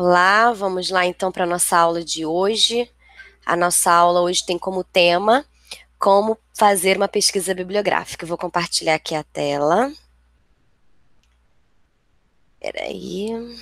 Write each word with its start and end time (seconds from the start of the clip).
Olá, 0.00 0.52
vamos 0.52 0.90
lá 0.90 1.04
então 1.06 1.32
para 1.32 1.42
a 1.42 1.46
nossa 1.46 1.76
aula 1.76 2.04
de 2.04 2.24
hoje. 2.24 2.88
A 3.44 3.56
nossa 3.56 3.90
aula 3.90 4.20
hoje 4.20 4.46
tem 4.46 4.56
como 4.56 4.84
tema 4.84 5.44
como 5.98 6.38
fazer 6.56 6.96
uma 6.96 7.08
pesquisa 7.08 7.52
bibliográfica. 7.52 8.22
Eu 8.22 8.28
vou 8.28 8.38
compartilhar 8.38 8.94
aqui 8.94 9.16
a 9.16 9.24
tela. 9.24 9.92
Peraí. 12.60 13.58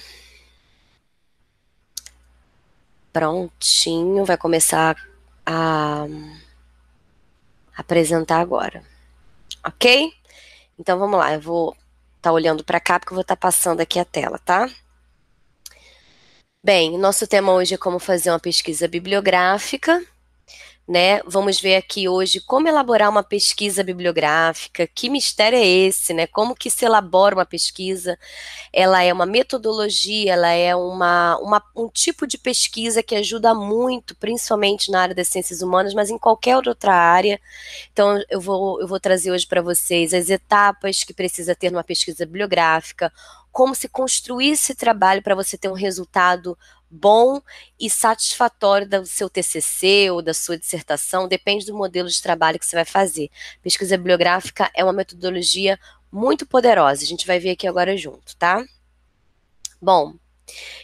Prontinho, 3.11 4.27
vai 4.27 4.37
começar 4.37 4.95
a 5.47 6.05
apresentar 7.75 8.41
agora. 8.41 8.85
Ok? 9.65 10.13
Então 10.79 10.99
vamos 10.99 11.19
lá, 11.19 11.33
eu 11.33 11.41
vou 11.41 11.71
estar 11.71 12.29
tá 12.29 12.33
olhando 12.33 12.63
para 12.63 12.79
cá 12.79 13.01
porque 13.01 13.15
eu 13.15 13.17
vou 13.17 13.23
estar 13.23 13.37
tá 13.37 13.41
passando 13.41 13.81
aqui 13.81 13.99
a 13.99 14.05
tela, 14.05 14.39
tá? 14.39 14.69
Bem, 16.67 16.99
nosso 16.99 17.29
tema 17.29 17.53
hoje 17.53 17.75
é 17.75 17.79
como 17.79 18.01
fazer 18.01 18.29
uma 18.29 18.41
pesquisa 18.41 18.89
bibliográfica 18.89 20.03
né? 20.89 21.21
Vamos 21.27 21.61
ver 21.61 21.75
aqui 21.75 22.09
hoje 22.09 22.41
como 22.41 22.69
elaborar 22.69 23.11
uma 23.11 23.23
pesquisa 23.23 23.83
bibliográfica, 23.83 24.87
que 24.87 25.11
mistério 25.11 25.59
é 25.59 25.67
esse, 25.67 26.15
né? 26.15 26.27
Como 26.29 26.55
que 26.55 26.71
se 26.71 26.85
elabora 26.85 27.35
uma 27.35 27.45
pesquisa? 27.45 28.17
Ela 28.73 29.03
é 29.03 29.13
uma 29.13 29.27
metodologia, 29.27 30.33
ela 30.33 30.51
é 30.51 30.77
uma, 30.77 31.37
uma, 31.39 31.63
um 31.75 31.89
tipo 31.89 32.27
de 32.27 32.39
pesquisa 32.39 33.03
que 33.03 33.17
ajuda 33.17 33.53
muito, 33.53 34.15
principalmente 34.15 34.91
na 34.91 35.01
área 35.01 35.15
das 35.15 35.29
ciências 35.29 35.61
humanas, 35.61 35.93
mas 35.93 36.09
em 36.09 36.19
qualquer 36.19 36.57
outra 36.57 36.95
área. 36.95 37.41
Então, 37.93 38.23
eu 38.31 38.41
vou, 38.41 38.81
eu 38.81 38.87
vou 38.87 39.01
trazer 39.01 39.33
hoje 39.33 39.47
para 39.47 39.61
vocês 39.63 40.15
as 40.15 40.31
etapas 40.31 41.03
que 41.03 41.13
precisa 41.13 41.55
ter 41.55 41.71
numa 41.73 41.85
pesquisa 41.85 42.25
bibliográfica, 42.25 43.13
como 43.57 43.75
se 43.75 43.89
construir 43.89 44.51
esse 44.51 44.75
trabalho 44.75 45.23
para 45.23 45.35
você 45.35 45.57
ter 45.57 45.71
um 45.71 45.73
resultado 45.73 46.59
bom 46.91 47.41
e 47.81 47.89
satisfatório 47.89 48.87
do 48.87 49.07
seu 49.07 49.31
TCC 49.31 50.11
ou 50.11 50.21
da 50.21 50.35
sua 50.35 50.59
dissertação, 50.59 51.27
depende 51.27 51.65
do 51.65 51.75
modelo 51.75 52.07
de 52.07 52.21
trabalho 52.21 52.59
que 52.59 52.67
você 52.67 52.77
vai 52.77 52.85
fazer. 52.85 53.31
Pesquisa 53.63 53.97
bibliográfica 53.97 54.71
é 54.75 54.85
uma 54.85 54.93
metodologia 54.93 55.81
muito 56.13 56.45
poderosa, 56.47 57.03
a 57.03 57.07
gente 57.07 57.27
vai 57.27 57.41
ver 57.41 57.53
aqui 57.53 57.67
agora 57.67 57.97
junto, 57.97 58.37
tá? 58.37 58.63
Bom, 59.81 60.15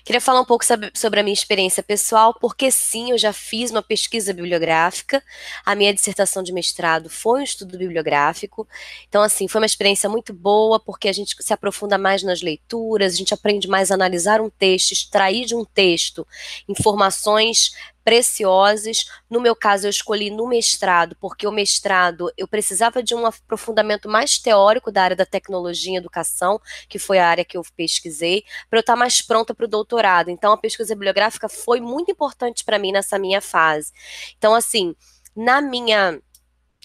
Queria 0.04 0.20
falar 0.20 0.40
um 0.40 0.44
pouco 0.44 0.64
sobre 0.94 1.20
a 1.20 1.22
minha 1.22 1.32
experiência 1.32 1.82
pessoal, 1.82 2.34
porque 2.40 2.70
sim, 2.70 3.12
eu 3.12 3.18
já 3.18 3.32
fiz 3.32 3.70
uma 3.70 3.82
pesquisa 3.82 4.32
bibliográfica. 4.32 5.22
A 5.64 5.74
minha 5.74 5.94
dissertação 5.94 6.42
de 6.42 6.52
mestrado 6.52 7.08
foi 7.08 7.40
um 7.40 7.44
estudo 7.44 7.78
bibliográfico. 7.78 8.66
Então, 9.08 9.22
assim, 9.22 9.46
foi 9.46 9.60
uma 9.60 9.66
experiência 9.66 10.08
muito 10.08 10.32
boa, 10.32 10.80
porque 10.80 11.08
a 11.08 11.12
gente 11.12 11.36
se 11.38 11.52
aprofunda 11.52 11.96
mais 11.96 12.22
nas 12.22 12.42
leituras, 12.42 13.14
a 13.14 13.16
gente 13.16 13.34
aprende 13.34 13.68
mais 13.68 13.90
a 13.90 13.94
analisar 13.94 14.40
um 14.40 14.50
texto, 14.50 14.92
extrair 14.92 15.46
de 15.46 15.54
um 15.54 15.64
texto 15.64 16.26
informações 16.68 17.72
preciosas. 18.04 19.06
No 19.30 19.40
meu 19.40 19.54
caso, 19.54 19.86
eu 19.86 19.90
escolhi 19.90 20.30
no 20.30 20.46
mestrado, 20.46 21.16
porque 21.20 21.46
o 21.46 21.52
mestrado 21.52 22.30
eu 22.36 22.46
precisava 22.46 23.02
de 23.02 23.14
um 23.14 23.26
aprofundamento 23.26 24.08
mais 24.08 24.38
teórico 24.38 24.90
da 24.90 25.02
área 25.02 25.16
da 25.16 25.26
tecnologia 25.26 25.94
e 25.94 25.96
educação, 25.96 26.60
que 26.88 26.98
foi 26.98 27.18
a 27.18 27.28
área 27.28 27.44
que 27.44 27.56
eu 27.56 27.62
pesquisei, 27.76 28.44
para 28.68 28.78
eu 28.78 28.80
estar 28.80 28.96
mais 28.96 29.22
pronta 29.22 29.54
para 29.54 29.64
o 29.64 29.68
doutorado. 29.68 30.30
Então, 30.30 30.52
a 30.52 30.58
pesquisa 30.58 30.94
bibliográfica 30.94 31.48
foi 31.48 31.80
muito 31.80 32.10
importante 32.10 32.64
para 32.64 32.78
mim 32.78 32.92
nessa 32.92 33.18
minha 33.18 33.40
fase. 33.40 33.92
Então, 34.36 34.54
assim, 34.54 34.94
na 35.34 35.60
minha 35.60 36.20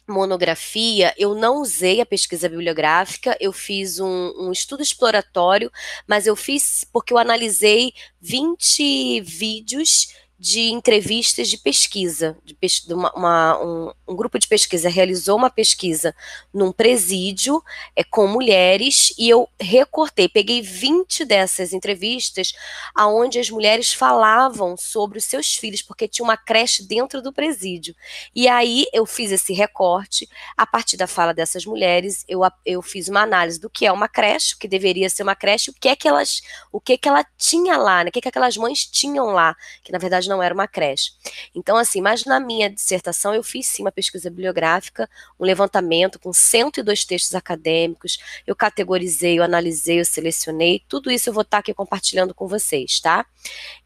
monografia, 0.07 1.13
eu 1.17 1.35
não 1.35 1.61
usei 1.61 1.99
a 1.99 2.05
pesquisa 2.05 2.47
bibliográfica, 2.47 3.35
eu 3.39 3.51
fiz 3.51 3.99
um, 3.99 4.33
um, 4.37 4.51
estudo 4.51 4.81
exploratório, 4.81 5.69
mas 6.07 6.25
eu 6.25 6.35
fiz 6.35 6.85
porque 6.93 7.11
eu 7.11 7.17
analisei 7.17 7.91
20 8.21 9.21
vídeos 9.21 10.07
de 10.39 10.69
entrevistas 10.69 11.49
de 11.49 11.57
pesquisa. 11.57 12.37
De, 12.43 12.93
uma, 12.93 13.11
uma, 13.13 13.59
um, 13.59 13.91
um, 14.07 14.15
grupo 14.15 14.37
de 14.37 14.47
pesquisa 14.47 14.87
realizou 14.87 15.35
uma 15.35 15.49
pesquisa 15.49 16.15
num 16.53 16.71
presídio 16.71 17.63
é, 17.95 18.03
com 18.03 18.27
mulheres 18.27 19.13
e 19.17 19.27
eu 19.27 19.49
recortei, 19.59 20.29
peguei 20.29 20.61
20 20.61 21.25
dessas 21.25 21.73
entrevistas 21.73 22.53
aonde 22.93 23.39
as 23.39 23.49
mulheres 23.49 23.93
falavam 23.93 24.77
sobre 24.77 25.17
os 25.17 25.23
seus 25.23 25.55
filhos, 25.55 25.81
porque 25.81 26.07
tinha 26.07 26.23
uma 26.23 26.37
creche 26.37 26.83
dentro 26.83 27.21
do 27.21 27.33
presídio. 27.33 27.95
E 28.35 28.47
aí 28.47 28.85
eu 28.93 29.05
fiz 29.05 29.31
esse 29.31 29.53
recorte, 29.53 30.29
a 30.55 30.67
partir 30.67 30.97
da 30.97 31.07
fala 31.07 31.33
dessas 31.33 31.65
mulheres, 31.65 32.23
eu, 32.27 32.41
eu 32.63 32.81
fiz 32.83 33.07
uma 33.07 33.21
análise 33.21 33.59
do 33.59 33.69
que 33.69 33.85
é 33.87 33.91
uma 33.91 34.07
creche, 34.07 34.53
o 34.53 34.57
que 34.59 34.67
deveria 34.67 35.09
ser 35.09 35.23
uma 35.23 35.35
creche, 35.35 35.71
o 35.71 35.73
que 35.73 35.87
é 35.87 35.95
que 35.95 36.07
elas, 36.07 36.41
o 36.71 36.79
que 36.79 36.93
é 36.93 36.97
que 36.97 37.09
ela 37.09 37.25
tinha 37.37 37.75
lá, 37.77 38.03
né? 38.03 38.09
o 38.09 38.11
que 38.11 38.19
é 38.19 38.21
que 38.21 38.29
aquelas 38.29 38.55
mães 38.55 38.85
tinham 38.85 39.27
lá, 39.27 39.55
que 39.83 39.91
na 39.91 39.97
verdade 39.97 40.26
não 40.27 40.41
era 40.41 40.53
uma 40.53 40.67
creche. 40.67 41.11
Então, 41.55 41.77
assim, 41.77 42.01
mas 42.01 42.25
na 42.25 42.39
minha 42.39 42.69
dissertação 42.69 43.33
eu 43.33 43.43
fiz 43.43 43.67
sim 43.67 43.83
uma 43.83 43.91
pesquisa 43.91 44.29
bibliográfica, 44.29 45.09
um 45.39 45.45
levantamento 45.45 46.19
com 46.19 46.31
102 46.33 47.05
textos 47.05 47.35
acadêmicos, 47.35 48.19
eu 48.45 48.55
categorizei, 48.55 49.39
eu 49.39 49.43
analisei, 49.43 49.99
eu 49.99 50.05
selecionei, 50.05 50.83
tudo 50.87 51.09
isso 51.09 51.29
eu 51.29 51.33
vou 51.33 51.41
estar 51.41 51.59
aqui 51.59 51.73
compartilhando 51.73 52.33
com 52.33 52.47
vocês, 52.47 52.99
tá? 52.99 53.25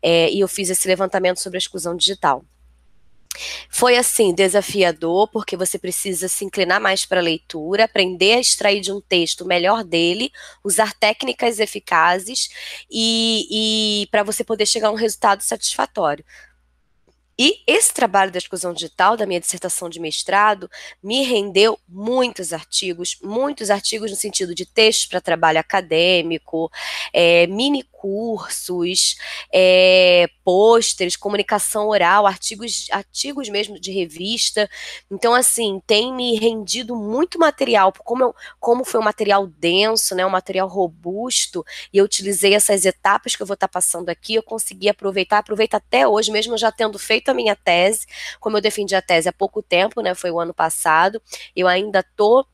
É, 0.02 0.30
e 0.32 0.40
eu 0.40 0.48
fiz 0.48 0.70
esse 0.70 0.88
levantamento 0.88 1.40
sobre 1.40 1.58
a 1.58 1.60
exclusão 1.60 1.96
digital. 1.96 2.44
Foi 3.70 3.98
assim, 3.98 4.34
desafiador, 4.34 5.28
porque 5.30 5.56
você 5.58 5.78
precisa 5.80 6.28
se 6.28 6.46
inclinar 6.46 6.80
mais 6.80 7.06
para 7.06 7.20
a 7.20 7.24
leitura, 7.24 7.86
aprender 7.86 8.34
a 8.34 8.40
extrair 8.40 8.82
de 8.82 8.92
um 8.92 9.02
texto 9.02 9.42
o 9.42 9.48
melhor 9.48 9.84
dele, 9.84 10.32
usar 10.64 10.94
técnicas 10.94 11.60
eficazes 11.60 12.50
e, 12.90 14.04
e 14.04 14.08
para 14.08 14.24
você 14.24 14.44
poder 14.44 14.66
chegar 14.66 14.90
a 14.90 14.92
um 14.92 14.96
resultado 14.96 15.42
satisfatório. 15.42 16.24
E 17.44 17.64
esse 17.66 17.92
trabalho 17.92 18.32
da 18.32 18.38
exclusão 18.38 18.72
digital, 18.72 19.18
da 19.18 19.26
minha 19.26 19.40
dissertação 19.40 19.90
de 19.90 20.00
mestrado, 20.00 20.70
me 21.02 21.24
rendeu 21.24 21.76
muitos 21.90 22.54
artigos, 22.54 23.18
muitos 23.20 23.72
artigos 23.72 24.12
no 24.12 24.16
sentido 24.16 24.54
de 24.54 24.64
textos 24.64 25.08
para 25.08 25.20
trabalho 25.20 25.58
acadêmico, 25.58 26.72
é, 27.12 27.48
mini 27.48 27.82
cursos, 28.02 29.16
é, 29.54 30.28
pôsteres, 30.44 31.16
comunicação 31.16 31.88
oral, 31.88 32.26
artigos, 32.26 32.88
artigos 32.92 33.48
mesmo 33.48 33.80
de 33.80 33.92
revista. 33.92 34.68
Então, 35.10 35.36
assim, 35.36 35.80
tem 35.86 36.12
me 36.12 36.36
rendido 36.38 36.96
muito 36.96 37.38
material, 37.38 37.94
como, 38.04 38.24
eu, 38.24 38.36
como 38.60 38.84
foi 38.84 39.00
um 39.00 39.04
material 39.04 39.46
denso, 39.46 40.16
né, 40.16 40.26
um 40.26 40.32
material 40.32 40.68
robusto, 40.68 41.64
e 41.94 41.98
eu 42.00 42.06
utilizei 42.06 42.56
essas 42.56 42.86
etapas 42.86 43.36
que 43.36 43.44
eu 43.44 43.48
vou 43.48 43.54
estar 43.54 43.68
passando 43.68 44.10
aqui, 44.10 44.34
eu 44.34 44.44
consegui 44.44 44.90
aproveitar, 44.90 45.38
aproveito 45.38 45.76
até 45.76 46.08
hoje, 46.08 46.32
mesmo 46.32 46.58
já 46.58 46.72
tendo 46.72 46.98
feito 46.98 47.31
a 47.32 47.34
minha 47.34 47.56
tese, 47.56 48.06
como 48.40 48.58
eu 48.58 48.62
defendi 48.62 48.96
a 48.96 49.02
tese 49.02 49.30
há 49.30 49.34
pouco 49.34 49.62
tempo, 49.62 50.02
né, 50.02 50.14
foi 50.16 50.32
o 50.32 50.40
ano 50.40 50.54
passado, 50.54 51.22
eu 51.56 51.68
ainda 51.68 52.00
estou 52.00 52.46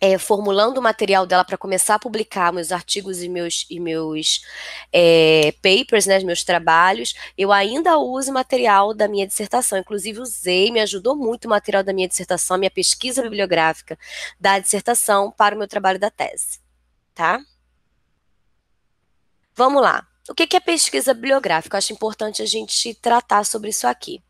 é, 0.00 0.18
formulando 0.18 0.78
o 0.78 0.82
material 0.82 1.26
dela 1.26 1.44
para 1.44 1.56
começar 1.56 1.94
a 1.94 1.98
publicar 1.98 2.52
meus 2.52 2.70
artigos 2.70 3.22
e 3.22 3.28
meus, 3.28 3.66
e 3.70 3.80
meus 3.80 4.42
é, 4.92 5.52
papers, 5.62 6.06
né, 6.06 6.18
meus 6.20 6.44
trabalhos, 6.44 7.14
eu 7.36 7.52
ainda 7.52 7.98
uso 7.98 8.32
material 8.32 8.92
da 8.94 9.08
minha 9.08 9.26
dissertação. 9.26 9.78
Inclusive, 9.78 10.20
usei, 10.20 10.70
me 10.70 10.80
ajudou 10.80 11.16
muito 11.16 11.46
o 11.46 11.48
material 11.48 11.82
da 11.82 11.92
minha 11.92 12.08
dissertação, 12.08 12.56
a 12.56 12.58
minha 12.58 12.70
pesquisa 12.70 13.22
bibliográfica 13.22 13.98
da 14.38 14.58
dissertação 14.58 15.30
para 15.30 15.54
o 15.54 15.58
meu 15.58 15.68
trabalho 15.68 15.98
da 15.98 16.10
tese. 16.10 16.60
Tá? 17.14 17.40
Vamos 19.54 19.80
lá. 19.82 20.06
O 20.28 20.34
que 20.34 20.56
é 20.56 20.60
pesquisa 20.60 21.14
bibliográfica? 21.14 21.76
Eu 21.76 21.78
acho 21.78 21.92
importante 21.92 22.42
a 22.42 22.46
gente 22.46 22.92
tratar 22.94 23.44
sobre 23.44 23.70
isso 23.70 23.86
aqui. 23.86 24.20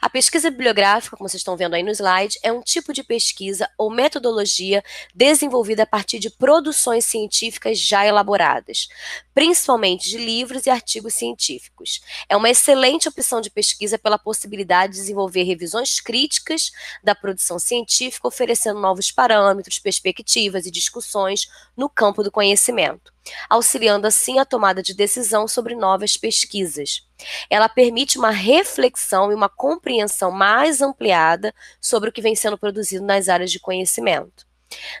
A 0.00 0.10
pesquisa 0.10 0.50
bibliográfica, 0.50 1.16
como 1.16 1.28
vocês 1.28 1.40
estão 1.40 1.56
vendo 1.56 1.74
aí 1.74 1.82
no 1.82 1.92
slide, 1.92 2.40
é 2.42 2.50
um 2.50 2.60
tipo 2.60 2.92
de 2.92 3.04
pesquisa 3.04 3.70
ou 3.78 3.88
metodologia 3.88 4.82
desenvolvida 5.14 5.84
a 5.84 5.86
partir 5.86 6.18
de 6.18 6.28
produções 6.28 7.04
científicas 7.04 7.78
já 7.78 8.04
elaboradas, 8.04 8.88
principalmente 9.32 10.10
de 10.10 10.18
livros 10.18 10.66
e 10.66 10.70
artigos 10.70 11.14
científicos. 11.14 12.00
É 12.28 12.36
uma 12.36 12.50
excelente 12.50 13.08
opção 13.08 13.40
de 13.40 13.48
pesquisa 13.48 13.96
pela 13.96 14.18
possibilidade 14.18 14.94
de 14.94 14.98
desenvolver 14.98 15.44
revisões 15.44 16.00
críticas 16.00 16.72
da 17.02 17.14
produção 17.14 17.60
científica, 17.60 18.26
oferecendo 18.26 18.80
novos 18.80 19.12
parâmetros, 19.12 19.78
perspectivas 19.78 20.66
e 20.66 20.70
discussões 20.70 21.46
no 21.76 21.88
campo 21.88 22.24
do 22.24 22.32
conhecimento 22.32 23.13
auxiliando 23.48 24.06
assim 24.06 24.38
a 24.38 24.44
tomada 24.44 24.82
de 24.82 24.94
decisão 24.94 25.46
sobre 25.48 25.74
novas 25.74 26.16
pesquisas. 26.16 27.06
Ela 27.48 27.68
permite 27.68 28.18
uma 28.18 28.30
reflexão 28.30 29.30
e 29.30 29.34
uma 29.34 29.48
compreensão 29.48 30.30
mais 30.30 30.80
ampliada 30.80 31.54
sobre 31.80 32.10
o 32.10 32.12
que 32.12 32.22
vem 32.22 32.34
sendo 32.34 32.58
produzido 32.58 33.04
nas 33.04 33.28
áreas 33.28 33.50
de 33.50 33.60
conhecimento. 33.60 34.46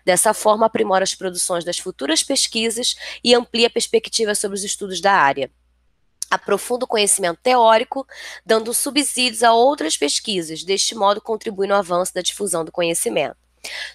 Dessa 0.04 0.32
forma, 0.32 0.66
aprimora 0.66 1.02
as 1.02 1.14
produções 1.14 1.64
das 1.64 1.78
futuras 1.78 2.22
pesquisas 2.22 2.94
e 3.22 3.34
amplia 3.34 3.66
a 3.66 3.70
perspectiva 3.70 4.34
sobre 4.34 4.56
os 4.56 4.64
estudos 4.64 5.00
da 5.00 5.12
área 5.12 5.50
aprofunda 6.30 6.84
o 6.84 6.88
conhecimento 6.88 7.38
teórico, 7.42 8.06
dando 8.44 8.74
subsídios 8.74 9.42
a 9.42 9.52
outras 9.52 9.96
pesquisas, 9.96 10.64
deste 10.64 10.94
modo 10.94 11.20
contribui 11.20 11.66
no 11.66 11.74
avanço 11.74 12.12
da 12.12 12.20
difusão 12.20 12.64
do 12.64 12.72
conhecimento. 12.72 13.43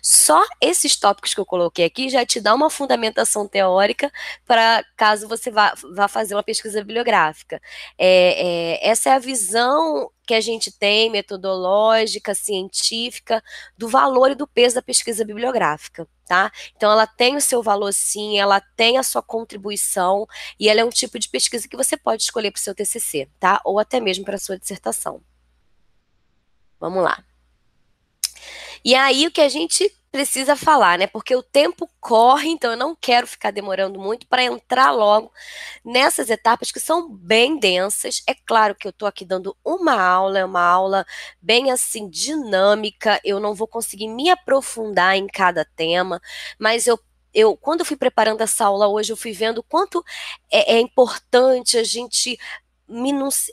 Só 0.01 0.43
esses 0.61 0.95
tópicos 0.95 1.33
que 1.33 1.39
eu 1.39 1.45
coloquei 1.45 1.85
aqui 1.85 2.09
já 2.09 2.25
te 2.25 2.39
dá 2.39 2.53
uma 2.53 2.69
fundamentação 2.69 3.47
teórica 3.47 4.11
para 4.45 4.83
caso 4.95 5.27
você 5.27 5.51
vá, 5.51 5.73
vá, 5.93 6.07
fazer 6.07 6.35
uma 6.35 6.43
pesquisa 6.43 6.81
bibliográfica. 6.81 7.61
É, 7.97 8.77
é, 8.77 8.89
essa 8.89 9.09
é 9.09 9.13
a 9.13 9.19
visão 9.19 10.11
que 10.29 10.33
a 10.35 10.41
gente 10.41 10.71
tem, 10.71 11.09
metodológica, 11.09 12.35
científica, 12.35 13.43
do 13.75 13.87
valor 13.87 14.29
e 14.29 14.35
do 14.35 14.45
peso 14.45 14.75
da 14.75 14.81
pesquisa 14.81 15.25
bibliográfica, 15.25 16.07
tá? 16.27 16.51
Então, 16.75 16.91
ela 16.91 17.07
tem 17.07 17.35
o 17.35 17.41
seu 17.41 17.63
valor 17.63 17.91
sim, 17.91 18.37
ela 18.37 18.61
tem 18.61 18.99
a 18.99 19.03
sua 19.03 19.23
contribuição, 19.23 20.27
e 20.59 20.69
ela 20.69 20.81
é 20.81 20.85
um 20.85 20.91
tipo 20.91 21.17
de 21.17 21.27
pesquisa 21.29 21.67
que 21.67 21.75
você 21.75 21.97
pode 21.97 22.21
escolher 22.21 22.51
para 22.51 22.59
o 22.59 22.61
seu 22.61 22.75
TCC, 22.75 23.27
tá? 23.39 23.59
Ou 23.65 23.79
até 23.79 23.99
mesmo 23.99 24.23
para 24.23 24.35
a 24.35 24.39
sua 24.39 24.59
dissertação. 24.59 25.19
Vamos 26.79 27.03
lá. 27.03 27.23
E 28.83 28.95
aí 28.95 29.27
o 29.27 29.31
que 29.31 29.41
a 29.41 29.49
gente 29.49 29.91
precisa 30.11 30.55
falar, 30.55 30.97
né? 30.97 31.07
Porque 31.07 31.35
o 31.35 31.43
tempo 31.43 31.89
corre, 31.99 32.49
então 32.49 32.71
eu 32.71 32.77
não 32.77 32.95
quero 32.95 33.27
ficar 33.27 33.51
demorando 33.51 33.99
muito 33.99 34.27
para 34.27 34.43
entrar 34.43 34.91
logo 34.91 35.31
nessas 35.85 36.29
etapas 36.29 36.71
que 36.71 36.79
são 36.79 37.09
bem 37.09 37.59
densas. 37.59 38.23
É 38.27 38.33
claro 38.33 38.75
que 38.75 38.87
eu 38.87 38.91
estou 38.91 39.07
aqui 39.07 39.23
dando 39.23 39.55
uma 39.63 40.01
aula, 40.01 40.39
é 40.39 40.45
uma 40.45 40.61
aula 40.61 41.05
bem 41.41 41.71
assim 41.71 42.09
dinâmica. 42.09 43.19
Eu 43.23 43.39
não 43.39 43.53
vou 43.53 43.67
conseguir 43.67 44.07
me 44.07 44.29
aprofundar 44.29 45.15
em 45.15 45.27
cada 45.27 45.63
tema, 45.63 46.21
mas 46.57 46.87
eu 46.87 46.99
eu, 47.31 47.55
quando 47.55 47.81
eu 47.81 47.85
fui 47.85 47.95
preparando 47.95 48.41
essa 48.41 48.65
aula 48.65 48.87
hoje, 48.87 49.13
eu 49.13 49.17
fui 49.17 49.31
vendo 49.33 49.61
quanto 49.61 50.03
é, 50.51 50.77
é 50.77 50.79
importante 50.79 51.77
a 51.77 51.83
gente 51.83 52.39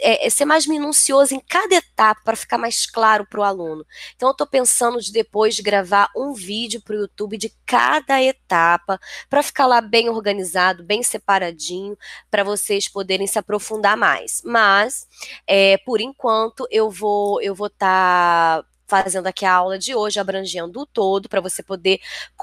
é, 0.01 0.27
é, 0.27 0.31
ser 0.31 0.45
mais 0.45 0.67
minucioso 0.67 1.35
em 1.35 1.41
cada 1.41 1.75
etapa 1.75 2.21
para 2.25 2.37
ficar 2.37 2.59
mais 2.59 2.87
claro 2.87 3.27
para 3.27 3.41
o 3.41 3.43
aluno. 3.43 3.87
Então, 4.15 4.29
eu 4.29 4.33
estou 4.33 4.47
pensando 4.47 5.01
de 5.01 5.13
depois 5.13 5.55
de 5.55 5.63
gravar 5.63 6.11
um 6.17 6.33
vídeo 6.33 6.81
para 6.81 6.97
o 6.97 7.01
YouTube 7.01 7.37
de 7.37 7.53
cada 7.67 8.23
etapa, 8.23 8.99
para 9.29 9.43
ficar 9.43 9.67
lá 9.67 9.81
bem 9.81 10.09
organizado, 10.09 10.83
bem 10.85 11.03
separadinho, 11.03 11.97
para 12.31 12.43
vocês 12.43 12.89
poderem 12.89 13.27
se 13.27 13.39
aprofundar 13.39 13.97
mais. 13.97 14.41
Mas, 14.45 15.07
é, 15.47 15.77
por 15.79 16.01
enquanto, 16.01 16.67
eu 16.71 16.91
vou 16.91 17.41
eu 17.43 17.55
vou 17.55 17.67
estar 17.67 18.63
tá 18.63 18.69
fazendo 18.87 19.27
aqui 19.27 19.45
a 19.45 19.53
aula 19.53 19.79
de 19.79 19.95
hoje, 19.95 20.21
abrangendo 20.21 20.81
o 20.81 20.87
todo, 20.87 21.29
para 21.29 21.41
você 21.41 21.63
poder 21.63 22.01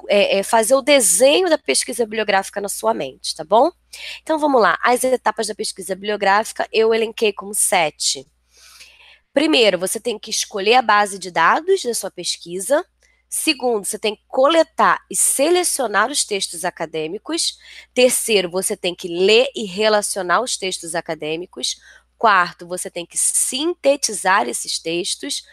é, 0.09 0.39
é, 0.39 0.43
fazer 0.43 0.75
o 0.75 0.81
desenho 0.81 1.49
da 1.49 1.57
pesquisa 1.57 2.05
bibliográfica 2.05 2.59
na 2.59 2.69
sua 2.69 2.93
mente, 2.93 3.35
tá 3.35 3.43
bom? 3.43 3.71
Então 4.21 4.37
vamos 4.37 4.61
lá. 4.61 4.77
As 4.83 5.03
etapas 5.03 5.47
da 5.47 5.55
pesquisa 5.55 5.95
bibliográfica 5.95 6.67
eu 6.71 6.93
elenquei 6.93 7.31
como 7.31 7.53
sete. 7.53 8.25
Primeiro, 9.33 9.79
você 9.79 9.99
tem 9.99 10.19
que 10.19 10.29
escolher 10.29 10.75
a 10.75 10.81
base 10.81 11.17
de 11.17 11.31
dados 11.31 11.81
da 11.81 11.93
sua 11.93 12.11
pesquisa. 12.11 12.85
Segundo, 13.27 13.83
você 13.83 13.97
tem 13.97 14.15
que 14.15 14.21
coletar 14.27 14.99
e 15.09 15.15
selecionar 15.15 16.11
os 16.11 16.23
textos 16.23 16.63
acadêmicos. 16.63 17.57
Terceiro, 17.91 18.47
você 18.47 18.77
tem 18.77 18.93
que 18.93 19.07
ler 19.07 19.47
e 19.55 19.65
relacionar 19.65 20.41
os 20.41 20.55
textos 20.55 20.93
acadêmicos. 20.93 21.77
Quarto, 22.15 22.67
você 22.67 22.91
tem 22.91 23.07
que 23.07 23.17
sintetizar 23.17 24.47
esses 24.47 24.77
textos. 24.77 25.43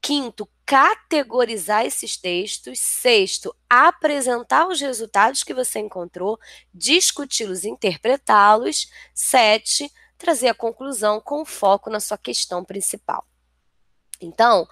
Quinto, 0.00 0.48
categorizar 0.64 1.84
esses 1.84 2.16
textos. 2.16 2.78
Sexto, 2.78 3.54
apresentar 3.68 4.68
os 4.68 4.80
resultados 4.80 5.42
que 5.42 5.54
você 5.54 5.78
encontrou, 5.78 6.38
discuti-los, 6.72 7.64
interpretá-los. 7.64 8.90
Sete, 9.14 9.90
trazer 10.16 10.48
a 10.48 10.54
conclusão 10.54 11.20
com 11.20 11.44
foco 11.44 11.90
na 11.90 12.00
sua 12.00 12.18
questão 12.18 12.64
principal. 12.64 13.26
Então, 14.20 14.68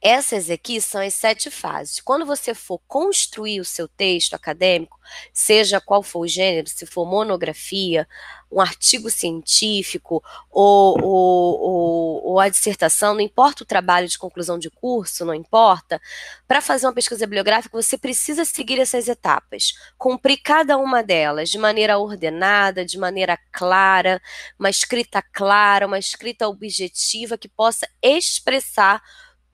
essas 0.00 0.48
aqui 0.48 0.80
são 0.80 1.00
as 1.00 1.14
sete 1.14 1.50
fases. 1.50 1.98
Quando 2.00 2.24
você 2.24 2.54
for 2.54 2.78
construir 2.86 3.60
o 3.60 3.64
seu 3.64 3.88
texto 3.88 4.34
acadêmico, 4.34 4.96
seja 5.32 5.80
qual 5.80 6.04
for 6.04 6.20
o 6.20 6.28
gênero, 6.28 6.68
se 6.68 6.86
for 6.86 7.04
monografia, 7.04 8.08
um 8.52 8.60
artigo 8.60 9.08
científico 9.08 10.22
ou, 10.50 11.00
ou, 11.02 11.60
ou, 11.60 12.26
ou, 12.26 12.40
a 12.40 12.48
dissertação, 12.48 13.14
não 13.14 13.20
importa 13.20 13.62
o 13.62 13.66
trabalho 13.66 14.06
de 14.06 14.18
conclusão 14.18 14.58
de 14.58 14.70
curso, 14.70 15.24
não 15.24 15.34
importa. 15.34 16.00
Para 16.46 16.60
fazer 16.60 16.86
uma 16.86 16.92
pesquisa 16.92 17.26
bibliográfica, 17.26 17.80
você 17.80 17.96
precisa 17.96 18.44
seguir 18.44 18.78
essas 18.78 19.08
etapas, 19.08 19.72
cumprir 19.96 20.36
cada 20.42 20.76
uma 20.76 21.02
delas 21.02 21.48
de 21.48 21.58
maneira 21.58 21.98
ordenada, 21.98 22.84
de 22.84 22.98
maneira 22.98 23.38
clara, 23.50 24.20
uma 24.58 24.68
escrita 24.68 25.22
clara, 25.22 25.86
uma 25.86 25.98
escrita 25.98 26.46
objetiva 26.46 27.38
que 27.38 27.48
possa 27.48 27.88
expressar 28.02 29.02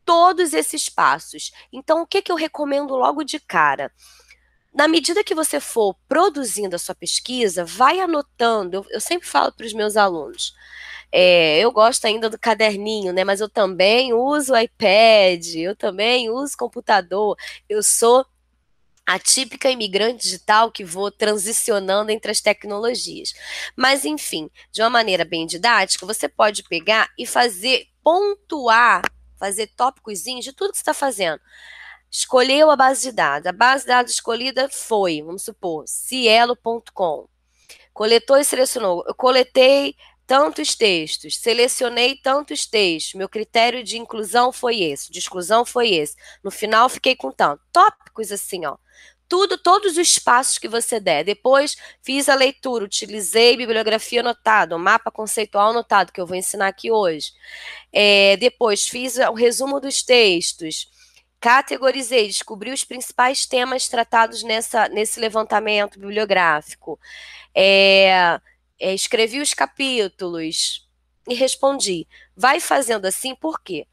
todos 0.04 0.54
esses 0.54 0.88
passos. 0.88 1.52
Então, 1.72 2.02
o 2.02 2.06
que, 2.06 2.22
que 2.22 2.32
eu 2.32 2.36
recomendo 2.36 2.96
logo 2.96 3.22
de 3.22 3.38
cara? 3.38 3.92
Na 4.78 4.86
medida 4.86 5.24
que 5.24 5.34
você 5.34 5.58
for 5.58 5.96
produzindo 6.08 6.76
a 6.76 6.78
sua 6.78 6.94
pesquisa, 6.94 7.64
vai 7.64 7.98
anotando. 7.98 8.76
Eu, 8.76 8.86
eu 8.90 9.00
sempre 9.00 9.26
falo 9.26 9.50
para 9.50 9.66
os 9.66 9.72
meus 9.72 9.96
alunos. 9.96 10.54
É, 11.10 11.58
eu 11.58 11.72
gosto 11.72 12.04
ainda 12.04 12.30
do 12.30 12.38
caderninho, 12.38 13.12
né? 13.12 13.24
Mas 13.24 13.40
eu 13.40 13.48
também 13.48 14.12
uso 14.12 14.56
iPad, 14.56 15.44
eu 15.56 15.74
também 15.74 16.30
uso 16.30 16.56
computador. 16.56 17.36
Eu 17.68 17.82
sou 17.82 18.24
a 19.04 19.18
típica 19.18 19.68
imigrante 19.68 20.22
digital 20.22 20.70
que 20.70 20.84
vou 20.84 21.10
transicionando 21.10 22.12
entre 22.12 22.30
as 22.30 22.40
tecnologias. 22.40 23.34
Mas, 23.74 24.04
enfim, 24.04 24.48
de 24.70 24.80
uma 24.80 24.90
maneira 24.90 25.24
bem 25.24 25.44
didática, 25.44 26.06
você 26.06 26.28
pode 26.28 26.62
pegar 26.62 27.10
e 27.18 27.26
fazer, 27.26 27.88
pontuar, 28.04 29.02
fazer 29.40 29.66
tópicos 29.74 30.22
de 30.22 30.52
tudo 30.52 30.70
que 30.70 30.76
você 30.76 30.82
está 30.82 30.94
fazendo. 30.94 31.40
Escolheu 32.10 32.70
a 32.70 32.76
base 32.76 33.02
de 33.02 33.12
dados. 33.12 33.46
A 33.46 33.52
base 33.52 33.84
de 33.84 33.88
dados 33.88 34.12
escolhida 34.12 34.68
foi, 34.68 35.22
vamos 35.22 35.42
supor, 35.42 35.84
cielo.com. 35.86 37.28
Coletou 37.92 38.36
e 38.38 38.44
selecionou. 38.44 39.04
Eu 39.06 39.14
coletei 39.14 39.94
tantos 40.26 40.74
textos, 40.74 41.38
selecionei 41.38 42.16
tantos 42.16 42.66
textos. 42.66 43.14
Meu 43.14 43.28
critério 43.28 43.82
de 43.82 43.98
inclusão 43.98 44.52
foi 44.52 44.80
esse, 44.82 45.10
de 45.10 45.18
exclusão 45.18 45.64
foi 45.64 45.90
esse. 45.90 46.14
No 46.42 46.50
final 46.50 46.88
fiquei 46.88 47.16
com 47.16 47.30
tanto. 47.30 47.62
Tópicos 47.72 48.32
assim, 48.32 48.64
ó. 48.64 48.76
Tudo, 49.28 49.58
todos 49.58 49.98
os 49.98 50.18
passos 50.18 50.56
que 50.56 50.68
você 50.68 50.98
der. 50.98 51.24
Depois 51.24 51.76
fiz 52.02 52.30
a 52.30 52.34
leitura, 52.34 52.84
utilizei 52.84 53.56
bibliografia 53.56 54.20
anotada, 54.20 54.74
o 54.74 54.78
mapa 54.78 55.10
conceitual 55.10 55.70
anotado, 55.70 56.12
que 56.12 56.20
eu 56.20 56.26
vou 56.26 56.36
ensinar 56.36 56.68
aqui 56.68 56.90
hoje. 56.90 57.32
É, 57.92 58.36
depois 58.38 58.88
fiz 58.88 59.18
o 59.18 59.34
resumo 59.34 59.80
dos 59.80 60.02
textos 60.02 60.88
categorizei, 61.40 62.26
descobri 62.26 62.70
os 62.72 62.84
principais 62.84 63.46
temas 63.46 63.88
tratados 63.88 64.42
nessa, 64.42 64.88
nesse 64.88 65.20
levantamento 65.20 65.98
bibliográfico, 65.98 66.98
é, 67.54 68.40
é, 68.78 68.94
escrevi 68.94 69.40
os 69.40 69.54
capítulos 69.54 70.88
e 71.28 71.34
respondi. 71.34 72.06
Vai 72.36 72.60
fazendo 72.60 73.06
assim, 73.06 73.34
por 73.34 73.60
quê? 73.60 73.86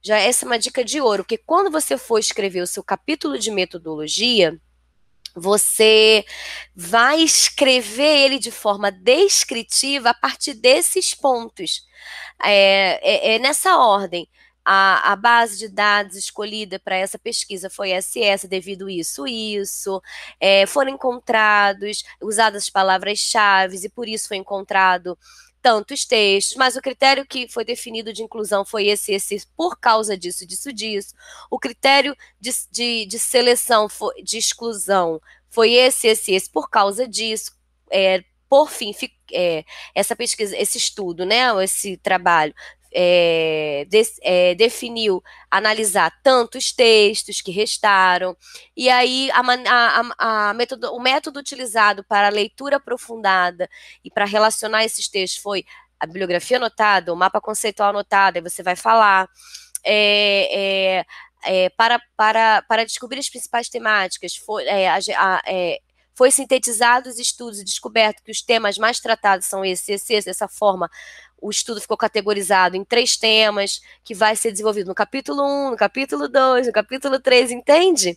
Já 0.00 0.18
essa 0.18 0.44
é 0.44 0.46
uma 0.46 0.58
dica 0.58 0.84
de 0.84 1.00
ouro, 1.00 1.22
porque 1.22 1.38
quando 1.38 1.70
você 1.70 1.96
for 1.96 2.18
escrever 2.18 2.60
o 2.60 2.66
seu 2.66 2.82
capítulo 2.82 3.38
de 3.38 3.50
metodologia, 3.50 4.58
você 5.34 6.24
vai 6.74 7.20
escrever 7.22 8.24
ele 8.24 8.38
de 8.38 8.50
forma 8.50 8.90
descritiva 8.90 10.10
a 10.10 10.14
partir 10.14 10.54
desses 10.54 11.14
pontos. 11.14 11.86
É, 12.44 13.00
é, 13.02 13.34
é 13.34 13.38
nessa 13.38 13.76
ordem 13.76 14.28
a, 14.64 15.12
a, 15.12 15.16
base 15.16 15.58
de 15.58 15.68
dados 15.68 16.16
escolhida 16.16 16.78
para 16.78 16.96
essa 16.96 17.18
pesquisa 17.18 17.68
foi 17.68 17.90
SS 18.00 18.46
devido 18.48 18.88
isso, 18.88 19.26
isso, 19.26 20.00
é, 20.40 20.66
foram 20.66 20.90
encontrados, 20.90 22.04
usadas 22.20 22.70
palavras-chave, 22.70 23.78
e 23.84 23.88
por 23.88 24.08
isso 24.08 24.28
foi 24.28 24.36
encontrado 24.36 25.18
tantos 25.60 26.04
textos, 26.04 26.56
mas 26.56 26.74
o 26.74 26.82
critério 26.82 27.24
que 27.24 27.48
foi 27.48 27.64
definido 27.64 28.12
de 28.12 28.22
inclusão 28.22 28.64
foi 28.64 28.88
esse, 28.88 29.12
esse, 29.12 29.46
por 29.56 29.78
causa 29.78 30.18
disso, 30.18 30.44
disso, 30.44 30.72
disso. 30.72 31.14
O 31.48 31.58
critério 31.58 32.16
de, 32.40 32.50
de, 32.70 33.06
de 33.06 33.18
seleção, 33.18 33.88
foi, 33.88 34.22
de 34.22 34.36
exclusão, 34.38 35.20
foi 35.48 35.72
esse, 35.72 36.08
esse, 36.08 36.32
esse, 36.32 36.50
por 36.50 36.68
causa 36.68 37.06
disso. 37.06 37.52
É, 37.90 38.24
por 38.48 38.70
fim, 38.70 38.92
é, 39.32 39.64
essa 39.94 40.16
pesquisa, 40.16 40.56
esse 40.56 40.76
estudo, 40.76 41.24
né, 41.24 41.42
esse 41.62 41.96
trabalho 41.96 42.54
é, 42.94 43.86
de, 43.88 44.02
é, 44.22 44.54
definiu 44.54 45.22
analisar 45.50 46.12
tantos 46.22 46.72
textos 46.72 47.40
que 47.40 47.50
restaram, 47.50 48.36
e 48.76 48.88
aí 48.88 49.30
a, 49.32 49.40
a, 49.40 50.48
a 50.50 50.54
método, 50.54 50.92
o 50.92 51.00
método 51.00 51.40
utilizado 51.40 52.04
para 52.04 52.28
a 52.28 52.30
leitura 52.30 52.76
aprofundada 52.76 53.68
e 54.04 54.10
para 54.10 54.24
relacionar 54.24 54.84
esses 54.84 55.08
textos 55.08 55.42
foi 55.42 55.64
a 55.98 56.06
bibliografia 56.06 56.56
anotada, 56.56 57.12
o 57.12 57.16
mapa 57.16 57.40
conceitual 57.40 57.90
anotado, 57.90 58.38
aí 58.38 58.42
você 58.42 58.62
vai 58.62 58.76
falar. 58.76 59.28
É, 59.84 61.00
é, 61.00 61.04
é, 61.44 61.70
para, 61.70 62.00
para, 62.16 62.62
para 62.62 62.84
descobrir 62.84 63.18
as 63.18 63.28
principais 63.28 63.68
temáticas, 63.68 64.36
foi, 64.36 64.64
é, 64.64 64.88
a, 64.88 65.42
foi 66.14 66.30
sintetizado 66.30 67.08
os 67.08 67.18
estudos 67.18 67.60
e 67.60 67.64
descoberto 67.64 68.22
que 68.22 68.30
os 68.30 68.42
temas 68.42 68.78
mais 68.78 69.00
tratados 69.00 69.46
são 69.46 69.64
esses, 69.64 69.88
esses, 69.88 70.24
dessa 70.24 70.48
forma, 70.48 70.90
o 71.42 71.50
estudo 71.50 71.80
ficou 71.80 71.96
categorizado 71.96 72.76
em 72.76 72.84
três 72.84 73.16
temas, 73.16 73.80
que 74.04 74.14
vai 74.14 74.36
ser 74.36 74.52
desenvolvido 74.52 74.86
no 74.86 74.94
capítulo 74.94 75.42
1, 75.42 75.70
no 75.72 75.76
capítulo 75.76 76.28
2, 76.28 76.68
no 76.68 76.72
capítulo 76.72 77.18
3, 77.18 77.50
entende? 77.50 78.16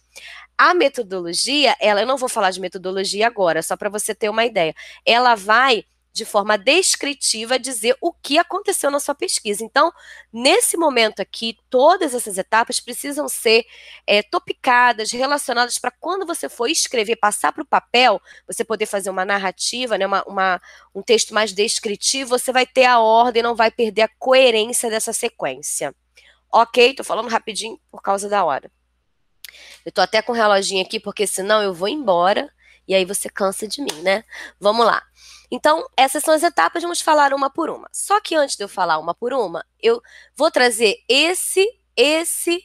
A 0.56 0.76
metodologia, 0.76 1.76
ela, 1.82 2.02
eu 2.02 2.08
não 2.08 2.18
vou 2.18 2.30
falar 2.30 2.52
de 2.52 2.62
metodologia 2.62 3.26
agora, 3.26 3.64
só 3.64 3.76
para 3.76 3.90
você 3.90 4.14
ter 4.14 4.30
uma 4.30 4.46
ideia. 4.46 4.76
Ela 5.04 5.34
vai 5.34 5.84
de 6.16 6.24
forma 6.24 6.58
descritiva 6.58 7.60
dizer 7.60 7.98
o 8.00 8.14
que 8.14 8.38
aconteceu 8.38 8.90
na 8.90 9.02
sua 9.02 9.14
pesquisa. 9.14 9.66
Então, 9.66 9.92
nesse 10.32 10.78
momento 10.78 11.20
aqui, 11.20 11.58
todas 11.70 12.16
essas 12.16 12.38
etapas 12.38 12.80
precisam 12.80 13.28
ser 13.28 13.66
é, 14.08 14.24
topicadas, 14.24 15.12
relacionadas 15.12 15.78
para 15.78 15.92
quando 15.92 16.26
você 16.26 16.48
for 16.48 16.68
escrever, 16.68 17.18
passar 17.18 17.52
para 17.52 17.64
o 17.64 17.68
papel, 17.68 18.22
você 18.48 18.64
poder 18.64 18.86
fazer 18.86 19.10
uma 19.10 19.26
narrativa, 19.26 19.98
né, 19.98 20.08
uma, 20.08 20.24
uma, 20.24 20.62
um 20.96 21.02
texto 21.02 21.34
mais 21.34 21.52
descritivo, 21.52 22.30
você 22.30 22.54
vai 22.54 22.66
ter 22.66 22.86
a 22.86 23.02
ordem, 23.02 23.44
não 23.44 23.54
vai 23.54 23.70
perder 23.70 24.04
a 24.04 24.10
coerência 24.18 24.90
dessa 24.90 25.12
sequência. 25.12 25.94
Ok? 26.50 26.92
Estou 26.92 27.06
falando 27.06 27.28
rapidinho 27.28 27.78
por 27.92 28.02
causa 28.02 28.30
da 28.30 28.42
hora. 28.46 28.72
Eu 29.84 29.90
estou 29.90 30.02
até 30.02 30.22
com 30.22 30.32
o 30.32 30.36
reloginho 30.36 30.82
aqui, 30.82 30.98
porque 30.98 31.28
senão 31.28 31.62
eu 31.62 31.74
vou 31.74 31.90
embora 31.90 32.50
e 32.88 32.94
aí 32.96 33.06
você 33.06 33.30
cansa 33.30 33.68
de 33.68 33.82
mim, 33.82 34.02
né? 34.02 34.24
Vamos 34.60 34.86
lá. 34.86 35.04
Então, 35.52 35.88
essas 35.96 36.24
são 36.24 36.34
as 36.34 36.44
etapas, 36.44 36.82
vamos 36.82 37.02
falar 37.02 37.34
uma 37.34 37.50
por 37.50 37.70
uma. 37.70 37.88
Só 37.92 38.20
que 38.20 38.36
antes 38.36 38.56
de 38.56 38.64
eu 38.64 38.68
falar 38.68 38.98
uma 38.98 39.14
por 39.14 39.34
uma, 39.34 39.66
eu 39.82 40.02
vou 40.36 40.52
trazer 40.52 40.98
esse, 41.08 41.66
esse 41.96 42.64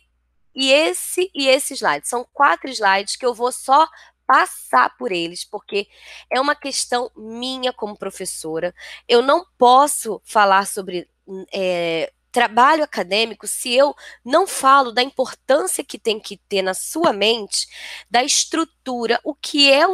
e 0.55 0.71
esse 0.71 1.31
e 1.35 1.47
esse 1.49 1.75
slide. 1.75 2.09
São 2.09 2.27
quatro 2.33 2.71
slides 2.71 3.17
que 3.17 3.25
eu 3.25 3.35
vou 3.35 3.53
só 3.53 3.87
passar 4.27 4.97
por 4.97 5.11
eles, 5.11 5.45
porque 5.45 5.89
é 6.31 6.41
uma 6.41 6.55
questão 6.55 7.11
minha 7.17 7.73
como 7.73 7.97
professora. 7.97 8.75
Eu 9.09 9.23
não 9.23 9.45
posso 9.59 10.21
falar 10.25 10.67
sobre 10.67 11.09
é, 11.53 12.12
trabalho 12.32 12.84
acadêmico 12.84 13.46
se 13.46 13.72
eu 13.72 13.94
não 14.25 14.46
falo 14.46 14.92
da 14.92 15.02
importância 15.02 15.84
que 15.84 15.99
tem 15.99 16.20
que 16.20 16.37
ter 16.49 16.62
na 16.62 16.75
sua 16.75 17.12
mente 17.12 17.66
da 18.10 18.22
estrutura, 18.22 19.20
o 19.25 19.34
que 19.34 19.70
é 19.72 19.87
o, 19.87 19.92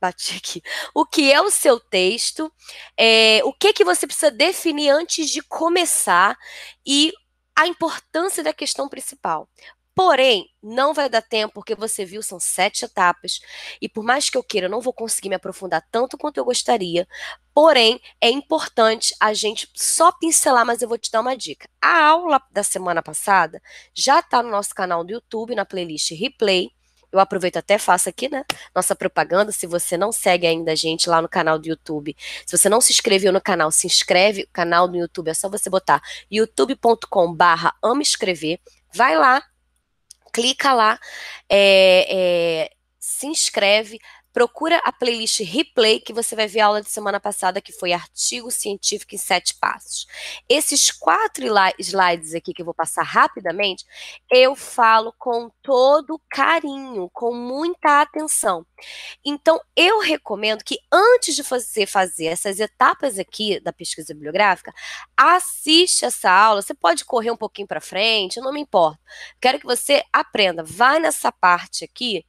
bati 0.00 0.36
aqui. 0.36 0.62
O 0.94 1.06
que 1.06 1.32
é 1.32 1.40
o 1.40 1.50
seu 1.50 1.80
texto? 1.80 2.52
É, 2.96 3.40
o 3.44 3.52
que 3.52 3.72
que 3.72 3.84
você 3.84 4.06
precisa 4.06 4.30
definir 4.30 4.90
antes 4.90 5.30
de 5.30 5.42
começar 5.42 6.36
e 6.86 7.12
a 7.56 7.66
importância 7.66 8.42
da 8.42 8.52
questão 8.52 8.88
principal. 8.88 9.48
Porém, 9.94 10.48
não 10.60 10.92
vai 10.92 11.08
dar 11.08 11.22
tempo, 11.22 11.54
porque 11.54 11.74
você 11.74 12.04
viu, 12.04 12.20
são 12.20 12.40
sete 12.40 12.84
etapas. 12.84 13.38
E 13.80 13.88
por 13.88 14.02
mais 14.02 14.28
que 14.28 14.36
eu 14.36 14.42
queira, 14.42 14.66
eu 14.66 14.70
não 14.70 14.80
vou 14.80 14.92
conseguir 14.92 15.28
me 15.28 15.36
aprofundar 15.36 15.86
tanto 15.90 16.18
quanto 16.18 16.38
eu 16.38 16.44
gostaria. 16.44 17.06
Porém, 17.54 18.00
é 18.20 18.28
importante 18.28 19.14
a 19.20 19.32
gente 19.32 19.68
só 19.74 20.10
pincelar, 20.10 20.66
mas 20.66 20.82
eu 20.82 20.88
vou 20.88 20.98
te 20.98 21.10
dar 21.12 21.20
uma 21.20 21.36
dica. 21.36 21.68
A 21.80 22.06
aula 22.06 22.42
da 22.50 22.64
semana 22.64 23.02
passada 23.02 23.62
já 23.94 24.18
está 24.18 24.42
no 24.42 24.50
nosso 24.50 24.74
canal 24.74 25.04
do 25.04 25.12
YouTube, 25.12 25.54
na 25.54 25.64
playlist 25.64 26.10
Replay. 26.10 26.70
Eu 27.12 27.20
aproveito 27.20 27.56
até 27.56 27.78
faço 27.78 28.08
aqui, 28.08 28.28
né? 28.28 28.44
Nossa 28.74 28.96
propaganda. 28.96 29.52
Se 29.52 29.68
você 29.68 29.96
não 29.96 30.10
segue 30.10 30.48
ainda 30.48 30.72
a 30.72 30.74
gente 30.74 31.08
lá 31.08 31.22
no 31.22 31.28
canal 31.28 31.60
do 31.60 31.68
YouTube, 31.68 32.16
se 32.44 32.58
você 32.58 32.68
não 32.68 32.80
se 32.80 32.90
inscreveu 32.90 33.32
no 33.32 33.40
canal, 33.40 33.70
se 33.70 33.86
inscreve. 33.86 34.42
O 34.42 34.48
canal 34.52 34.88
do 34.88 34.96
YouTube 34.96 35.28
é 35.28 35.34
só 35.34 35.48
você 35.48 35.70
botar 35.70 36.02
youtube.com/barra 36.28 37.72
ama 37.80 38.02
escrever. 38.02 38.58
Vai 38.92 39.16
lá, 39.16 39.40
clica 40.34 40.74
lá, 40.74 40.98
é, 41.48 42.64
é, 42.66 42.70
se 43.00 43.26
inscreve, 43.26 43.98
procura 44.34 44.78
a 44.84 44.90
playlist 44.90 45.40
Replay, 45.40 46.00
que 46.00 46.12
você 46.12 46.34
vai 46.34 46.48
ver 46.48 46.58
a 46.58 46.66
aula 46.66 46.82
de 46.82 46.90
semana 46.90 47.20
passada, 47.20 47.60
que 47.60 47.72
foi 47.72 47.92
artigo 47.92 48.50
científico 48.50 49.14
em 49.14 49.18
sete 49.18 49.54
passos. 49.54 50.06
Esses 50.48 50.90
quatro 50.90 51.46
slides 51.78 52.34
aqui 52.34 52.52
que 52.52 52.60
eu 52.60 52.64
vou 52.66 52.74
passar 52.74 53.04
rapidamente, 53.04 53.84
eu 54.28 54.56
falo 54.56 55.14
com 55.16 55.48
todo 55.62 56.20
carinho, 56.28 57.08
com 57.12 57.32
muita 57.32 58.02
atenção. 58.02 58.66
Então, 59.24 59.60
eu 59.76 60.00
recomendo 60.00 60.64
que 60.64 60.78
antes 60.92 61.36
de 61.36 61.44
você 61.44 61.86
fazer 61.86 62.26
essas 62.26 62.58
etapas 62.58 63.20
aqui 63.20 63.60
da 63.60 63.72
pesquisa 63.72 64.12
bibliográfica, 64.12 64.74
assiste 65.16 66.04
essa 66.04 66.28
aula. 66.28 66.60
Você 66.60 66.74
pode 66.74 67.04
correr 67.04 67.30
um 67.30 67.36
pouquinho 67.36 67.68
para 67.68 67.80
frente, 67.80 68.40
não 68.40 68.52
me 68.52 68.60
importa. 68.60 68.98
Quero 69.40 69.60
que 69.60 69.66
você 69.66 70.02
aprenda. 70.12 70.64
Vai 70.64 70.98
nessa 70.98 71.30
parte 71.30 71.84
aqui 71.84 72.24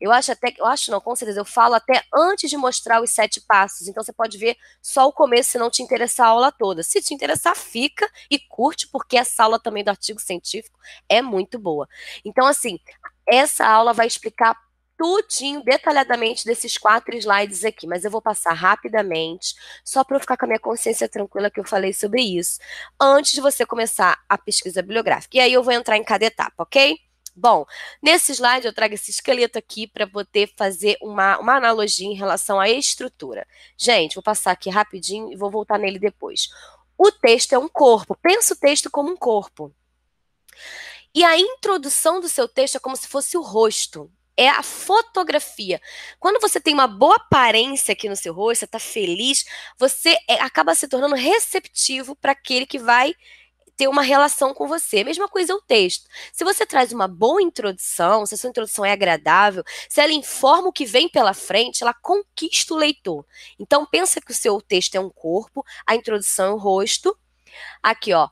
eu 0.00 0.12
acho 0.12 0.32
até, 0.32 0.54
eu 0.58 0.66
acho 0.66 0.90
não, 0.90 1.00
com 1.00 1.16
certeza, 1.16 1.40
eu 1.40 1.44
falo 1.44 1.74
até 1.74 2.02
antes 2.14 2.50
de 2.50 2.56
mostrar 2.56 3.02
os 3.02 3.10
sete 3.10 3.40
passos. 3.40 3.88
Então 3.88 4.02
você 4.02 4.12
pode 4.12 4.36
ver 4.38 4.56
só 4.82 5.06
o 5.06 5.12
começo 5.12 5.50
se 5.50 5.58
não 5.58 5.70
te 5.70 5.82
interessar 5.82 6.26
a 6.26 6.30
aula 6.30 6.52
toda. 6.52 6.82
Se 6.82 7.00
te 7.00 7.14
interessar, 7.14 7.56
fica 7.56 8.08
e 8.30 8.38
curte, 8.38 8.88
porque 8.88 9.16
essa 9.16 9.44
aula 9.44 9.58
também 9.58 9.82
do 9.84 9.88
artigo 9.88 10.20
científico 10.20 10.78
é 11.08 11.22
muito 11.22 11.58
boa. 11.58 11.88
Então, 12.24 12.46
assim, 12.46 12.78
essa 13.28 13.66
aula 13.66 13.92
vai 13.92 14.06
explicar 14.06 14.56
tudinho, 14.98 15.62
detalhadamente, 15.62 16.44
desses 16.44 16.78
quatro 16.78 17.14
slides 17.16 17.64
aqui, 17.64 17.86
mas 17.86 18.04
eu 18.04 18.10
vou 18.10 18.22
passar 18.22 18.54
rapidamente, 18.54 19.54
só 19.84 20.02
para 20.02 20.16
eu 20.16 20.20
ficar 20.20 20.36
com 20.38 20.46
a 20.46 20.48
minha 20.48 20.58
consciência 20.60 21.08
tranquila 21.08 21.50
que 21.50 21.60
eu 21.60 21.64
falei 21.64 21.92
sobre 21.92 22.22
isso, 22.22 22.58
antes 23.00 23.32
de 23.32 23.40
você 23.40 23.66
começar 23.66 24.18
a 24.28 24.38
pesquisa 24.38 24.80
bibliográfica. 24.82 25.36
E 25.36 25.40
aí 25.40 25.52
eu 25.52 25.62
vou 25.62 25.72
entrar 25.72 25.96
em 25.98 26.04
cada 26.04 26.24
etapa, 26.24 26.62
ok? 26.62 26.96
Bom, 27.38 27.66
nesse 28.02 28.32
slide 28.32 28.66
eu 28.66 28.72
trago 28.72 28.94
esse 28.94 29.10
esqueleto 29.10 29.58
aqui 29.58 29.86
para 29.86 30.06
poder 30.06 30.50
fazer 30.56 30.96
uma, 31.02 31.38
uma 31.38 31.56
analogia 31.56 32.06
em 32.06 32.14
relação 32.14 32.58
à 32.58 32.70
estrutura. 32.70 33.46
Gente, 33.76 34.14
vou 34.14 34.22
passar 34.22 34.52
aqui 34.52 34.70
rapidinho 34.70 35.30
e 35.30 35.36
vou 35.36 35.50
voltar 35.50 35.78
nele 35.78 35.98
depois. 35.98 36.48
O 36.96 37.12
texto 37.12 37.52
é 37.52 37.58
um 37.58 37.68
corpo. 37.68 38.16
Pensa 38.22 38.54
o 38.54 38.56
texto 38.56 38.90
como 38.90 39.10
um 39.10 39.16
corpo. 39.16 39.70
E 41.14 41.22
a 41.22 41.38
introdução 41.38 42.20
do 42.20 42.28
seu 42.28 42.48
texto 42.48 42.76
é 42.76 42.80
como 42.80 42.96
se 42.96 43.06
fosse 43.06 43.36
o 43.36 43.42
rosto. 43.42 44.10
É 44.34 44.48
a 44.48 44.62
fotografia. 44.62 45.78
Quando 46.18 46.40
você 46.40 46.58
tem 46.58 46.72
uma 46.72 46.86
boa 46.86 47.16
aparência 47.16 47.92
aqui 47.92 48.08
no 48.08 48.16
seu 48.16 48.32
rosto, 48.32 48.60
você 48.60 48.64
está 48.64 48.78
feliz, 48.78 49.44
você 49.78 50.16
é, 50.26 50.40
acaba 50.40 50.74
se 50.74 50.88
tornando 50.88 51.14
receptivo 51.14 52.16
para 52.16 52.32
aquele 52.32 52.64
que 52.64 52.78
vai 52.78 53.14
ter 53.76 53.88
uma 53.88 54.02
relação 54.02 54.54
com 54.54 54.66
você. 54.66 55.04
Mesma 55.04 55.28
coisa 55.28 55.52
é 55.52 55.54
o 55.54 55.60
texto. 55.60 56.08
Se 56.32 56.44
você 56.44 56.64
traz 56.64 56.92
uma 56.92 57.06
boa 57.06 57.42
introdução, 57.42 58.24
se 58.24 58.34
a 58.34 58.38
sua 58.38 58.50
introdução 58.50 58.84
é 58.84 58.92
agradável, 58.92 59.62
se 59.88 60.00
ela 60.00 60.12
informa 60.12 60.68
o 60.68 60.72
que 60.72 60.86
vem 60.86 61.08
pela 61.08 61.34
frente, 61.34 61.82
ela 61.82 61.94
conquista 61.94 62.74
o 62.74 62.76
leitor. 62.76 63.24
Então 63.58 63.84
pensa 63.84 64.20
que 64.20 64.32
o 64.32 64.34
seu 64.34 64.60
texto 64.60 64.94
é 64.94 65.00
um 65.00 65.10
corpo, 65.10 65.64
a 65.86 65.94
introdução 65.94 66.46
é 66.46 66.50
o 66.54 66.58
rosto. 66.58 67.16
Aqui, 67.82 68.12
ó, 68.12 68.28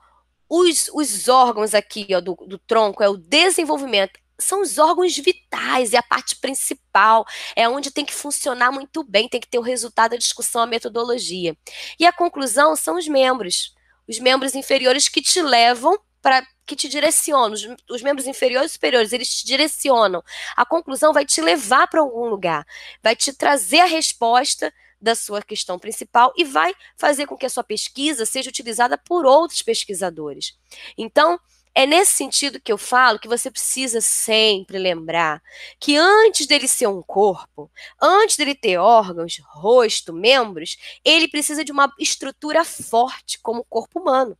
os, 0.48 0.88
os 0.92 1.28
órgãos 1.28 1.74
aqui 1.74 2.08
ó, 2.14 2.20
do, 2.20 2.34
do 2.46 2.58
tronco 2.58 3.02
é 3.02 3.08
o 3.08 3.16
desenvolvimento, 3.16 4.18
são 4.38 4.62
os 4.62 4.78
órgãos 4.78 5.16
vitais, 5.16 5.92
é 5.92 5.98
a 5.98 6.02
parte 6.02 6.36
principal, 6.36 7.24
é 7.54 7.68
onde 7.68 7.90
tem 7.90 8.04
que 8.04 8.12
funcionar 8.12 8.72
muito 8.72 9.04
bem, 9.04 9.28
tem 9.28 9.40
que 9.40 9.48
ter 9.48 9.58
o 9.58 9.62
resultado 9.62 10.12
da 10.12 10.16
discussão, 10.16 10.62
a 10.62 10.66
metodologia. 10.66 11.56
E 11.98 12.06
a 12.06 12.12
conclusão 12.12 12.74
são 12.74 12.96
os 12.96 13.06
membros 13.06 13.74
os 14.08 14.18
membros 14.18 14.54
inferiores 14.54 15.08
que 15.08 15.22
te 15.22 15.40
levam 15.42 15.98
para 16.20 16.46
que 16.66 16.74
te 16.74 16.88
direcionam, 16.88 17.52
os, 17.52 17.68
os, 17.90 18.02
membros 18.02 18.26
inferiores 18.26 18.70
e 18.70 18.74
superiores, 18.74 19.12
eles 19.12 19.28
te 19.28 19.46
direcionam. 19.46 20.22
A 20.56 20.64
conclusão 20.64 21.12
vai 21.12 21.26
te 21.26 21.40
levar 21.42 21.86
para 21.86 22.00
algum 22.00 22.26
lugar, 22.26 22.66
vai 23.02 23.14
te 23.14 23.32
trazer 23.32 23.80
a 23.80 23.86
resposta 23.86 24.72
da 24.98 25.14
sua 25.14 25.42
questão 25.42 25.78
principal 25.78 26.32
e 26.34 26.44
vai 26.44 26.74
fazer 26.96 27.26
com 27.26 27.36
que 27.36 27.44
a 27.44 27.50
sua 27.50 27.62
pesquisa 27.62 28.24
seja 28.24 28.48
utilizada 28.48 28.96
por 28.96 29.26
outros 29.26 29.60
pesquisadores. 29.60 30.58
Então, 30.96 31.38
é 31.74 31.86
nesse 31.86 32.12
sentido 32.12 32.60
que 32.60 32.72
eu 32.72 32.78
falo 32.78 33.18
que 33.18 33.26
você 33.26 33.50
precisa 33.50 34.00
sempre 34.00 34.78
lembrar 34.78 35.42
que 35.80 35.96
antes 35.96 36.46
dele 36.46 36.68
ser 36.68 36.86
um 36.86 37.02
corpo, 37.02 37.70
antes 38.00 38.36
dele 38.36 38.54
ter 38.54 38.78
órgãos, 38.78 39.40
rosto, 39.44 40.12
membros, 40.12 40.76
ele 41.04 41.26
precisa 41.26 41.64
de 41.64 41.72
uma 41.72 41.92
estrutura 41.98 42.64
forte 42.64 43.40
como 43.40 43.60
o 43.60 43.64
corpo 43.64 44.00
humano. 44.00 44.38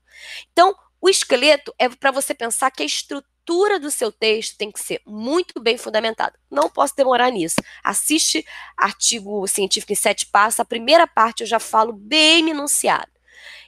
Então, 0.53 0.75
o 1.01 1.09
esqueleto 1.09 1.75
é 1.79 1.89
para 1.89 2.11
você 2.11 2.33
pensar 2.33 2.71
que 2.71 2.83
a 2.83 2.87
estrutura 2.87 3.79
do 3.81 3.91
seu 3.91 4.11
texto 4.11 4.57
tem 4.57 4.71
que 4.71 4.81
ser 4.81 5.03
muito 5.05 5.61
bem 5.61 5.77
fundamentada. 5.77 6.39
Não 6.51 6.71
posso 6.71 6.95
demorar 6.97 7.31
nisso. 7.31 7.57
Assiste 7.83 8.47
artigo 8.77 9.47
científico 9.47 9.93
em 9.93 9.97
sete 9.97 10.25
passos. 10.27 10.61
A 10.61 10.65
primeira 10.65 11.07
parte 11.07 11.43
eu 11.43 11.47
já 11.47 11.59
falo 11.59 11.93
bem 11.93 12.43
minuciado. 12.43 13.11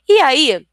E 0.08 0.20
aí, 0.20 0.66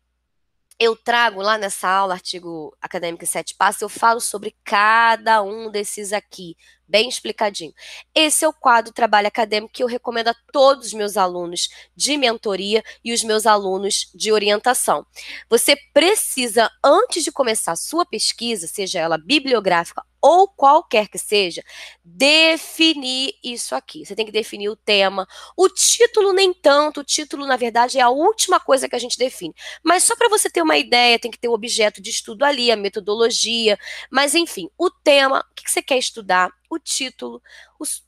eu 0.83 0.95
trago 0.95 1.41
lá 1.41 1.57
nessa 1.57 1.87
aula, 1.87 2.13
artigo 2.13 2.75
acadêmico 2.81 3.23
em 3.23 3.27
sete 3.27 3.55
passos, 3.55 3.81
eu 3.81 3.89
falo 3.89 4.19
sobre 4.19 4.55
cada 4.63 5.41
um 5.41 5.71
desses 5.71 6.11
aqui, 6.11 6.57
bem 6.87 7.07
explicadinho. 7.07 7.73
Esse 8.13 8.43
é 8.43 8.47
o 8.47 8.53
quadro 8.53 8.93
Trabalho 8.93 9.27
Acadêmico 9.27 9.73
que 9.73 9.81
eu 9.81 9.87
recomendo 9.87 10.27
a 10.27 10.35
todos 10.51 10.87
os 10.87 10.93
meus 10.93 11.15
alunos 11.15 11.69
de 11.95 12.17
mentoria 12.17 12.83
e 13.03 13.13
os 13.13 13.23
meus 13.23 13.45
alunos 13.45 14.11
de 14.13 14.31
orientação. 14.31 15.05
Você 15.49 15.75
precisa, 15.93 16.69
antes 16.83 17.23
de 17.23 17.31
começar 17.31 17.71
a 17.71 17.77
sua 17.77 18.05
pesquisa, 18.05 18.67
seja 18.67 18.99
ela 18.99 19.17
bibliográfica 19.17 20.03
ou 20.23 20.47
qualquer 20.47 21.09
que 21.09 21.17
seja, 21.17 21.61
definir 22.01 23.33
isso 23.43 23.75
aqui. 23.75 24.05
Você 24.05 24.15
tem 24.15 24.25
que 24.25 24.31
definir 24.31 24.69
o 24.69 24.75
tema. 24.75 25.27
O 25.57 25.67
título, 25.67 26.31
nem 26.31 26.53
tanto. 26.53 27.01
O 27.01 27.03
título, 27.03 27.45
na 27.45 27.57
verdade, 27.57 27.99
é 27.99 28.01
a 28.01 28.09
última 28.09 28.57
coisa 28.57 28.87
que 28.87 28.95
a 28.95 28.99
gente 28.99 29.17
define. 29.17 29.53
Mas 29.83 30.03
só 30.03 30.15
para 30.15 30.29
você 30.29 30.49
ter 30.49 30.61
uma 30.61 30.77
ideia, 30.77 31.19
tem 31.19 31.29
que 31.29 31.37
ter 31.37 31.49
o 31.49 31.53
objeto 31.53 32.01
de 32.01 32.09
estudo 32.09 32.45
ali, 32.45 32.71
a 32.71 32.77
metodologia. 32.77 33.77
Mas, 34.09 34.33
enfim, 34.33 34.69
o 34.77 34.89
tema, 34.89 35.45
o 35.51 35.53
que 35.53 35.69
você 35.69 35.81
quer 35.81 35.97
estudar, 35.97 36.49
o 36.69 36.79
título, 36.79 37.41
os 37.77 38.01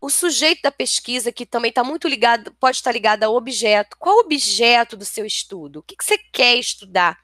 o 0.00 0.08
sujeito 0.08 0.62
da 0.62 0.70
pesquisa, 0.70 1.32
que 1.32 1.44
também 1.44 1.70
está 1.70 1.82
muito 1.82 2.06
ligado, 2.06 2.54
pode 2.60 2.76
estar 2.76 2.92
ligado 2.92 3.24
ao 3.24 3.34
objeto. 3.34 3.96
Qual 3.98 4.18
o 4.18 4.20
objeto 4.20 4.96
do 4.96 5.04
seu 5.04 5.26
estudo? 5.26 5.80
O 5.80 5.82
que, 5.82 5.96
que 5.96 6.04
você 6.04 6.16
quer 6.32 6.54
estudar? 6.54 7.18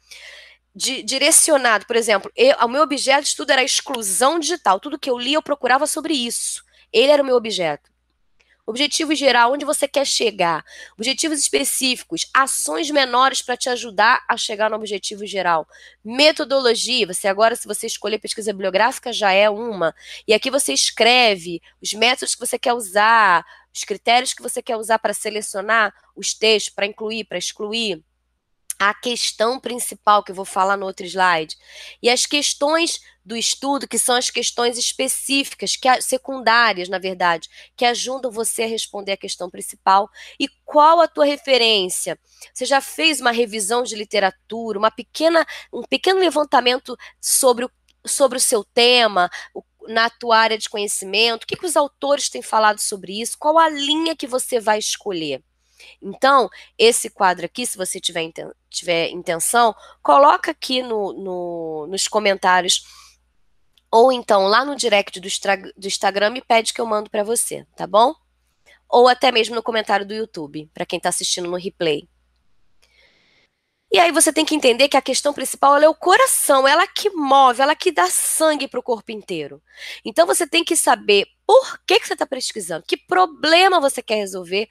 De, 0.74 1.02
direcionado, 1.02 1.86
por 1.86 1.94
exemplo, 1.94 2.30
eu, 2.34 2.56
o 2.58 2.68
meu 2.68 2.82
objeto 2.82 3.22
de 3.22 3.28
estudo 3.28 3.50
era 3.50 3.62
a 3.62 3.64
exclusão 3.64 4.38
digital. 4.38 4.80
Tudo 4.80 4.98
que 4.98 5.08
eu 5.08 5.18
li, 5.18 5.34
eu 5.34 5.42
procurava 5.42 5.86
sobre 5.86 6.14
isso. 6.14 6.64
Ele 6.92 7.12
era 7.12 7.22
o 7.22 7.26
meu 7.26 7.36
objeto. 7.36 7.94
Objetivo 8.66 9.14
geral, 9.14 9.52
onde 9.52 9.64
você 9.64 9.86
quer 9.86 10.06
chegar. 10.06 10.64
Objetivos 10.96 11.38
específicos, 11.38 12.26
ações 12.32 12.90
menores 12.90 13.42
para 13.42 13.58
te 13.58 13.68
ajudar 13.68 14.24
a 14.26 14.38
chegar 14.38 14.70
no 14.70 14.76
objetivo 14.76 15.26
geral. 15.26 15.68
Metodologia, 16.02 17.06
você 17.06 17.28
agora, 17.28 17.54
se 17.56 17.68
você 17.68 17.86
escolher 17.86 18.18
pesquisa 18.18 18.52
bibliográfica, 18.52 19.12
já 19.12 19.32
é 19.32 19.50
uma. 19.50 19.94
E 20.26 20.32
aqui 20.32 20.50
você 20.50 20.72
escreve 20.72 21.60
os 21.82 21.92
métodos 21.92 22.34
que 22.34 22.40
você 22.40 22.58
quer 22.58 22.72
usar, 22.72 23.44
os 23.72 23.84
critérios 23.84 24.32
que 24.32 24.42
você 24.42 24.62
quer 24.62 24.76
usar 24.78 24.98
para 24.98 25.12
selecionar 25.12 25.92
os 26.16 26.32
textos, 26.32 26.72
para 26.72 26.86
incluir, 26.86 27.24
para 27.24 27.36
excluir 27.36 28.02
a 28.88 28.92
questão 28.92 29.58
principal 29.58 30.22
que 30.22 30.30
eu 30.30 30.34
vou 30.36 30.44
falar 30.44 30.76
no 30.76 30.84
outro 30.84 31.06
slide. 31.06 31.56
E 32.02 32.10
as 32.10 32.26
questões 32.26 33.00
do 33.24 33.34
estudo, 33.34 33.88
que 33.88 33.98
são 33.98 34.14
as 34.14 34.28
questões 34.28 34.76
específicas, 34.76 35.74
que 35.76 35.88
secundárias, 36.02 36.90
na 36.90 36.98
verdade, 36.98 37.48
que 37.74 37.86
ajudam 37.86 38.30
você 38.30 38.64
a 38.64 38.66
responder 38.66 39.12
a 39.12 39.16
questão 39.16 39.48
principal. 39.48 40.10
E 40.38 40.46
qual 40.66 41.00
a 41.00 41.08
tua 41.08 41.24
referência? 41.24 42.18
Você 42.52 42.66
já 42.66 42.82
fez 42.82 43.20
uma 43.22 43.30
revisão 43.30 43.82
de 43.82 43.94
literatura, 43.94 44.78
uma 44.78 44.90
pequena, 44.90 45.46
um 45.72 45.82
pequeno 45.82 46.20
levantamento 46.20 46.94
sobre 47.18 47.64
o, 47.64 47.70
sobre 48.04 48.36
o 48.36 48.40
seu 48.40 48.62
tema, 48.62 49.30
o, 49.54 49.62
na 49.88 50.10
tua 50.10 50.36
área 50.36 50.58
de 50.58 50.68
conhecimento? 50.68 51.44
O 51.44 51.46
que, 51.46 51.56
que 51.56 51.66
os 51.66 51.76
autores 51.76 52.28
têm 52.28 52.42
falado 52.42 52.80
sobre 52.80 53.18
isso? 53.18 53.38
Qual 53.38 53.58
a 53.58 53.70
linha 53.70 54.14
que 54.14 54.26
você 54.26 54.60
vai 54.60 54.78
escolher? 54.78 55.42
Então, 56.00 56.48
esse 56.78 57.10
quadro 57.10 57.44
aqui, 57.46 57.66
se 57.66 57.76
você 57.76 58.00
tiver, 58.00 58.30
tiver 58.68 59.10
intenção, 59.10 59.74
coloca 60.02 60.50
aqui 60.50 60.82
no, 60.82 61.12
no, 61.12 61.86
nos 61.88 62.08
comentários 62.08 62.84
ou 63.94 64.10
então 64.10 64.48
lá 64.48 64.64
no 64.64 64.74
direct 64.74 65.20
do, 65.20 65.28
do 65.76 65.86
Instagram 65.86 66.30
me 66.30 66.42
pede 66.42 66.74
que 66.74 66.80
eu 66.80 66.86
mando 66.86 67.08
para 67.08 67.22
você, 67.22 67.64
tá 67.76 67.86
bom? 67.86 68.12
Ou 68.88 69.06
até 69.06 69.30
mesmo 69.30 69.54
no 69.54 69.62
comentário 69.62 70.04
do 70.04 70.12
YouTube, 70.12 70.68
para 70.74 70.84
quem 70.84 70.96
está 70.96 71.10
assistindo 71.10 71.48
no 71.48 71.56
replay. 71.56 72.08
E 73.92 74.00
aí 74.00 74.10
você 74.10 74.32
tem 74.32 74.44
que 74.44 74.56
entender 74.56 74.88
que 74.88 74.96
a 74.96 75.00
questão 75.00 75.32
principal 75.32 75.76
é 75.76 75.88
o 75.88 75.94
coração, 75.94 76.66
ela 76.66 76.84
que 76.88 77.08
move, 77.10 77.62
ela 77.62 77.76
que 77.76 77.92
dá 77.92 78.10
sangue 78.10 78.66
para 78.66 78.80
o 78.80 78.82
corpo 78.82 79.12
inteiro. 79.12 79.62
Então 80.04 80.26
você 80.26 80.44
tem 80.44 80.64
que 80.64 80.74
saber 80.74 81.28
por 81.46 81.78
que, 81.86 82.00
que 82.00 82.08
você 82.08 82.14
está 82.14 82.26
pesquisando, 82.26 82.84
que 82.88 82.96
problema 82.96 83.80
você 83.80 84.02
quer 84.02 84.16
resolver, 84.16 84.68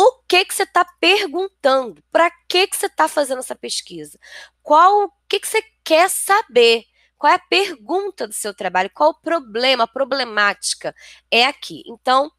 o 0.00 0.12
que 0.28 0.44
que 0.44 0.54
você 0.54 0.62
está 0.62 0.84
perguntando? 1.00 2.00
Para 2.12 2.30
que 2.48 2.68
que 2.68 2.76
você 2.76 2.86
está 2.86 3.08
fazendo 3.08 3.40
essa 3.40 3.56
pesquisa? 3.56 4.16
Qual 4.62 5.06
o 5.06 5.12
que 5.28 5.40
que 5.40 5.48
você 5.48 5.60
quer 5.82 6.08
saber? 6.08 6.84
Qual 7.18 7.32
é 7.32 7.34
a 7.34 7.38
pergunta 7.40 8.28
do 8.28 8.32
seu 8.32 8.54
trabalho? 8.54 8.90
Qual 8.94 9.10
o 9.10 9.20
problema, 9.20 9.82
a 9.84 9.88
problemática? 9.88 10.94
É 11.28 11.44
aqui. 11.46 11.82
Então, 11.84 12.30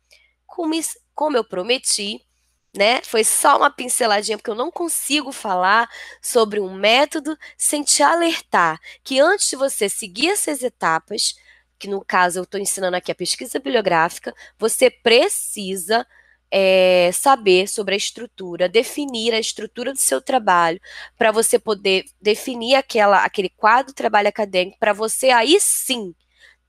como, 0.47 0.73
como 1.13 1.35
eu 1.35 1.43
prometi, 1.43 2.25
né? 2.73 3.01
Foi 3.01 3.25
só 3.25 3.57
uma 3.57 3.69
pinceladinha, 3.69 4.37
porque 4.37 4.51
eu 4.51 4.55
não 4.55 4.71
consigo 4.71 5.33
falar 5.33 5.89
sobre 6.21 6.61
um 6.61 6.73
método 6.73 7.37
sem 7.57 7.83
te 7.83 8.01
alertar 8.01 8.79
que 9.03 9.19
antes 9.19 9.49
de 9.49 9.57
você 9.57 9.89
seguir 9.89 10.29
essas 10.29 10.63
etapas, 10.63 11.35
que 11.77 11.89
no 11.89 12.05
caso 12.05 12.39
eu 12.39 12.43
estou 12.43 12.59
ensinando 12.59 12.95
aqui 12.95 13.11
a 13.11 13.15
pesquisa 13.15 13.59
bibliográfica, 13.59 14.33
você 14.57 14.89
precisa 14.89 16.07
é, 16.51 17.11
saber 17.13 17.67
sobre 17.67 17.93
a 17.95 17.97
estrutura, 17.97 18.69
definir 18.69 19.33
a 19.33 19.39
estrutura 19.39 19.93
do 19.93 19.99
seu 19.99 20.21
trabalho, 20.21 20.79
para 21.17 21.31
você 21.31 21.59
poder 21.59 22.05
definir 22.21 22.75
aquela, 22.75 23.23
aquele 23.23 23.49
quadro 23.49 23.91
de 23.91 23.95
trabalho 23.95 24.27
acadêmico, 24.27 24.77
para 24.79 24.93
você 24.93 25.29
aí 25.29 25.59
sim 25.59 26.13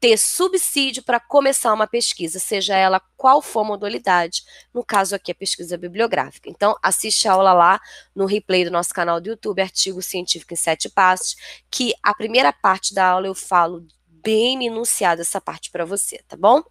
ter 0.01 0.17
subsídio 0.17 1.03
para 1.03 1.21
começar 1.21 1.75
uma 1.75 1.87
pesquisa, 1.87 2.39
seja 2.39 2.75
ela 2.75 3.01
qual 3.19 3.43
for 3.43 3.61
a 3.61 3.65
modalidade, 3.65 4.43
no 4.73 4.83
caso 4.83 5.15
aqui 5.15 5.31
a 5.31 5.35
pesquisa 5.35 5.77
bibliográfica. 5.77 6.49
Então, 6.49 6.75
assiste 6.83 7.29
a 7.29 7.33
aula 7.33 7.53
lá 7.53 7.79
no 8.17 8.25
replay 8.25 8.65
do 8.65 8.71
nosso 8.71 8.95
canal 8.95 9.21
do 9.21 9.29
YouTube, 9.29 9.61
Artigo 9.61 10.01
Científico 10.01 10.55
em 10.55 10.57
Sete 10.57 10.89
Passos, 10.89 11.37
que 11.71 11.93
a 12.03 12.15
primeira 12.15 12.51
parte 12.51 12.95
da 12.95 13.07
aula 13.07 13.27
eu 13.27 13.35
falo 13.35 13.87
bem 14.23 14.59
minuciada 14.59 15.23
essa 15.23 15.41
parte 15.41 15.71
para 15.71 15.85
você, 15.85 16.19
tá 16.29 16.37
bom? 16.37 16.63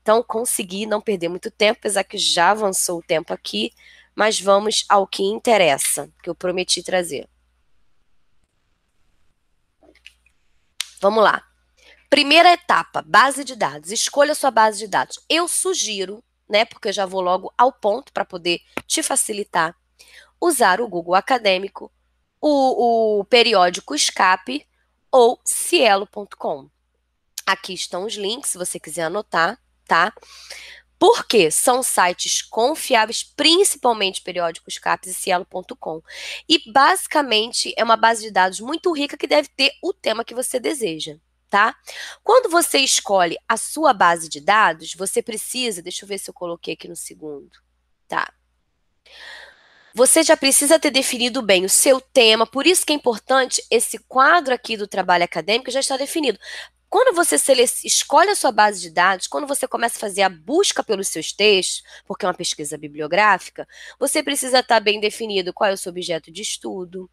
Então, 0.00 0.22
consegui 0.22 0.86
não 0.86 1.00
perder 1.00 1.28
muito 1.28 1.50
tempo, 1.50 1.78
apesar 1.80 2.04
que 2.04 2.18
já 2.18 2.50
avançou 2.50 2.98
o 2.98 3.02
tempo 3.02 3.32
aqui, 3.32 3.72
mas 4.14 4.40
vamos 4.40 4.84
ao 4.88 5.06
que 5.06 5.22
interessa, 5.22 6.10
que 6.22 6.28
eu 6.28 6.34
prometi 6.34 6.82
trazer. 6.82 7.28
Vamos 11.00 11.22
lá. 11.22 11.44
Primeira 12.10 12.52
etapa, 12.52 13.02
base 13.02 13.44
de 13.44 13.54
dados. 13.54 13.92
Escolha 13.92 14.34
sua 14.34 14.50
base 14.50 14.78
de 14.78 14.88
dados. 14.88 15.20
Eu 15.28 15.46
sugiro, 15.46 16.24
né, 16.48 16.64
porque 16.64 16.88
eu 16.88 16.92
já 16.92 17.06
vou 17.06 17.20
logo 17.20 17.52
ao 17.56 17.72
ponto 17.72 18.12
para 18.12 18.24
poder 18.24 18.60
te 18.86 19.02
facilitar, 19.02 19.76
usar 20.40 20.80
o 20.80 20.88
Google 20.88 21.14
Acadêmico, 21.14 21.92
o, 22.40 23.20
o 23.20 23.24
periódico 23.24 23.94
Escape 23.94 24.66
ou 25.12 25.38
cielo.com. 25.44 26.68
Aqui 27.48 27.72
estão 27.72 28.04
os 28.04 28.12
links, 28.14 28.50
se 28.50 28.58
você 28.58 28.78
quiser 28.78 29.04
anotar, 29.04 29.58
tá? 29.86 30.12
Porque 30.98 31.50
são 31.50 31.82
sites 31.82 32.42
confiáveis, 32.42 33.22
principalmente 33.22 34.20
periódicos 34.20 34.76
CAPES 34.76 35.12
e 35.12 35.14
Cielo.com. 35.14 36.02
E 36.46 36.70
basicamente 36.70 37.72
é 37.74 37.82
uma 37.82 37.96
base 37.96 38.22
de 38.22 38.30
dados 38.30 38.60
muito 38.60 38.92
rica 38.92 39.16
que 39.16 39.26
deve 39.26 39.48
ter 39.48 39.72
o 39.82 39.94
tema 39.94 40.26
que 40.26 40.34
você 40.34 40.60
deseja, 40.60 41.16
tá? 41.48 41.74
Quando 42.22 42.50
você 42.50 42.80
escolhe 42.80 43.38
a 43.48 43.56
sua 43.56 43.94
base 43.94 44.28
de 44.28 44.42
dados, 44.42 44.92
você 44.92 45.22
precisa, 45.22 45.80
deixa 45.80 46.04
eu 46.04 46.08
ver 46.08 46.18
se 46.18 46.28
eu 46.28 46.34
coloquei 46.34 46.74
aqui 46.74 46.86
no 46.86 46.96
segundo, 46.96 47.56
tá? 48.06 48.30
Você 49.94 50.22
já 50.22 50.36
precisa 50.36 50.78
ter 50.78 50.90
definido 50.90 51.40
bem 51.40 51.64
o 51.64 51.68
seu 51.68 51.98
tema, 51.98 52.46
por 52.46 52.66
isso 52.66 52.84
que 52.84 52.92
é 52.92 52.96
importante 52.96 53.64
esse 53.70 53.96
quadro 54.00 54.52
aqui 54.52 54.76
do 54.76 54.86
trabalho 54.86 55.24
acadêmico 55.24 55.70
já 55.70 55.80
está 55.80 55.96
definido. 55.96 56.38
Quando 56.90 57.14
você 57.14 57.36
escolhe 57.84 58.30
a 58.30 58.34
sua 58.34 58.50
base 58.50 58.80
de 58.80 58.90
dados, 58.90 59.26
quando 59.26 59.46
você 59.46 59.68
começa 59.68 59.98
a 59.98 60.00
fazer 60.00 60.22
a 60.22 60.28
busca 60.28 60.82
pelos 60.82 61.08
seus 61.08 61.32
textos, 61.32 61.82
porque 62.06 62.24
é 62.24 62.28
uma 62.28 62.34
pesquisa 62.34 62.78
bibliográfica, 62.78 63.68
você 63.98 64.22
precisa 64.22 64.60
estar 64.60 64.80
bem 64.80 64.98
definido 64.98 65.52
qual 65.52 65.68
é 65.68 65.74
o 65.74 65.76
seu 65.76 65.90
objeto 65.90 66.32
de 66.32 66.40
estudo, 66.40 67.10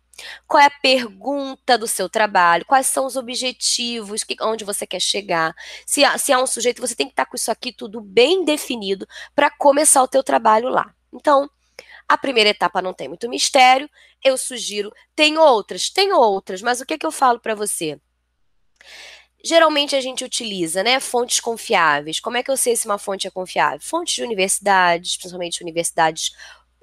qual 0.48 0.64
é 0.64 0.68
a 0.68 0.80
pergunta 0.82 1.78
do 1.78 1.88
seu 1.88 2.08
trabalho, 2.08 2.66
quais 2.66 2.88
são 2.88 3.06
os 3.06 3.18
objetivos, 3.18 4.24
que, 4.24 4.38
onde 4.42 4.64
você 4.64 4.88
quer 4.88 5.02
chegar. 5.02 5.54
Se 5.86 6.06
há, 6.06 6.18
se 6.18 6.32
há 6.32 6.42
um 6.42 6.48
sujeito, 6.48 6.80
você 6.82 6.96
tem 6.96 7.08
que 7.08 7.12
estar 7.12 7.26
com 7.26 7.36
isso 7.36 7.52
aqui 7.52 7.74
tudo 7.74 8.00
bem 8.00 8.46
definido 8.46 9.06
para 9.36 9.50
começar 9.50 10.02
o 10.02 10.08
teu 10.08 10.24
trabalho 10.24 10.70
lá. 10.70 10.94
Então, 11.14 11.50
a 12.08 12.18
primeira 12.18 12.52
etapa 12.52 12.82
não 12.82 12.94
tem 12.94 13.10
muito 13.10 13.28
mistério, 13.28 13.90
eu 14.24 14.38
sugiro, 14.38 14.94
tem 15.14 15.38
outras, 15.38 15.90
tem 15.90 16.14
outras, 16.14 16.62
mas 16.62 16.80
o 16.80 16.86
que, 16.86 16.94
é 16.94 16.98
que 16.98 17.06
eu 17.06 17.12
falo 17.12 17.42
para 17.42 17.56
você? 17.56 18.00
Geralmente 19.46 19.96
a 19.96 20.02
gente 20.02 20.24
utiliza, 20.24 20.84
né, 20.84 21.00
fontes 21.00 21.40
confiáveis. 21.40 22.20
Como 22.20 22.38
é 22.38 22.44
que 22.44 22.50
eu 22.50 22.58
sei 22.58 22.76
se 22.76 22.86
uma 22.86 22.98
fonte 22.98 23.28
é 23.28 23.32
confiável? 23.32 23.80
Fontes 23.80 24.16
de 24.16 24.24
universidades, 24.24 25.18
principalmente 25.18 25.62
universidades 25.62 26.32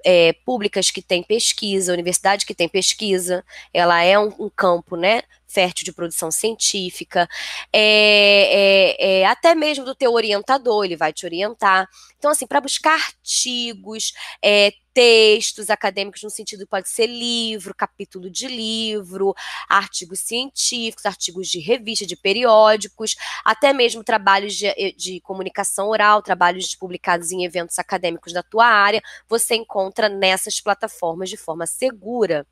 é, 0.05 0.33
públicas 0.45 0.91
que 0.91 1.01
têm 1.01 1.23
pesquisa, 1.23 1.93
universidade 1.93 2.45
que 2.45 2.55
tem 2.55 2.67
pesquisa, 2.67 3.43
ela 3.73 4.01
é 4.01 4.17
um, 4.19 4.33
um 4.39 4.49
campo, 4.49 4.95
né, 4.95 5.23
fértil 5.47 5.85
de 5.85 5.93
produção 5.93 6.31
científica, 6.31 7.27
é, 7.71 8.97
é, 8.99 9.21
é, 9.21 9.25
até 9.25 9.53
mesmo 9.55 9.85
do 9.85 9.95
teu 9.95 10.11
orientador, 10.11 10.83
ele 10.83 10.97
vai 10.97 11.13
te 11.13 11.25
orientar. 11.25 11.87
Então, 12.17 12.31
assim, 12.31 12.47
para 12.47 12.59
buscar 12.59 12.95
artigos, 12.95 14.13
é, 14.43 14.73
textos 14.93 15.69
acadêmicos 15.69 16.21
no 16.21 16.29
sentido 16.29 16.67
pode 16.67 16.87
ser 16.87 17.07
livro, 17.07 17.73
capítulo 17.75 18.29
de 18.29 18.47
livro, 18.47 19.33
artigos 19.67 20.19
científicos, 20.19 21.05
artigos 21.05 21.47
de 21.47 21.59
revista, 21.59 22.05
de 22.05 22.15
periódicos, 22.15 23.15
até 23.43 23.73
mesmo 23.73 24.03
trabalhos 24.03 24.55
de, 24.55 24.67
eh, 24.67 24.93
de 24.95 25.19
comunicação 25.21 25.89
oral, 25.89 26.21
trabalhos 26.21 26.75
publicados 26.75 27.31
em 27.31 27.43
eventos 27.43 27.79
acadêmicos 27.79 28.31
da 28.33 28.43
tua 28.43 28.67
área, 28.67 29.01
você 29.27 29.55
encontra 29.55 30.07
nessas 30.07 30.59
plataformas 30.59 31.29
de 31.29 31.37
forma 31.37 31.65
segura. 31.65 32.45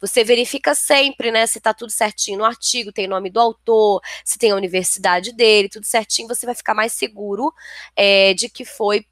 Você 0.00 0.22
verifica 0.22 0.74
sempre, 0.74 1.30
né, 1.30 1.46
se 1.46 1.58
está 1.58 1.72
tudo 1.72 1.90
certinho 1.90 2.38
no 2.38 2.44
artigo, 2.44 2.92
tem 2.92 3.06
nome 3.06 3.30
do 3.30 3.40
autor, 3.40 4.00
se 4.24 4.38
tem 4.38 4.50
a 4.50 4.56
universidade 4.56 5.32
dele, 5.32 5.68
tudo 5.68 5.86
certinho, 5.86 6.28
você 6.28 6.44
vai 6.44 6.54
ficar 6.54 6.74
mais 6.74 6.92
seguro 6.92 7.52
é, 7.94 8.34
de 8.34 8.48
que 8.48 8.64
foi 8.64 9.06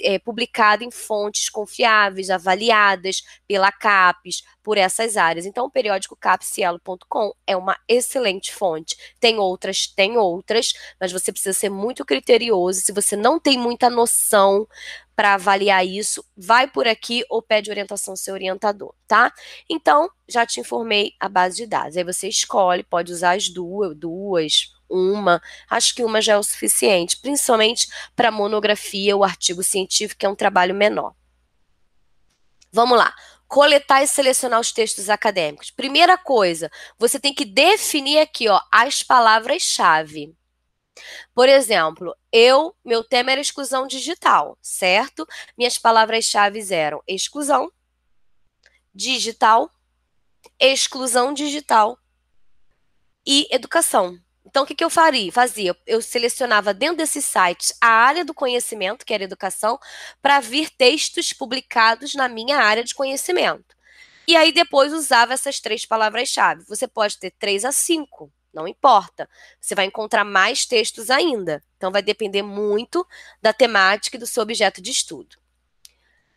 é, 0.00 0.18
publicado 0.18 0.84
em 0.84 0.90
fontes 0.90 1.48
confiáveis, 1.48 2.29
avaliadas 2.30 3.22
pela 3.46 3.72
CAPES, 3.72 4.42
por 4.62 4.78
essas 4.78 5.16
áreas. 5.16 5.46
Então, 5.46 5.66
o 5.66 5.70
periódico 5.70 6.16
capcielo.com 6.16 7.32
é 7.46 7.56
uma 7.56 7.78
excelente 7.88 8.52
fonte. 8.52 8.96
Tem 9.18 9.38
outras, 9.38 9.86
tem 9.86 10.16
outras, 10.16 10.72
mas 11.00 11.12
você 11.12 11.32
precisa 11.32 11.58
ser 11.58 11.70
muito 11.70 12.04
criterioso. 12.04 12.80
Se 12.80 12.92
você 12.92 13.16
não 13.16 13.40
tem 13.40 13.58
muita 13.58 13.90
noção 13.90 14.66
para 15.16 15.34
avaliar 15.34 15.86
isso, 15.86 16.24
vai 16.36 16.66
por 16.66 16.88
aqui 16.88 17.24
ou 17.28 17.42
pede 17.42 17.70
orientação 17.70 18.12
ao 18.12 18.16
seu 18.16 18.32
orientador, 18.32 18.94
tá? 19.06 19.30
Então, 19.68 20.08
já 20.26 20.46
te 20.46 20.60
informei 20.60 21.12
a 21.20 21.28
base 21.28 21.56
de 21.58 21.66
dados. 21.66 21.96
Aí 21.96 22.04
você 22.04 22.28
escolhe, 22.28 22.82
pode 22.82 23.12
usar 23.12 23.36
as 23.36 23.50
duas, 23.50 23.94
duas, 23.94 24.72
uma, 24.88 25.40
acho 25.68 25.94
que 25.94 26.02
uma 26.02 26.20
já 26.20 26.32
é 26.34 26.38
o 26.38 26.42
suficiente, 26.42 27.18
principalmente 27.18 27.86
para 28.16 28.30
monografia, 28.30 29.16
o 29.16 29.22
artigo 29.22 29.62
científico, 29.62 30.18
que 30.20 30.26
é 30.26 30.28
um 30.28 30.34
trabalho 30.34 30.74
menor. 30.74 31.14
Vamos 32.72 32.96
lá. 32.96 33.14
Coletar 33.48 34.02
e 34.02 34.06
selecionar 34.06 34.60
os 34.60 34.72
textos 34.72 35.10
acadêmicos. 35.10 35.70
Primeira 35.70 36.16
coisa, 36.16 36.70
você 36.98 37.18
tem 37.18 37.34
que 37.34 37.44
definir 37.44 38.18
aqui, 38.18 38.48
ó, 38.48 38.60
as 38.70 39.02
palavras-chave. 39.02 40.34
Por 41.34 41.48
exemplo, 41.48 42.14
eu, 42.30 42.76
meu 42.84 43.02
tema 43.02 43.32
era 43.32 43.40
exclusão 43.40 43.86
digital, 43.86 44.56
certo? 44.60 45.26
Minhas 45.56 45.78
palavras-chave 45.78 46.60
eram 46.72 47.02
exclusão, 47.08 47.72
digital, 48.94 49.70
exclusão 50.58 51.32
digital 51.32 51.98
e 53.26 53.48
educação. 53.50 54.18
Então, 54.44 54.64
o 54.64 54.66
que, 54.66 54.74
que 54.74 54.84
eu 54.84 54.90
faria? 54.90 55.30
Fazia, 55.30 55.76
eu 55.86 56.00
selecionava 56.00 56.72
dentro 56.72 56.96
desses 56.96 57.24
sites 57.24 57.74
a 57.80 57.88
área 57.88 58.24
do 58.24 58.34
conhecimento, 58.34 59.04
que 59.04 59.14
era 59.14 59.24
educação, 59.24 59.78
para 60.22 60.40
vir 60.40 60.70
textos 60.70 61.32
publicados 61.32 62.14
na 62.14 62.28
minha 62.28 62.58
área 62.58 62.82
de 62.82 62.94
conhecimento. 62.94 63.76
E 64.26 64.36
aí 64.36 64.52
depois 64.52 64.92
usava 64.92 65.34
essas 65.34 65.60
três 65.60 65.84
palavras-chave. 65.84 66.64
Você 66.68 66.88
pode 66.88 67.18
ter 67.18 67.32
três 67.32 67.64
a 67.64 67.72
cinco, 67.72 68.32
não 68.52 68.66
importa. 68.66 69.28
Você 69.60 69.74
vai 69.74 69.84
encontrar 69.84 70.24
mais 70.24 70.64
textos 70.64 71.10
ainda. 71.10 71.62
Então, 71.76 71.92
vai 71.92 72.02
depender 72.02 72.42
muito 72.42 73.06
da 73.42 73.52
temática 73.52 74.16
e 74.16 74.20
do 74.20 74.26
seu 74.26 74.42
objeto 74.42 74.80
de 74.80 74.90
estudo. 74.90 75.36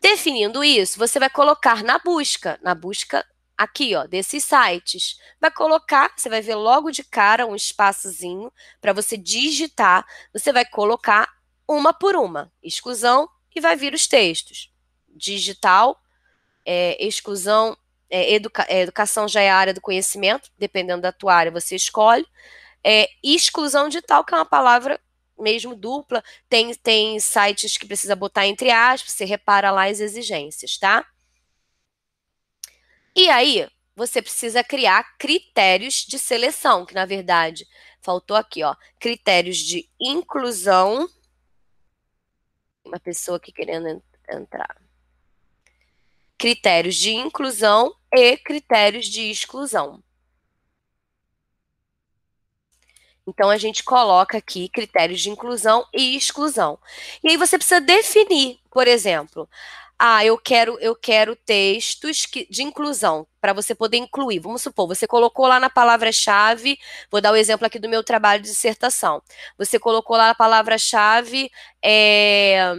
Definindo 0.00 0.62
isso, 0.62 0.98
você 0.98 1.18
vai 1.18 1.30
colocar 1.30 1.82
na 1.82 1.98
busca, 1.98 2.58
na 2.62 2.74
busca 2.74 3.24
aqui, 3.56 3.94
ó, 3.94 4.06
desses 4.06 4.44
sites. 4.44 5.18
Vai 5.40 5.50
colocar, 5.50 6.12
você 6.16 6.28
vai 6.28 6.40
ver 6.40 6.54
logo 6.54 6.90
de 6.90 7.04
cara 7.04 7.46
um 7.46 7.54
espaçozinho 7.54 8.52
para 8.80 8.92
você 8.92 9.16
digitar. 9.16 10.06
Você 10.32 10.52
vai 10.52 10.64
colocar 10.64 11.28
uma 11.66 11.92
por 11.92 12.16
uma, 12.16 12.52
exclusão, 12.62 13.28
e 13.54 13.60
vai 13.60 13.76
vir 13.76 13.94
os 13.94 14.06
textos. 14.06 14.72
Digital, 15.08 16.00
é, 16.64 17.02
exclusão, 17.04 17.76
é, 18.10 18.34
educa 18.34 18.66
é, 18.68 18.80
educação 18.80 19.28
já 19.28 19.40
é 19.40 19.50
a 19.50 19.56
área 19.56 19.74
do 19.74 19.80
conhecimento, 19.80 20.50
dependendo 20.58 21.02
da 21.02 21.12
tua 21.12 21.34
área, 21.34 21.52
você 21.52 21.76
escolhe. 21.76 22.26
É, 22.82 23.08
exclusão 23.22 23.88
digital, 23.88 24.24
que 24.24 24.34
é 24.34 24.38
uma 24.38 24.44
palavra 24.44 25.00
mesmo 25.38 25.74
dupla, 25.74 26.22
tem, 26.48 26.72
tem 26.74 27.18
sites 27.18 27.76
que 27.76 27.86
precisa 27.86 28.14
botar 28.14 28.46
entre 28.46 28.70
aspas, 28.70 29.12
você 29.12 29.24
repara 29.24 29.70
lá 29.70 29.88
as 29.88 30.00
exigências, 30.00 30.78
tá? 30.78 31.04
E 33.16 33.28
aí, 33.30 33.68
você 33.94 34.20
precisa 34.20 34.64
criar 34.64 35.16
critérios 35.16 36.04
de 36.04 36.18
seleção, 36.18 36.84
que 36.84 36.94
na 36.94 37.06
verdade 37.06 37.66
faltou 38.00 38.36
aqui, 38.36 38.62
ó, 38.62 38.74
critérios 38.98 39.58
de 39.58 39.88
inclusão. 40.00 41.08
Uma 42.84 42.98
pessoa 42.98 43.36
aqui 43.36 43.52
querendo 43.52 44.02
entrar. 44.30 44.76
Critérios 46.36 46.96
de 46.96 47.14
inclusão 47.14 47.94
e 48.12 48.36
critérios 48.36 49.06
de 49.06 49.30
exclusão. 49.30 50.02
Então 53.26 53.48
a 53.48 53.56
gente 53.56 53.82
coloca 53.82 54.36
aqui 54.36 54.68
critérios 54.68 55.20
de 55.20 55.30
inclusão 55.30 55.86
e 55.94 56.14
exclusão. 56.16 56.78
E 57.22 57.30
aí 57.30 57.36
você 57.36 57.56
precisa 57.56 57.80
definir, 57.80 58.60
por 58.70 58.86
exemplo, 58.86 59.48
ah, 59.98 60.24
eu 60.24 60.36
quero, 60.36 60.78
eu 60.80 60.94
quero 60.96 61.36
textos 61.36 62.26
que, 62.26 62.46
de 62.50 62.62
inclusão, 62.62 63.26
para 63.40 63.52
você 63.52 63.74
poder 63.74 63.96
incluir. 63.96 64.40
Vamos 64.40 64.62
supor, 64.62 64.88
você 64.88 65.06
colocou 65.06 65.46
lá 65.46 65.60
na 65.60 65.70
palavra-chave, 65.70 66.78
vou 67.10 67.20
dar 67.20 67.32
o 67.32 67.36
exemplo 67.36 67.66
aqui 67.66 67.78
do 67.78 67.88
meu 67.88 68.02
trabalho 68.02 68.42
de 68.42 68.48
dissertação. 68.48 69.22
Você 69.56 69.78
colocou 69.78 70.16
lá 70.16 70.30
a 70.30 70.34
palavra-chave, 70.34 71.50
é, 71.82 72.74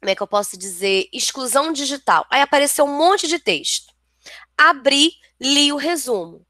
como 0.00 0.10
é 0.10 0.14
que 0.14 0.22
eu 0.22 0.26
posso 0.26 0.56
dizer? 0.56 1.08
Exclusão 1.12 1.72
digital. 1.72 2.26
Aí 2.30 2.40
apareceu 2.40 2.86
um 2.86 2.96
monte 2.96 3.28
de 3.28 3.38
texto. 3.38 3.92
Abri, 4.56 5.12
li 5.40 5.72
o 5.72 5.76
resumo. 5.76 6.46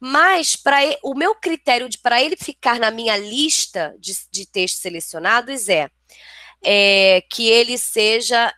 Mas 0.00 0.56
para 0.56 0.78
o 1.02 1.14
meu 1.14 1.34
critério 1.34 1.88
para 2.02 2.22
ele 2.22 2.36
ficar 2.36 2.78
na 2.78 2.90
minha 2.90 3.16
lista 3.16 3.94
de, 3.98 4.12
de 4.30 4.46
textos 4.46 4.82
selecionados 4.82 5.68
é, 5.68 5.88
é 6.62 7.22
que 7.30 7.48
ele 7.48 7.78
seja 7.78 8.52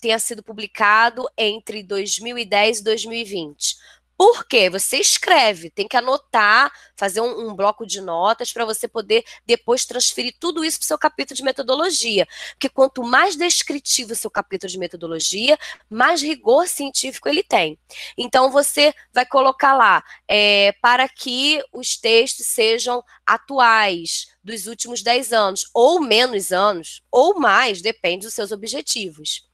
tenha 0.00 0.18
sido 0.18 0.42
publicado 0.42 1.28
entre 1.36 1.82
2010 1.82 2.80
e 2.80 2.84
2020. 2.84 3.76
Por 4.18 4.44
quê? 4.48 4.68
Você 4.68 4.96
escreve, 4.96 5.70
tem 5.70 5.86
que 5.86 5.96
anotar, 5.96 6.72
fazer 6.96 7.20
um, 7.20 7.48
um 7.50 7.54
bloco 7.54 7.86
de 7.86 8.00
notas 8.00 8.52
para 8.52 8.64
você 8.64 8.88
poder 8.88 9.24
depois 9.46 9.86
transferir 9.86 10.34
tudo 10.40 10.64
isso 10.64 10.76
para 10.80 10.84
o 10.86 10.88
seu 10.88 10.98
capítulo 10.98 11.36
de 11.36 11.44
metodologia. 11.44 12.26
Porque 12.50 12.68
quanto 12.68 13.04
mais 13.04 13.36
descritivo 13.36 14.14
o 14.14 14.16
seu 14.16 14.28
capítulo 14.28 14.72
de 14.72 14.76
metodologia, 14.76 15.56
mais 15.88 16.20
rigor 16.20 16.66
científico 16.66 17.28
ele 17.28 17.44
tem. 17.44 17.78
Então 18.16 18.50
você 18.50 18.92
vai 19.14 19.24
colocar 19.24 19.76
lá 19.76 20.02
é, 20.26 20.72
para 20.82 21.08
que 21.08 21.62
os 21.72 21.96
textos 21.96 22.48
sejam 22.48 23.04
atuais 23.24 24.26
dos 24.42 24.66
últimos 24.66 25.00
10 25.00 25.32
anos, 25.32 25.70
ou 25.72 26.00
menos 26.00 26.50
anos, 26.50 27.02
ou 27.08 27.38
mais, 27.38 27.80
depende 27.80 28.26
dos 28.26 28.34
seus 28.34 28.50
objetivos. 28.50 29.47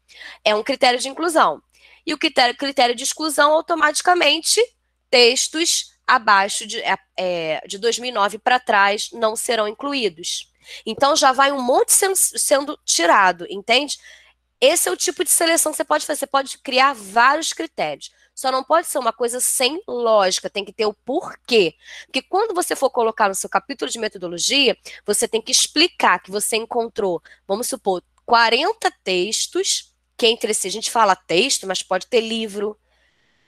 É 0.44 0.54
um 0.54 0.62
critério 0.62 0.98
de 0.98 1.08
inclusão. 1.08 1.62
E 2.06 2.12
o 2.12 2.18
critério, 2.18 2.56
critério 2.56 2.94
de 2.94 3.02
exclusão, 3.02 3.52
automaticamente, 3.52 4.60
textos 5.10 5.94
abaixo 6.06 6.66
de, 6.66 6.80
é, 6.80 6.98
é 7.16 7.66
de 7.66 7.78
2009 7.78 8.38
para 8.38 8.60
trás 8.60 9.10
não 9.12 9.34
serão 9.34 9.66
incluídos. 9.66 10.52
Então, 10.84 11.16
já 11.16 11.32
vai 11.32 11.52
um 11.52 11.60
monte 11.60 11.92
sendo, 11.92 12.16
sendo 12.16 12.78
tirado, 12.84 13.46
entende? 13.50 13.98
Esse 14.60 14.88
é 14.88 14.92
o 14.92 14.96
tipo 14.96 15.24
de 15.24 15.30
seleção 15.30 15.72
que 15.72 15.76
você 15.76 15.84
pode 15.84 16.06
fazer. 16.06 16.20
Você 16.20 16.26
pode 16.26 16.58
criar 16.58 16.94
vários 16.94 17.52
critérios. 17.52 18.10
Só 18.34 18.50
não 18.50 18.64
pode 18.64 18.88
ser 18.88 18.98
uma 18.98 19.12
coisa 19.12 19.38
sem 19.38 19.80
lógica, 19.86 20.50
tem 20.50 20.64
que 20.64 20.72
ter 20.72 20.86
o 20.86 20.94
porquê. 20.94 21.74
Porque 22.06 22.22
quando 22.22 22.54
você 22.54 22.74
for 22.74 22.90
colocar 22.90 23.28
no 23.28 23.34
seu 23.34 23.48
capítulo 23.48 23.90
de 23.90 23.98
metodologia, 23.98 24.76
você 25.06 25.28
tem 25.28 25.40
que 25.40 25.52
explicar 25.52 26.18
que 26.18 26.30
você 26.30 26.56
encontrou, 26.56 27.22
vamos 27.46 27.68
supor, 27.68 28.02
40 28.26 28.90
textos 29.04 29.93
que 30.16 30.26
entre 30.26 30.54
si 30.54 30.68
a 30.68 30.70
gente 30.70 30.90
fala 30.90 31.16
texto, 31.16 31.66
mas 31.66 31.82
pode 31.82 32.06
ter 32.06 32.20
livro, 32.20 32.78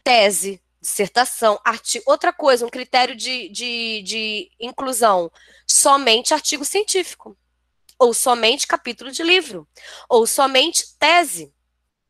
tese, 0.02 0.62
dissertação, 0.80 1.60
artigo. 1.64 2.04
Outra 2.06 2.32
coisa, 2.32 2.66
um 2.66 2.70
critério 2.70 3.14
de, 3.16 3.48
de, 3.48 4.02
de 4.02 4.50
inclusão: 4.60 5.30
somente 5.66 6.32
artigo 6.32 6.64
científico, 6.64 7.36
ou 7.98 8.14
somente 8.14 8.66
capítulo 8.66 9.10
de 9.10 9.22
livro, 9.22 9.68
ou 10.08 10.26
somente 10.26 10.96
tese. 10.98 11.52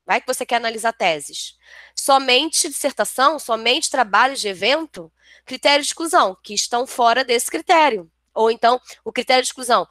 Vai 0.05 0.21
que 0.21 0.27
você 0.27 0.47
quer 0.47 0.57
analisar 0.57 0.93
teses. 0.93 1.57
Somente 1.95 2.69
dissertação, 2.69 3.41
somente 3.41 3.91
trabalhos 3.91 4.41
de 4.41 4.47
evento, 4.47 5.13
critério 5.45 5.83
de 5.83 5.89
exclusão, 5.89 6.37
que 6.45 6.55
estão 6.55 6.87
fora 6.87 7.25
desse 7.25 7.51
critério. 7.51 8.09
Ou 8.33 8.51
então, 8.51 8.81
o 9.05 9.11
critério 9.11 9.43
de 9.43 9.49
exclusão, 9.49 9.89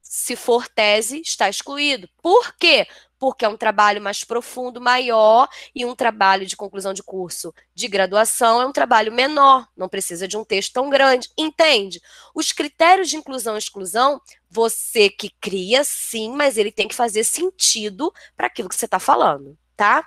se 0.00 0.36
for 0.36 0.66
tese, 0.68 1.20
está 1.20 1.50
excluído. 1.50 2.08
Por 2.22 2.54
quê? 2.56 2.86
Porque 3.18 3.44
é 3.44 3.48
um 3.48 3.56
trabalho 3.56 4.00
mais 4.00 4.24
profundo, 4.24 4.80
maior, 4.80 5.48
e 5.74 5.84
um 5.84 5.94
trabalho 5.94 6.46
de 6.46 6.56
conclusão 6.56 6.92
de 6.92 7.02
curso 7.02 7.52
de 7.74 7.88
graduação 7.88 8.60
é 8.60 8.66
um 8.66 8.72
trabalho 8.72 9.12
menor, 9.12 9.68
não 9.76 9.88
precisa 9.88 10.28
de 10.28 10.36
um 10.36 10.44
texto 10.44 10.72
tão 10.72 10.88
grande. 10.88 11.28
Entende? 11.36 12.00
Os 12.34 12.52
critérios 12.52 13.08
de 13.08 13.16
inclusão 13.16 13.56
e 13.56 13.58
exclusão, 13.58 14.20
você 14.50 15.10
que 15.10 15.30
cria, 15.40 15.84
sim, 15.84 16.32
mas 16.32 16.56
ele 16.56 16.72
tem 16.72 16.88
que 16.88 16.94
fazer 16.94 17.24
sentido 17.24 18.12
para 18.36 18.46
aquilo 18.46 18.68
que 18.68 18.76
você 18.76 18.84
está 18.84 18.98
falando, 18.98 19.56
tá? 19.76 20.06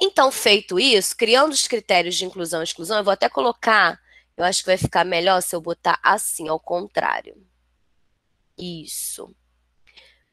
Então, 0.00 0.30
feito 0.30 0.78
isso, 0.78 1.16
criando 1.16 1.52
os 1.52 1.66
critérios 1.66 2.14
de 2.16 2.24
inclusão 2.24 2.60
e 2.60 2.64
exclusão, 2.64 2.98
eu 2.98 3.04
vou 3.04 3.12
até 3.12 3.28
colocar, 3.28 3.98
eu 4.36 4.44
acho 4.44 4.60
que 4.60 4.66
vai 4.66 4.76
ficar 4.76 5.04
melhor 5.04 5.40
se 5.40 5.54
eu 5.54 5.60
botar 5.60 5.98
assim, 6.02 6.48
ao 6.48 6.60
contrário. 6.60 7.36
Isso. 8.56 9.34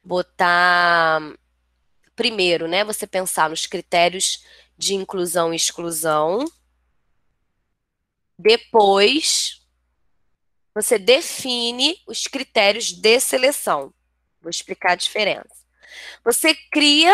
Botar 0.04 1.20
primeiro, 2.14 2.68
né? 2.68 2.84
Você 2.84 3.06
pensar 3.06 3.50
nos 3.50 3.66
critérios 3.66 4.44
de 4.76 4.94
inclusão 4.94 5.52
e 5.52 5.56
exclusão. 5.56 6.44
Depois, 8.38 9.62
você 10.74 10.98
define 10.98 11.96
os 12.06 12.26
critérios 12.26 12.92
de 12.92 13.20
seleção. 13.20 13.92
Vou 14.40 14.50
explicar 14.50 14.92
a 14.92 14.96
diferença. 14.96 15.62
Você 16.24 16.54
cria 16.70 17.12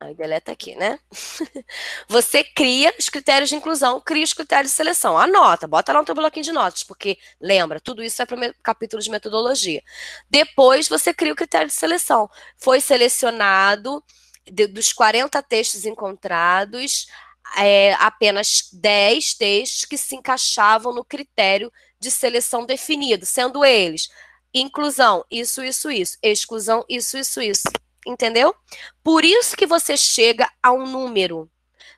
Aí 0.00 0.14
deleta 0.14 0.52
aqui, 0.52 0.76
né? 0.76 0.96
Você 2.08 2.44
cria 2.44 2.94
os 2.96 3.08
critérios 3.08 3.50
de 3.50 3.56
inclusão, 3.56 4.00
cria 4.00 4.22
os 4.22 4.32
critérios 4.32 4.70
de 4.70 4.76
seleção. 4.76 5.18
Anota, 5.18 5.66
bota 5.66 5.92
lá 5.92 5.98
no 5.98 6.04
teu 6.04 6.14
bloquinho 6.14 6.44
de 6.44 6.52
notas, 6.52 6.84
porque 6.84 7.18
lembra, 7.40 7.80
tudo 7.80 8.02
isso 8.04 8.22
é 8.22 8.26
para 8.26 8.50
o 8.50 8.54
capítulo 8.62 9.02
de 9.02 9.10
metodologia. 9.10 9.82
Depois 10.30 10.88
você 10.88 11.12
cria 11.12 11.32
o 11.32 11.36
critério 11.36 11.66
de 11.66 11.74
seleção. 11.74 12.30
Foi 12.56 12.80
selecionado 12.80 14.02
de, 14.48 14.68
dos 14.68 14.92
40 14.92 15.42
textos 15.42 15.84
encontrados, 15.84 17.08
é, 17.56 17.94
apenas 17.94 18.68
10 18.72 19.34
textos 19.34 19.84
que 19.84 19.98
se 19.98 20.14
encaixavam 20.14 20.94
no 20.94 21.04
critério 21.04 21.72
de 21.98 22.10
seleção 22.12 22.64
definido, 22.64 23.26
sendo 23.26 23.64
eles 23.64 24.08
inclusão, 24.54 25.24
isso, 25.30 25.62
isso, 25.62 25.90
isso, 25.90 26.16
exclusão, 26.22 26.84
isso, 26.88 27.18
isso, 27.18 27.42
isso 27.42 27.68
entendeu? 28.08 28.54
Por 29.02 29.24
isso 29.24 29.56
que 29.56 29.66
você 29.66 29.96
chega 29.96 30.50
a 30.62 30.72
um 30.72 30.86
número. 30.86 31.50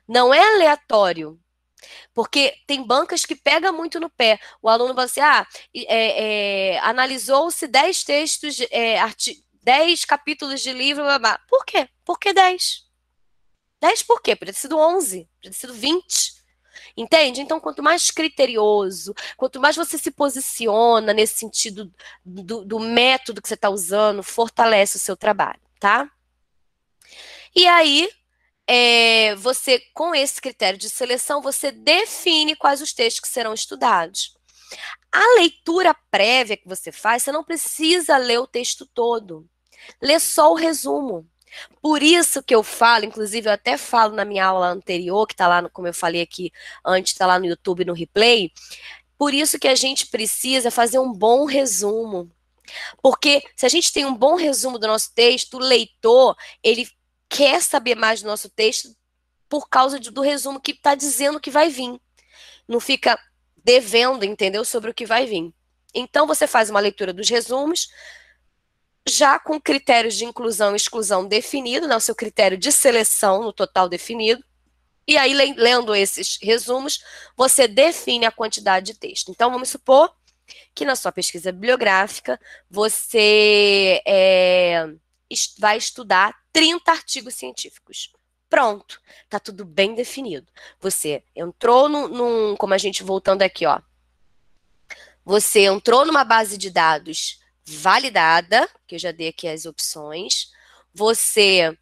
Não 0.07 0.33
é 0.33 0.39
aleatório. 0.55 1.39
Porque 2.13 2.53
tem 2.67 2.85
bancas 2.85 3.25
que 3.25 3.35
pega 3.35 3.71
muito 3.71 3.99
no 3.99 4.09
pé. 4.09 4.39
O 4.61 4.69
aluno 4.69 4.93
vai 4.93 5.05
assim, 5.05 5.21
ah, 5.21 5.47
é, 5.73 6.73
é, 6.73 6.79
analisou-se 6.79 7.67
10 7.67 8.03
textos, 8.03 8.59
é, 8.69 8.97
10 9.63 10.05
capítulos 10.05 10.61
de 10.61 10.73
livro, 10.73 11.03
blá, 11.03 11.17
blá. 11.17 11.39
por 11.47 11.65
quê? 11.65 11.87
Por 12.05 12.19
que 12.19 12.33
10? 12.33 12.83
10 13.81 14.03
por 14.03 14.21
quê? 14.21 14.35
Podia 14.35 14.53
ter 14.53 14.59
sido 14.59 14.77
11, 14.77 15.27
podia 15.37 15.51
ter 15.51 15.57
sido 15.57 15.73
20. 15.73 16.41
Entende? 16.95 17.41
Então, 17.41 17.59
quanto 17.59 17.81
mais 17.81 18.11
criterioso, 18.11 19.13
quanto 19.37 19.59
mais 19.59 19.75
você 19.75 19.97
se 19.97 20.11
posiciona 20.11 21.13
nesse 21.13 21.37
sentido 21.37 21.91
do, 22.23 22.65
do 22.65 22.79
método 22.79 23.41
que 23.41 23.47
você 23.47 23.53
está 23.53 23.69
usando, 23.69 24.21
fortalece 24.21 24.97
o 24.97 24.99
seu 24.99 25.15
trabalho 25.15 25.61
tá? 25.81 26.09
E 27.55 27.67
aí, 27.67 28.07
é, 28.67 29.35
você, 29.35 29.79
com 29.93 30.15
esse 30.15 30.39
critério 30.39 30.79
de 30.79 30.89
seleção, 30.89 31.41
você 31.41 31.71
define 31.71 32.55
quais 32.55 32.81
os 32.81 32.93
textos 32.93 33.19
que 33.19 33.27
serão 33.27 33.53
estudados. 33.53 34.37
A 35.11 35.35
leitura 35.35 35.93
prévia 36.09 36.55
que 36.55 36.67
você 36.67 36.91
faz, 36.91 37.23
você 37.23 37.31
não 37.31 37.43
precisa 37.43 38.15
ler 38.15 38.39
o 38.39 38.47
texto 38.47 38.85
todo. 38.85 39.49
Lê 40.01 40.19
só 40.19 40.51
o 40.51 40.55
resumo. 40.55 41.27
Por 41.81 42.01
isso 42.01 42.41
que 42.41 42.55
eu 42.55 42.63
falo, 42.63 43.03
inclusive 43.03 43.49
eu 43.49 43.53
até 43.53 43.77
falo 43.77 44.15
na 44.15 44.23
minha 44.23 44.45
aula 44.45 44.69
anterior, 44.69 45.27
que 45.27 45.33
está 45.33 45.47
lá, 45.47 45.61
no, 45.61 45.69
como 45.69 45.87
eu 45.87 45.93
falei 45.93 46.21
aqui 46.21 46.51
antes, 46.85 47.11
está 47.11 47.25
lá 47.25 47.39
no 47.39 47.47
YouTube, 47.47 47.83
no 47.83 47.93
replay. 47.93 48.51
Por 49.17 49.33
isso 49.33 49.59
que 49.59 49.67
a 49.67 49.75
gente 49.75 50.07
precisa 50.07 50.71
fazer 50.71 50.99
um 50.99 51.11
bom 51.11 51.43
resumo. 51.45 52.31
Porque 53.01 53.41
se 53.55 53.65
a 53.65 53.69
gente 53.69 53.91
tem 53.91 54.05
um 54.05 54.15
bom 54.15 54.35
resumo 54.35 54.77
do 54.77 54.87
nosso 54.87 55.13
texto, 55.13 55.55
o 55.55 55.59
leitor, 55.59 56.35
ele 56.63 56.87
quer 57.29 57.61
saber 57.61 57.95
mais 57.95 58.21
do 58.21 58.27
nosso 58.27 58.49
texto 58.49 58.95
por 59.47 59.69
causa 59.69 59.99
de, 59.99 60.11
do 60.11 60.21
resumo 60.21 60.59
que 60.59 60.71
está 60.71 60.95
dizendo 60.95 61.39
que 61.39 61.51
vai 61.51 61.69
vir. 61.69 61.99
Não 62.67 62.79
fica 62.79 63.19
devendo, 63.63 64.23
entendeu? 64.23 64.63
Sobre 64.63 64.89
o 64.89 64.93
que 64.93 65.05
vai 65.05 65.25
vir. 65.25 65.53
Então, 65.93 66.25
você 66.25 66.47
faz 66.47 66.69
uma 66.69 66.79
leitura 66.79 67.11
dos 67.13 67.29
resumos, 67.29 67.89
já 69.07 69.39
com 69.39 69.59
critérios 69.59 70.15
de 70.15 70.25
inclusão 70.25 70.73
e 70.73 70.77
exclusão 70.77 71.27
definido, 71.27 71.87
né, 71.87 71.95
o 71.95 72.01
seu 72.01 72.15
critério 72.15 72.57
de 72.57 72.71
seleção 72.71 73.43
no 73.43 73.51
total 73.51 73.89
definido. 73.89 74.43
E 75.07 75.17
aí, 75.17 75.33
lendo 75.33 75.93
esses 75.93 76.37
resumos, 76.41 77.03
você 77.35 77.67
define 77.67 78.25
a 78.25 78.31
quantidade 78.31 78.93
de 78.93 78.99
texto. 78.99 79.31
Então, 79.31 79.51
vamos 79.51 79.69
supor 79.69 80.13
que 80.73 80.85
na 80.85 80.95
sua 80.95 81.11
pesquisa 81.11 81.51
bibliográfica 81.51 82.39
você 82.69 84.01
é, 84.05 84.87
vai 85.57 85.77
estudar 85.77 86.33
30 86.51 86.91
artigos 86.91 87.35
científicos. 87.35 88.11
Pronto, 88.49 89.01
tá 89.29 89.39
tudo 89.39 89.63
bem 89.63 89.95
definido. 89.95 90.47
Você 90.79 91.23
entrou 91.35 91.87
num, 91.87 92.07
num, 92.07 92.55
como 92.57 92.73
a 92.73 92.77
gente 92.77 93.03
voltando 93.03 93.43
aqui, 93.43 93.65
ó. 93.65 93.79
Você 95.23 95.61
entrou 95.61 96.05
numa 96.05 96.23
base 96.23 96.57
de 96.57 96.69
dados 96.69 97.39
validada, 97.63 98.67
que 98.87 98.95
eu 98.95 98.99
já 98.99 99.11
dei 99.11 99.29
aqui 99.29 99.47
as 99.47 99.65
opções. 99.65 100.51
Você 100.93 101.77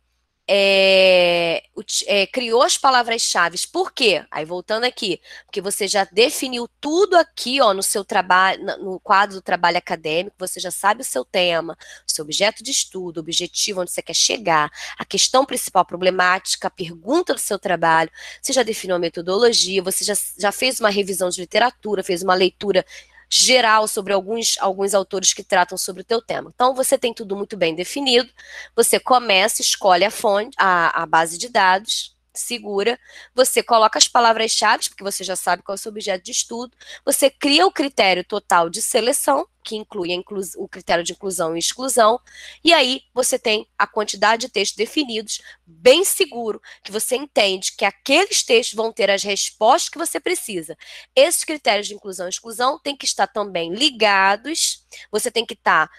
é, 0.52 1.62
é, 2.08 2.26
criou 2.26 2.64
as 2.64 2.76
palavras-chave. 2.76 3.56
Por 3.72 3.94
quê? 3.94 4.26
Aí 4.32 4.44
voltando 4.44 4.84
aqui, 4.84 5.22
porque 5.46 5.62
você 5.62 5.88
já 5.88 6.06
definiu 6.12 6.68
tudo 6.82 7.16
aqui, 7.16 7.62
ó, 7.62 7.72
no 7.72 7.84
seu 7.84 8.04
trabalho, 8.04 8.66
no 8.80 9.00
quadro 9.00 9.36
do 9.36 9.42
trabalho 9.44 9.78
acadêmico, 9.78 10.36
você 10.40 10.60
já 10.60 10.72
sabe 10.72 11.02
o 11.02 11.06
seu 11.06 11.24
tema, 11.24 11.78
o 12.08 12.12
seu 12.12 12.26
objeto 12.26 12.64
de 12.64 12.72
estudo, 12.72 13.18
o 13.18 13.20
objetivo 13.20 13.82
onde 13.82 13.92
você 13.92 14.02
quer 14.02 14.16
chegar, 14.16 14.72
a 14.98 15.06
questão 15.06 15.46
principal 15.46 15.86
problemática, 15.86 16.68
a 16.68 16.72
pergunta 16.72 17.36
do 17.36 17.40
seu 17.40 17.60
trabalho, 17.60 18.10
você 18.42 18.52
já 18.52 18.64
definiu 18.64 18.96
a 18.96 19.00
metodologia, 19.00 19.84
você 19.84 20.04
já, 20.04 20.16
já 20.36 20.52
fez 20.52 20.80
uma 20.80 20.90
revisão 20.90 21.30
de 21.30 21.42
literatura, 21.42 22.04
fez 22.04 22.24
uma 22.24 22.34
leitura 22.34 22.84
geral 23.30 23.88
sobre 23.88 24.12
alguns, 24.12 24.58
alguns 24.60 24.94
autores 24.94 25.34
que 25.34 25.44
tratam 25.44 25.78
sobre 25.78 26.02
o 26.02 26.06
teu 26.06 26.22
tema. 26.22 26.52
Então, 26.54 26.74
você 26.74 26.98
tem 26.98 27.14
tudo 27.14 27.36
muito 27.36 27.56
bem 27.56 27.76
definido, 27.76 28.30
você 28.76 29.00
começa, 29.00 29.62
escolhe 29.62 30.04
a 30.04 30.12
fonte, 30.12 30.56
a, 30.58 31.04
a 31.04 31.06
base 31.06 31.38
de 31.38 31.50
dados, 31.50 32.16
segura, 32.40 33.00
você 33.34 33.62
coloca 33.62 33.98
as 33.98 34.08
palavras-chave, 34.08 34.90
porque 34.90 35.04
você 35.04 35.24
já 35.24 35.36
sabe 35.36 35.64
qual 35.64 35.74
é 35.74 35.78
o 35.78 35.78
seu 35.78 35.92
objeto 35.92 36.24
de 36.24 36.32
estudo, 36.32 36.76
você 37.06 37.30
cria 37.30 37.66
o 37.66 37.72
critério 37.72 38.24
total 38.24 38.70
de 38.70 38.82
seleção, 38.82 39.48
que 39.64 39.76
inclui 39.76 40.10
o 40.58 40.68
critério 40.68 41.04
de 41.04 41.12
inclusão 41.12 41.56
e 41.56 41.60
exclusão, 41.60 42.20
e 42.64 42.74
aí 42.74 43.04
você 43.14 43.38
tem 43.38 43.68
a 43.78 43.86
quantidade 43.86 44.48
de 44.48 44.52
textos 44.52 44.78
definidos, 44.78 45.42
bem 45.66 46.04
seguro, 46.04 46.62
que 46.84 46.92
você 46.92 47.16
entende 47.16 47.74
que 47.74 47.86
aqueles 47.86 48.42
textos 48.42 48.76
vão 48.76 48.92
ter 48.92 49.12
as 49.12 49.24
respostas 49.24 49.90
que 49.90 49.98
você 49.98 50.20
precisa. 50.20 50.78
Esses 51.16 51.44
critérios 51.44 51.88
de 51.88 51.94
inclusão 51.94 52.26
e 52.26 52.30
exclusão 52.30 52.80
têm 52.80 52.96
que 52.96 53.06
estar 53.06 53.28
também 53.28 53.74
ligados, 53.74 54.86
você 55.12 55.30
tem 55.30 55.46
que 55.46 55.54
estar 55.54 55.90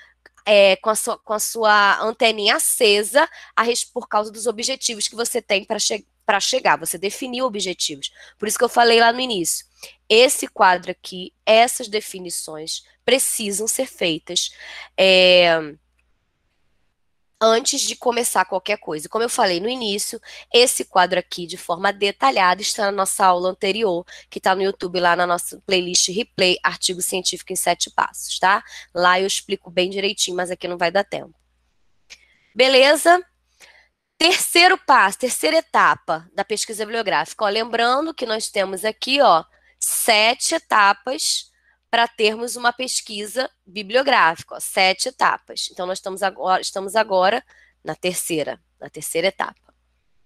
é, 0.44 0.76
com, 0.76 0.90
a 0.90 0.94
sua, 0.94 1.18
com 1.18 1.32
a 1.32 1.38
sua 1.38 2.00
anteninha 2.00 2.56
acesa 2.56 3.28
a, 3.56 3.64
por 3.92 4.08
causa 4.08 4.30
dos 4.30 4.46
objetivos 4.46 5.08
que 5.08 5.14
você 5.14 5.40
tem 5.40 5.64
para 5.64 5.78
chegar 5.78 6.04
para 6.30 6.38
chegar, 6.38 6.76
você 6.76 6.96
definiu 6.96 7.44
objetivos. 7.44 8.12
Por 8.38 8.46
isso 8.46 8.56
que 8.56 8.62
eu 8.62 8.68
falei 8.68 9.00
lá 9.00 9.12
no 9.12 9.18
início. 9.18 9.66
Esse 10.08 10.46
quadro 10.46 10.92
aqui, 10.92 11.34
essas 11.44 11.88
definições 11.88 12.84
precisam 13.04 13.66
ser 13.66 13.86
feitas 13.86 14.52
é, 14.96 15.74
antes 17.40 17.80
de 17.80 17.96
começar 17.96 18.44
qualquer 18.44 18.78
coisa. 18.78 19.08
Como 19.08 19.24
eu 19.24 19.28
falei 19.28 19.58
no 19.58 19.68
início, 19.68 20.20
esse 20.54 20.84
quadro 20.84 21.18
aqui, 21.18 21.48
de 21.48 21.56
forma 21.56 21.92
detalhada, 21.92 22.62
está 22.62 22.84
na 22.84 22.92
nossa 22.92 23.26
aula 23.26 23.50
anterior, 23.50 24.06
que 24.30 24.38
está 24.38 24.54
no 24.54 24.62
YouTube, 24.62 25.00
lá 25.00 25.16
na 25.16 25.26
nossa 25.26 25.60
playlist 25.66 26.10
Replay, 26.10 26.58
Artigo 26.62 27.02
Científico 27.02 27.52
em 27.52 27.56
Sete 27.56 27.90
Passos, 27.90 28.38
tá? 28.38 28.62
Lá 28.94 29.18
eu 29.18 29.26
explico 29.26 29.68
bem 29.68 29.90
direitinho, 29.90 30.36
mas 30.36 30.48
aqui 30.48 30.68
não 30.68 30.78
vai 30.78 30.92
dar 30.92 31.02
tempo. 31.02 31.34
Beleza? 32.54 33.20
Terceiro 34.20 34.76
passo, 34.76 35.18
terceira 35.18 35.56
etapa 35.56 36.28
da 36.34 36.44
pesquisa 36.44 36.84
bibliográfica. 36.84 37.42
Ó, 37.42 37.48
lembrando 37.48 38.12
que 38.12 38.26
nós 38.26 38.50
temos 38.50 38.84
aqui 38.84 39.18
ó, 39.22 39.42
sete 39.78 40.56
etapas 40.56 41.50
para 41.90 42.06
termos 42.06 42.54
uma 42.54 42.70
pesquisa 42.70 43.50
bibliográfica. 43.64 44.56
Ó, 44.56 44.60
sete 44.60 45.08
etapas. 45.08 45.70
Então, 45.72 45.86
nós 45.86 45.96
estamos 45.96 46.22
agora, 46.22 46.60
estamos 46.60 46.96
agora 46.96 47.42
na 47.82 47.94
terceira, 47.94 48.62
na 48.78 48.90
terceira 48.90 49.28
etapa. 49.28 49.74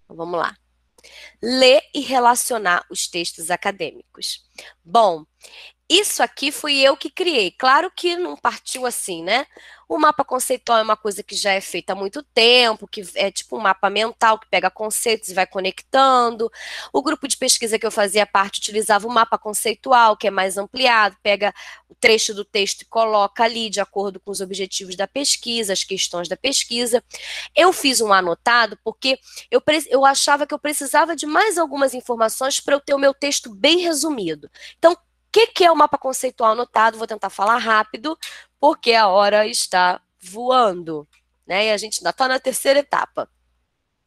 Então, 0.03 0.17
vamos 0.17 0.37
lá. 0.37 0.53
Ler 1.41 1.81
e 1.93 2.01
relacionar 2.01 2.85
os 2.89 3.07
textos 3.07 3.49
acadêmicos. 3.49 4.43
Bom, 4.83 5.25
isso 5.89 6.23
aqui 6.23 6.51
fui 6.51 6.79
eu 6.79 6.97
que 6.97 7.11
criei. 7.11 7.51
Claro 7.51 7.91
que 7.95 8.15
não 8.15 8.35
partiu 8.35 8.87
assim, 8.87 9.23
né? 9.23 9.45
O 9.87 9.99
mapa 9.99 10.25
conceitual 10.25 10.79
é 10.79 10.81
uma 10.81 10.97
coisa 10.97 11.21
que 11.21 11.35
já 11.35 11.51
é 11.51 11.61
feita 11.61 11.93
há 11.93 11.95
muito 11.95 12.23
tempo, 12.23 12.87
que 12.87 13.03
é 13.13 13.29
tipo 13.29 13.55
um 13.55 13.59
mapa 13.59 13.87
mental 13.87 14.39
que 14.39 14.49
pega 14.49 14.71
conceitos 14.71 15.29
e 15.29 15.35
vai 15.35 15.45
conectando. 15.45 16.51
O 16.91 17.03
grupo 17.03 17.27
de 17.27 17.37
pesquisa 17.37 17.77
que 17.77 17.85
eu 17.85 17.91
fazia 17.91 18.25
parte 18.25 18.57
utilizava 18.57 19.07
o 19.07 19.11
mapa 19.11 19.37
conceitual, 19.37 20.17
que 20.17 20.25
é 20.25 20.31
mais 20.31 20.57
ampliado, 20.57 21.15
pega 21.21 21.53
o 21.87 21.93
trecho 21.93 22.33
do 22.33 22.43
texto 22.43 22.81
e 22.81 22.85
coloca 22.85 23.43
ali 23.43 23.69
de 23.69 23.79
acordo 23.79 24.19
com 24.19 24.31
os 24.31 24.41
objetivos 24.41 24.95
da 24.95 25.07
pesquisa, 25.07 25.73
as 25.73 25.83
questões 25.83 26.27
da 26.27 26.35
pesquisa. 26.35 27.03
Eu 27.55 27.71
fiz 27.71 28.01
um 28.01 28.11
anotado 28.11 28.75
porque 28.83 29.19
eu, 29.51 29.61
eu 29.87 30.03
achava 30.03 30.47
que 30.47 30.53
eu 30.53 30.59
precisava 30.59 31.15
de 31.15 31.27
mais 31.27 31.59
algumas 31.59 31.93
informações 31.93 32.59
para 32.59 32.73
eu 32.73 32.81
ter 32.81 32.95
o 32.95 32.99
meu 32.99 33.13
texto 33.13 33.53
bem 33.53 33.77
resumido. 33.77 34.49
Então, 34.79 34.97
que, 35.35 35.47
que 35.47 35.65
é 35.65 35.71
o 35.71 35.75
mapa 35.75 35.97
conceitual 35.97 36.53
anotado? 36.53 36.97
Vou 36.97 37.05
tentar 37.05 37.29
falar 37.29 37.57
rápido, 37.57 38.17
porque 38.57 38.93
a 38.93 39.07
hora 39.07 39.45
está 39.45 39.99
voando. 40.17 41.05
Né? 41.45 41.65
E 41.65 41.71
a 41.71 41.77
gente 41.77 41.99
ainda 41.99 42.11
está 42.11 42.25
na 42.25 42.39
terceira 42.39 42.79
etapa. 42.79 43.29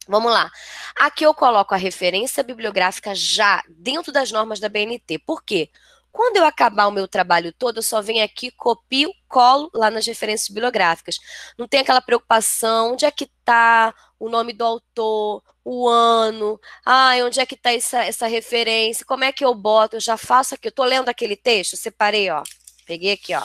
Vamos 0.07 0.31
lá. 0.31 0.49
Aqui 0.95 1.23
eu 1.23 1.33
coloco 1.35 1.75
a 1.75 1.77
referência 1.77 2.41
bibliográfica 2.41 3.13
já 3.13 3.63
dentro 3.69 4.11
das 4.11 4.31
normas 4.31 4.59
da 4.59 4.67
BNT. 4.67 5.19
Por 5.19 5.43
quê? 5.43 5.69
Quando 6.11 6.37
eu 6.37 6.45
acabar 6.45 6.87
o 6.87 6.91
meu 6.91 7.07
trabalho 7.07 7.53
todo, 7.53 7.77
eu 7.77 7.83
só 7.83 8.01
venho 8.01 8.25
aqui, 8.25 8.49
copio, 8.49 9.13
colo 9.27 9.69
lá 9.71 9.91
nas 9.91 10.07
referências 10.07 10.49
bibliográficas. 10.49 11.19
Não 11.59 11.67
tem 11.67 11.81
aquela 11.81 12.01
preocupação, 12.01 12.93
onde 12.93 13.05
é 13.05 13.11
que 13.11 13.25
está 13.25 13.93
o 14.19 14.29
nome 14.29 14.53
do 14.53 14.65
autor, 14.65 15.41
o 15.63 15.87
ano, 15.87 16.59
ah, 16.85 17.13
onde 17.23 17.39
é 17.39 17.45
que 17.45 17.55
está 17.55 17.71
essa, 17.71 18.03
essa 18.03 18.27
referência, 18.27 19.05
como 19.05 19.23
é 19.23 19.31
que 19.31 19.45
eu 19.45 19.55
boto, 19.55 19.95
eu 19.95 20.01
já 20.01 20.17
faço 20.17 20.53
aqui, 20.53 20.67
eu 20.67 20.71
estou 20.71 20.85
lendo 20.85 21.09
aquele 21.09 21.35
texto, 21.35 21.77
separei, 21.77 22.29
ó, 22.29 22.43
peguei 22.85 23.13
aqui, 23.13 23.33
ó, 23.33 23.43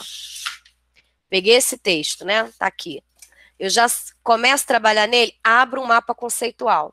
peguei 1.30 1.54
esse 1.54 1.78
texto, 1.78 2.24
né, 2.24 2.50
tá 2.58 2.66
aqui. 2.66 3.02
Eu 3.58 3.70
já 3.70 3.86
começo 4.22 4.64
a 4.64 4.66
trabalhar 4.66 5.06
nele, 5.06 5.34
abro 5.42 5.80
um 5.80 5.86
mapa 5.86 6.14
conceitual, 6.14 6.92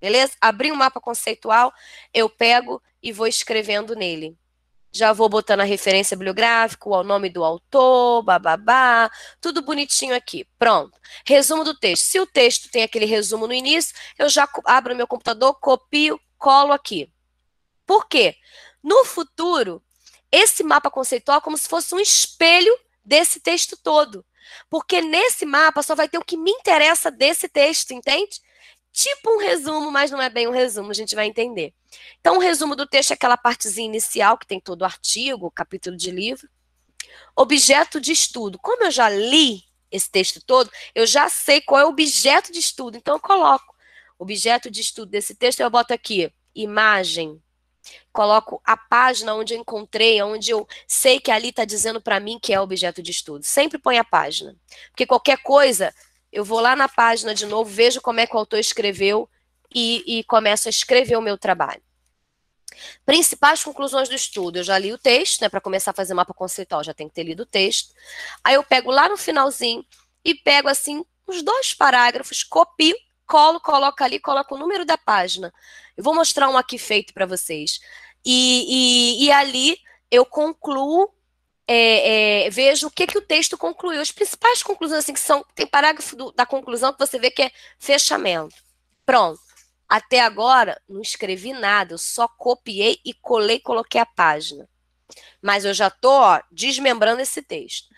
beleza? 0.00 0.32
Abri 0.40 0.72
um 0.72 0.76
mapa 0.76 1.00
conceitual, 1.00 1.72
eu 2.12 2.28
pego 2.28 2.82
e 3.00 3.12
vou 3.12 3.26
escrevendo 3.26 3.94
nele 3.94 4.36
já 4.92 5.12
vou 5.12 5.28
botando 5.28 5.60
a 5.60 5.64
referência 5.64 6.16
bibliográfica, 6.16 6.88
o 6.88 7.02
nome 7.02 7.30
do 7.30 7.42
autor, 7.42 8.22
bababá, 8.22 9.10
tudo 9.40 9.62
bonitinho 9.62 10.14
aqui. 10.14 10.46
Pronto. 10.58 10.98
Resumo 11.24 11.64
do 11.64 11.74
texto. 11.74 12.04
Se 12.04 12.20
o 12.20 12.26
texto 12.26 12.70
tem 12.70 12.82
aquele 12.82 13.06
resumo 13.06 13.46
no 13.46 13.54
início, 13.54 13.94
eu 14.18 14.28
já 14.28 14.46
abro 14.66 14.94
meu 14.94 15.06
computador, 15.06 15.54
copio, 15.54 16.20
colo 16.38 16.72
aqui. 16.72 17.10
Por 17.86 18.06
quê? 18.06 18.36
No 18.82 19.04
futuro, 19.04 19.82
esse 20.30 20.62
mapa 20.62 20.90
conceitual 20.90 21.38
é 21.38 21.40
como 21.40 21.56
se 21.56 21.68
fosse 21.68 21.94
um 21.94 22.00
espelho 22.00 22.76
desse 23.04 23.40
texto 23.40 23.76
todo. 23.76 24.24
Porque 24.68 25.00
nesse 25.00 25.46
mapa 25.46 25.82
só 25.82 25.94
vai 25.94 26.08
ter 26.08 26.18
o 26.18 26.24
que 26.24 26.36
me 26.36 26.50
interessa 26.50 27.10
desse 27.10 27.48
texto, 27.48 27.92
entende? 27.92 28.40
Tipo 28.92 29.30
um 29.30 29.38
resumo, 29.38 29.90
mas 29.90 30.10
não 30.10 30.20
é 30.20 30.28
bem 30.28 30.46
um 30.46 30.52
resumo, 30.52 30.90
a 30.90 30.94
gente 30.94 31.14
vai 31.14 31.26
entender. 31.26 31.72
Então, 32.20 32.36
o 32.36 32.40
resumo 32.40 32.76
do 32.76 32.86
texto 32.86 33.12
é 33.12 33.14
aquela 33.14 33.36
partezinha 33.36 33.86
inicial, 33.86 34.36
que 34.36 34.46
tem 34.46 34.60
todo 34.60 34.82
o 34.82 34.84
artigo, 34.84 35.50
capítulo 35.50 35.96
de 35.96 36.10
livro. 36.10 36.48
Objeto 37.34 38.00
de 38.00 38.12
estudo. 38.12 38.58
Como 38.58 38.84
eu 38.84 38.90
já 38.90 39.08
li 39.08 39.64
esse 39.90 40.10
texto 40.10 40.42
todo, 40.44 40.70
eu 40.94 41.06
já 41.06 41.28
sei 41.28 41.60
qual 41.60 41.80
é 41.80 41.84
o 41.84 41.88
objeto 41.88 42.52
de 42.52 42.58
estudo, 42.58 42.96
então 42.96 43.16
eu 43.16 43.20
coloco. 43.20 43.74
Objeto 44.18 44.70
de 44.70 44.80
estudo 44.80 45.10
desse 45.10 45.34
texto, 45.34 45.60
eu 45.60 45.70
boto 45.70 45.92
aqui, 45.92 46.32
imagem. 46.54 47.42
Coloco 48.12 48.60
a 48.64 48.76
página 48.76 49.34
onde 49.34 49.54
eu 49.54 49.58
encontrei, 49.58 50.22
onde 50.22 50.50
eu 50.50 50.66
sei 50.86 51.18
que 51.18 51.30
ali 51.30 51.48
está 51.48 51.64
dizendo 51.64 52.00
para 52.00 52.20
mim 52.20 52.38
que 52.40 52.52
é 52.52 52.60
objeto 52.60 53.02
de 53.02 53.10
estudo. 53.10 53.44
Sempre 53.44 53.78
põe 53.78 53.98
a 53.98 54.04
página. 54.04 54.54
Porque 54.90 55.06
qualquer 55.06 55.38
coisa 55.42 55.92
eu 56.32 56.44
vou 56.44 56.60
lá 56.60 56.74
na 56.74 56.88
página 56.88 57.34
de 57.34 57.46
novo, 57.46 57.70
vejo 57.70 58.00
como 58.00 58.20
é 58.20 58.26
que 58.26 58.34
o 58.34 58.38
autor 58.38 58.58
escreveu 58.58 59.28
e, 59.74 60.18
e 60.18 60.24
começo 60.24 60.68
a 60.68 60.70
escrever 60.70 61.16
o 61.16 61.22
meu 61.22 61.36
trabalho. 61.36 61.82
Principais 63.04 63.62
conclusões 63.62 64.08
do 64.08 64.14
estudo. 64.14 64.58
Eu 64.58 64.64
já 64.64 64.78
li 64.78 64.92
o 64.92 64.98
texto, 64.98 65.42
né? 65.42 65.48
Para 65.48 65.60
começar 65.60 65.90
a 65.90 65.94
fazer 65.94 66.14
mapa 66.14 66.32
conceitual, 66.32 66.82
já 66.82 66.94
tem 66.94 67.08
que 67.08 67.14
ter 67.14 67.22
lido 67.22 67.42
o 67.42 67.46
texto. 67.46 67.92
Aí 68.42 68.54
eu 68.54 68.62
pego 68.62 68.90
lá 68.90 69.08
no 69.08 69.16
finalzinho 69.16 69.84
e 70.24 70.34
pego 70.34 70.68
assim 70.68 71.04
uns 71.28 71.42
dois 71.42 71.74
parágrafos, 71.74 72.42
copio, 72.42 72.96
colo, 73.26 73.60
coloco 73.60 74.02
ali, 74.02 74.18
coloco 74.18 74.54
o 74.54 74.58
número 74.58 74.84
da 74.84 74.96
página. 74.96 75.52
Eu 75.96 76.02
vou 76.02 76.14
mostrar 76.14 76.48
um 76.48 76.56
aqui 76.56 76.78
feito 76.78 77.12
para 77.12 77.26
vocês. 77.26 77.80
E, 78.24 79.20
e, 79.20 79.24
e 79.26 79.32
ali 79.32 79.76
eu 80.10 80.24
concluo 80.24 81.12
é, 81.66 82.46
é, 82.46 82.50
vejo 82.50 82.88
o 82.88 82.90
que, 82.90 83.06
que 83.06 83.18
o 83.18 83.22
texto 83.22 83.56
concluiu. 83.56 84.00
As 84.00 84.12
principais 84.12 84.62
conclusões, 84.62 85.00
assim, 85.00 85.12
que 85.12 85.20
são. 85.20 85.44
Tem 85.54 85.66
parágrafo 85.66 86.16
do, 86.16 86.32
da 86.32 86.44
conclusão 86.44 86.92
que 86.92 86.98
você 86.98 87.18
vê 87.18 87.30
que 87.30 87.42
é 87.42 87.50
fechamento. 87.78 88.54
Pronto. 89.06 89.40
Até 89.88 90.20
agora, 90.20 90.80
não 90.88 91.02
escrevi 91.02 91.52
nada, 91.52 91.92
eu 91.92 91.98
só 91.98 92.26
copiei 92.26 92.98
e 93.04 93.12
colei, 93.12 93.60
coloquei 93.60 94.00
a 94.00 94.06
página. 94.06 94.66
Mas 95.42 95.66
eu 95.66 95.74
já 95.74 95.88
estou 95.88 96.40
desmembrando 96.50 97.20
esse 97.20 97.42
texto. 97.42 97.88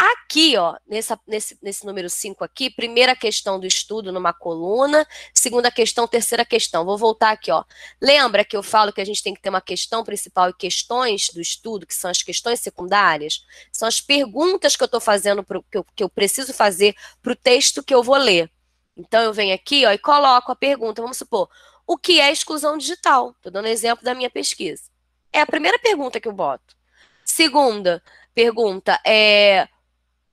Aqui, 0.00 0.56
ó, 0.56 0.76
nessa, 0.86 1.18
nesse, 1.26 1.58
nesse 1.60 1.84
número 1.84 2.08
5 2.08 2.44
aqui, 2.44 2.70
primeira 2.70 3.16
questão 3.16 3.58
do 3.58 3.66
estudo 3.66 4.12
numa 4.12 4.32
coluna, 4.32 5.04
segunda 5.34 5.72
questão, 5.72 6.06
terceira 6.06 6.44
questão. 6.44 6.84
Vou 6.84 6.96
voltar 6.96 7.32
aqui, 7.32 7.50
ó. 7.50 7.64
Lembra 8.00 8.44
que 8.44 8.56
eu 8.56 8.62
falo 8.62 8.92
que 8.92 9.00
a 9.00 9.04
gente 9.04 9.24
tem 9.24 9.34
que 9.34 9.42
ter 9.42 9.48
uma 9.48 9.60
questão 9.60 10.04
principal 10.04 10.50
e 10.50 10.54
questões 10.54 11.30
do 11.30 11.40
estudo, 11.40 11.84
que 11.84 11.94
são 11.94 12.08
as 12.08 12.22
questões 12.22 12.60
secundárias? 12.60 13.44
São 13.72 13.88
as 13.88 14.00
perguntas 14.00 14.76
que 14.76 14.84
eu 14.84 14.86
estou 14.86 15.00
fazendo, 15.00 15.42
pro, 15.42 15.64
que, 15.64 15.78
eu, 15.78 15.84
que 15.96 16.04
eu 16.04 16.08
preciso 16.08 16.54
fazer 16.54 16.94
para 17.20 17.32
o 17.32 17.36
texto 17.36 17.82
que 17.82 17.92
eu 17.92 18.00
vou 18.00 18.16
ler. 18.16 18.48
Então, 18.96 19.20
eu 19.20 19.32
venho 19.32 19.52
aqui 19.52 19.84
ó, 19.84 19.90
e 19.90 19.98
coloco 19.98 20.52
a 20.52 20.56
pergunta. 20.56 21.02
Vamos 21.02 21.16
supor, 21.16 21.50
o 21.84 21.98
que 21.98 22.20
é 22.20 22.30
exclusão 22.30 22.78
digital? 22.78 23.32
Estou 23.32 23.50
dando 23.50 23.66
exemplo 23.66 24.04
da 24.04 24.14
minha 24.14 24.30
pesquisa. 24.30 24.84
É 25.32 25.40
a 25.40 25.46
primeira 25.46 25.78
pergunta 25.80 26.20
que 26.20 26.28
eu 26.28 26.32
boto. 26.32 26.76
Segunda 27.24 28.00
pergunta 28.32 29.00
é 29.04 29.66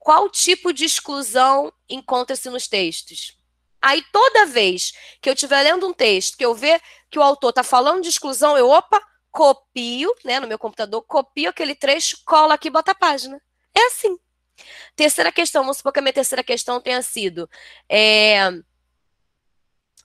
qual 0.06 0.30
tipo 0.30 0.72
de 0.72 0.86
exclusão 0.86 1.74
encontra-se 1.89 2.48
nos 2.52 2.68
textos? 2.68 3.39
Aí 3.82 4.04
toda 4.12 4.46
vez 4.46 4.94
que 5.20 5.28
eu 5.28 5.34
estiver 5.34 5.63
lendo 5.63 5.88
um 5.88 5.94
texto, 5.94 6.38
que 6.38 6.46
eu 6.46 6.54
ver 6.54 6.80
que 7.10 7.18
o 7.18 7.24
autor 7.24 7.50
está 7.50 7.63
falando 7.63 8.04
de 8.04 8.10
exclusão, 8.10 8.56
eu, 8.56 8.70
opa, 8.70 9.02
copio, 9.32 10.13
né, 10.24 10.39
no 10.39 10.46
meu 10.46 10.60
computador, 10.60 11.02
copio 11.02 11.50
aquele 11.50 11.74
trecho, 11.74 12.20
colo 12.24 12.52
aqui 12.52 12.68
e 12.68 12.72
boto 12.72 12.91
a 12.91 12.94
página. 12.94 13.41
É 13.74 13.88
assim. 13.88 14.15
Terceira 14.96 15.32
questão, 15.32 15.63
vamos 15.63 15.78
supor 15.78 15.91
que 15.91 15.98
a 15.98 16.04
minha 16.04 16.13
terceira 16.13 16.44
questão 16.44 16.80
tenha 16.80 17.02
sido 17.02 17.50
é, 17.89 18.52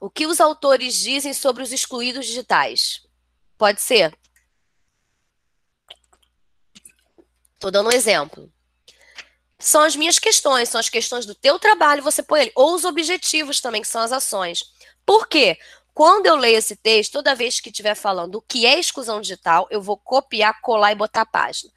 o 0.01 0.09
que 0.09 0.27
os 0.27 0.41
autores 0.41 0.95
dizem 0.95 1.35
sobre 1.35 1.63
os 1.63 1.73
excluídos 1.73 2.25
digitais? 2.25 3.07
Pode 3.59 3.83
ser? 3.83 4.19
Estou 7.53 7.71
dando 7.71 7.91
um 7.91 7.93
exemplo 7.93 8.51
são 9.61 9.83
as 9.83 9.95
minhas 9.95 10.19
questões, 10.19 10.69
são 10.69 10.81
as 10.81 10.89
questões 10.89 11.27
do 11.27 11.35
teu 11.35 11.59
trabalho, 11.59 12.03
você 12.03 12.23
põe 12.23 12.41
ali, 12.41 12.53
ou 12.57 12.75
os 12.75 12.85
objetivos 12.85 13.61
também, 13.61 13.83
que 13.83 13.89
são 13.89 14.01
as 14.01 14.11
ações. 14.11 14.65
Por 15.05 15.29
quê? 15.29 15.59
Quando 15.93 16.27
eu 16.27 16.37
leio 16.37 16.57
esse 16.57 16.75
texto, 16.75 17.13
toda 17.13 17.35
vez 17.35 17.61
que 17.61 17.69
estiver 17.69 17.95
falando 17.95 18.37
o 18.37 18.43
que 18.43 18.65
é 18.65 18.79
exclusão 18.79 19.21
digital, 19.21 19.69
eu 19.71 19.83
vou 19.83 19.99
copiar, 19.99 20.61
colar 20.63 20.93
e 20.93 20.95
botar 20.95 21.23
a 21.23 21.27
página. 21.27 21.71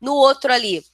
No 0.00 0.14
outro 0.14 0.52
ali, 0.52 0.84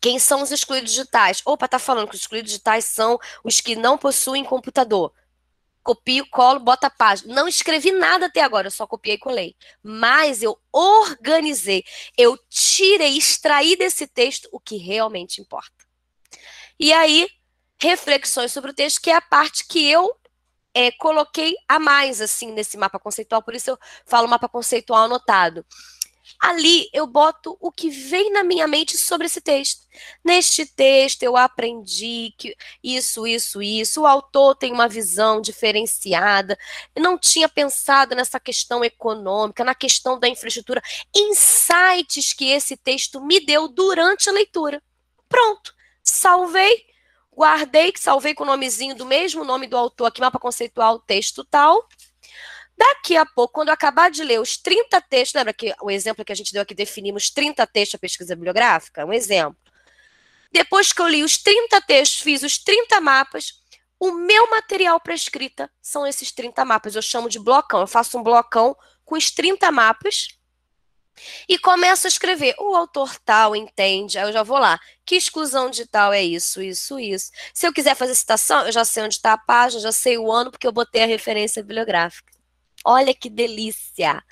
quem 0.00 0.18
são 0.18 0.42
os 0.42 0.50
excluídos 0.50 0.90
digitais? 0.92 1.40
Opa, 1.44 1.66
tá 1.66 1.78
falando 1.78 2.08
que 2.08 2.14
os 2.14 2.20
excluídos 2.20 2.50
digitais 2.50 2.84
são 2.84 3.18
os 3.42 3.60
que 3.60 3.74
não 3.74 3.96
possuem 3.96 4.44
computador 4.44 5.12
copio, 5.82 6.26
colo, 6.30 6.60
bota 6.60 6.86
a 6.86 6.90
página. 6.90 7.34
Não 7.34 7.48
escrevi 7.48 7.92
nada 7.92 8.26
até 8.26 8.42
agora, 8.42 8.66
eu 8.66 8.70
só 8.70 8.86
copiei 8.86 9.16
e 9.16 9.18
colei. 9.18 9.56
Mas 9.82 10.42
eu 10.42 10.58
organizei, 10.72 11.84
eu 12.16 12.38
tirei, 12.48 13.16
extraí 13.16 13.76
desse 13.76 14.06
texto 14.06 14.48
o 14.52 14.60
que 14.60 14.76
realmente 14.76 15.40
importa. 15.40 15.84
E 16.78 16.92
aí, 16.92 17.28
reflexões 17.80 18.52
sobre 18.52 18.70
o 18.70 18.74
texto, 18.74 19.00
que 19.00 19.10
é 19.10 19.14
a 19.14 19.20
parte 19.20 19.66
que 19.66 19.90
eu 19.90 20.14
é, 20.74 20.90
coloquei 20.92 21.54
a 21.68 21.78
mais, 21.78 22.20
assim, 22.20 22.52
nesse 22.52 22.76
mapa 22.76 22.98
conceitual, 22.98 23.42
por 23.42 23.54
isso 23.54 23.70
eu 23.70 23.78
falo 24.06 24.28
mapa 24.28 24.48
conceitual 24.48 25.04
anotado. 25.04 25.64
Ali 26.38 26.88
eu 26.92 27.06
boto 27.06 27.56
o 27.60 27.72
que 27.72 27.90
vem 27.90 28.32
na 28.32 28.44
minha 28.44 28.66
mente 28.66 28.96
sobre 28.96 29.26
esse 29.26 29.40
texto. 29.40 29.86
Neste 30.24 30.66
texto 30.66 31.22
eu 31.22 31.36
aprendi 31.36 32.34
que 32.38 32.54
isso, 32.82 33.26
isso, 33.26 33.62
isso. 33.62 34.02
O 34.02 34.06
autor 34.06 34.54
tem 34.54 34.72
uma 34.72 34.88
visão 34.88 35.40
diferenciada. 35.40 36.58
Eu 36.94 37.02
não 37.02 37.18
tinha 37.18 37.48
pensado 37.48 38.14
nessa 38.14 38.38
questão 38.38 38.84
econômica, 38.84 39.64
na 39.64 39.74
questão 39.74 40.18
da 40.18 40.28
infraestrutura. 40.28 40.82
Insights 41.14 42.32
que 42.32 42.50
esse 42.50 42.76
texto 42.76 43.20
me 43.20 43.40
deu 43.40 43.68
durante 43.68 44.28
a 44.28 44.32
leitura. 44.32 44.82
Pronto. 45.28 45.74
Salvei, 46.02 46.86
guardei, 47.34 47.92
salvei 47.96 48.34
com 48.34 48.44
o 48.44 48.46
nomezinho 48.46 48.94
do 48.94 49.06
mesmo 49.06 49.44
nome 49.44 49.66
do 49.66 49.76
autor 49.76 50.06
aqui, 50.06 50.20
mapa 50.20 50.38
conceitual, 50.38 50.98
texto 50.98 51.44
tal 51.44 51.86
Daqui 52.80 53.14
a 53.14 53.26
pouco, 53.26 53.52
quando 53.52 53.68
eu 53.68 53.74
acabar 53.74 54.10
de 54.10 54.24
ler 54.24 54.40
os 54.40 54.56
30 54.56 55.02
textos, 55.02 55.34
lembra 55.34 55.52
que 55.52 55.74
o 55.82 55.90
exemplo 55.90 56.24
que 56.24 56.32
a 56.32 56.34
gente 56.34 56.50
deu 56.50 56.62
aqui, 56.62 56.74
definimos 56.74 57.28
30 57.28 57.66
textos 57.66 57.92
da 57.92 57.98
pesquisa 57.98 58.34
bibliográfica? 58.34 59.04
Um 59.04 59.12
exemplo. 59.12 59.58
Depois 60.50 60.90
que 60.90 61.02
eu 61.02 61.06
li 61.06 61.22
os 61.22 61.36
30 61.36 61.78
textos, 61.82 62.22
fiz 62.22 62.42
os 62.42 62.56
30 62.56 62.98
mapas, 63.02 63.60
o 63.98 64.12
meu 64.12 64.48
material 64.48 64.98
para 64.98 65.12
escrita 65.12 65.70
são 65.82 66.06
esses 66.06 66.32
30 66.32 66.64
mapas. 66.64 66.96
Eu 66.96 67.02
chamo 67.02 67.28
de 67.28 67.38
blocão. 67.38 67.80
Eu 67.80 67.86
faço 67.86 68.16
um 68.16 68.22
blocão 68.22 68.74
com 69.04 69.14
os 69.14 69.30
30 69.30 69.70
mapas 69.70 70.28
e 71.46 71.58
começo 71.58 72.06
a 72.06 72.08
escrever. 72.08 72.54
O 72.58 72.74
autor 72.74 73.14
tal 73.18 73.54
entende, 73.54 74.18
aí 74.18 74.26
eu 74.26 74.32
já 74.32 74.42
vou 74.42 74.56
lá. 74.56 74.80
Que 75.04 75.16
exclusão 75.16 75.68
de 75.68 75.84
tal 75.84 76.14
é 76.14 76.22
isso, 76.22 76.62
isso, 76.62 76.98
isso. 76.98 77.30
Se 77.52 77.66
eu 77.66 77.74
quiser 77.74 77.94
fazer 77.94 78.14
citação, 78.14 78.64
eu 78.64 78.72
já 78.72 78.86
sei 78.86 79.02
onde 79.02 79.16
está 79.16 79.34
a 79.34 79.38
página, 79.38 79.82
já 79.82 79.92
sei 79.92 80.16
o 80.16 80.32
ano, 80.32 80.50
porque 80.50 80.66
eu 80.66 80.72
botei 80.72 81.02
a 81.02 81.06
referência 81.06 81.62
bibliográfica. 81.62 82.39
Olha 82.84 83.14
que 83.14 83.28
delícia! 83.28 84.22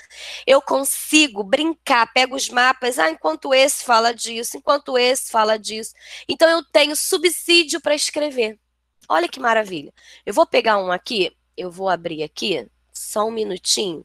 Eu 0.46 0.62
consigo 0.62 1.42
brincar, 1.42 2.10
pego 2.12 2.34
os 2.34 2.48
mapas, 2.48 2.98
ah, 2.98 3.10
enquanto 3.10 3.52
esse 3.52 3.84
fala 3.84 4.14
disso, 4.14 4.56
enquanto 4.56 4.96
esse 4.96 5.30
fala 5.30 5.58
disso. 5.58 5.92
Então 6.28 6.48
eu 6.48 6.64
tenho 6.64 6.96
subsídio 6.96 7.80
para 7.80 7.94
escrever. 7.94 8.58
Olha 9.08 9.28
que 9.28 9.40
maravilha. 9.40 9.92
Eu 10.24 10.32
vou 10.32 10.46
pegar 10.46 10.78
um 10.78 10.90
aqui, 10.90 11.36
eu 11.56 11.70
vou 11.70 11.88
abrir 11.88 12.22
aqui, 12.22 12.66
só 12.92 13.26
um 13.26 13.30
minutinho. 13.30 14.04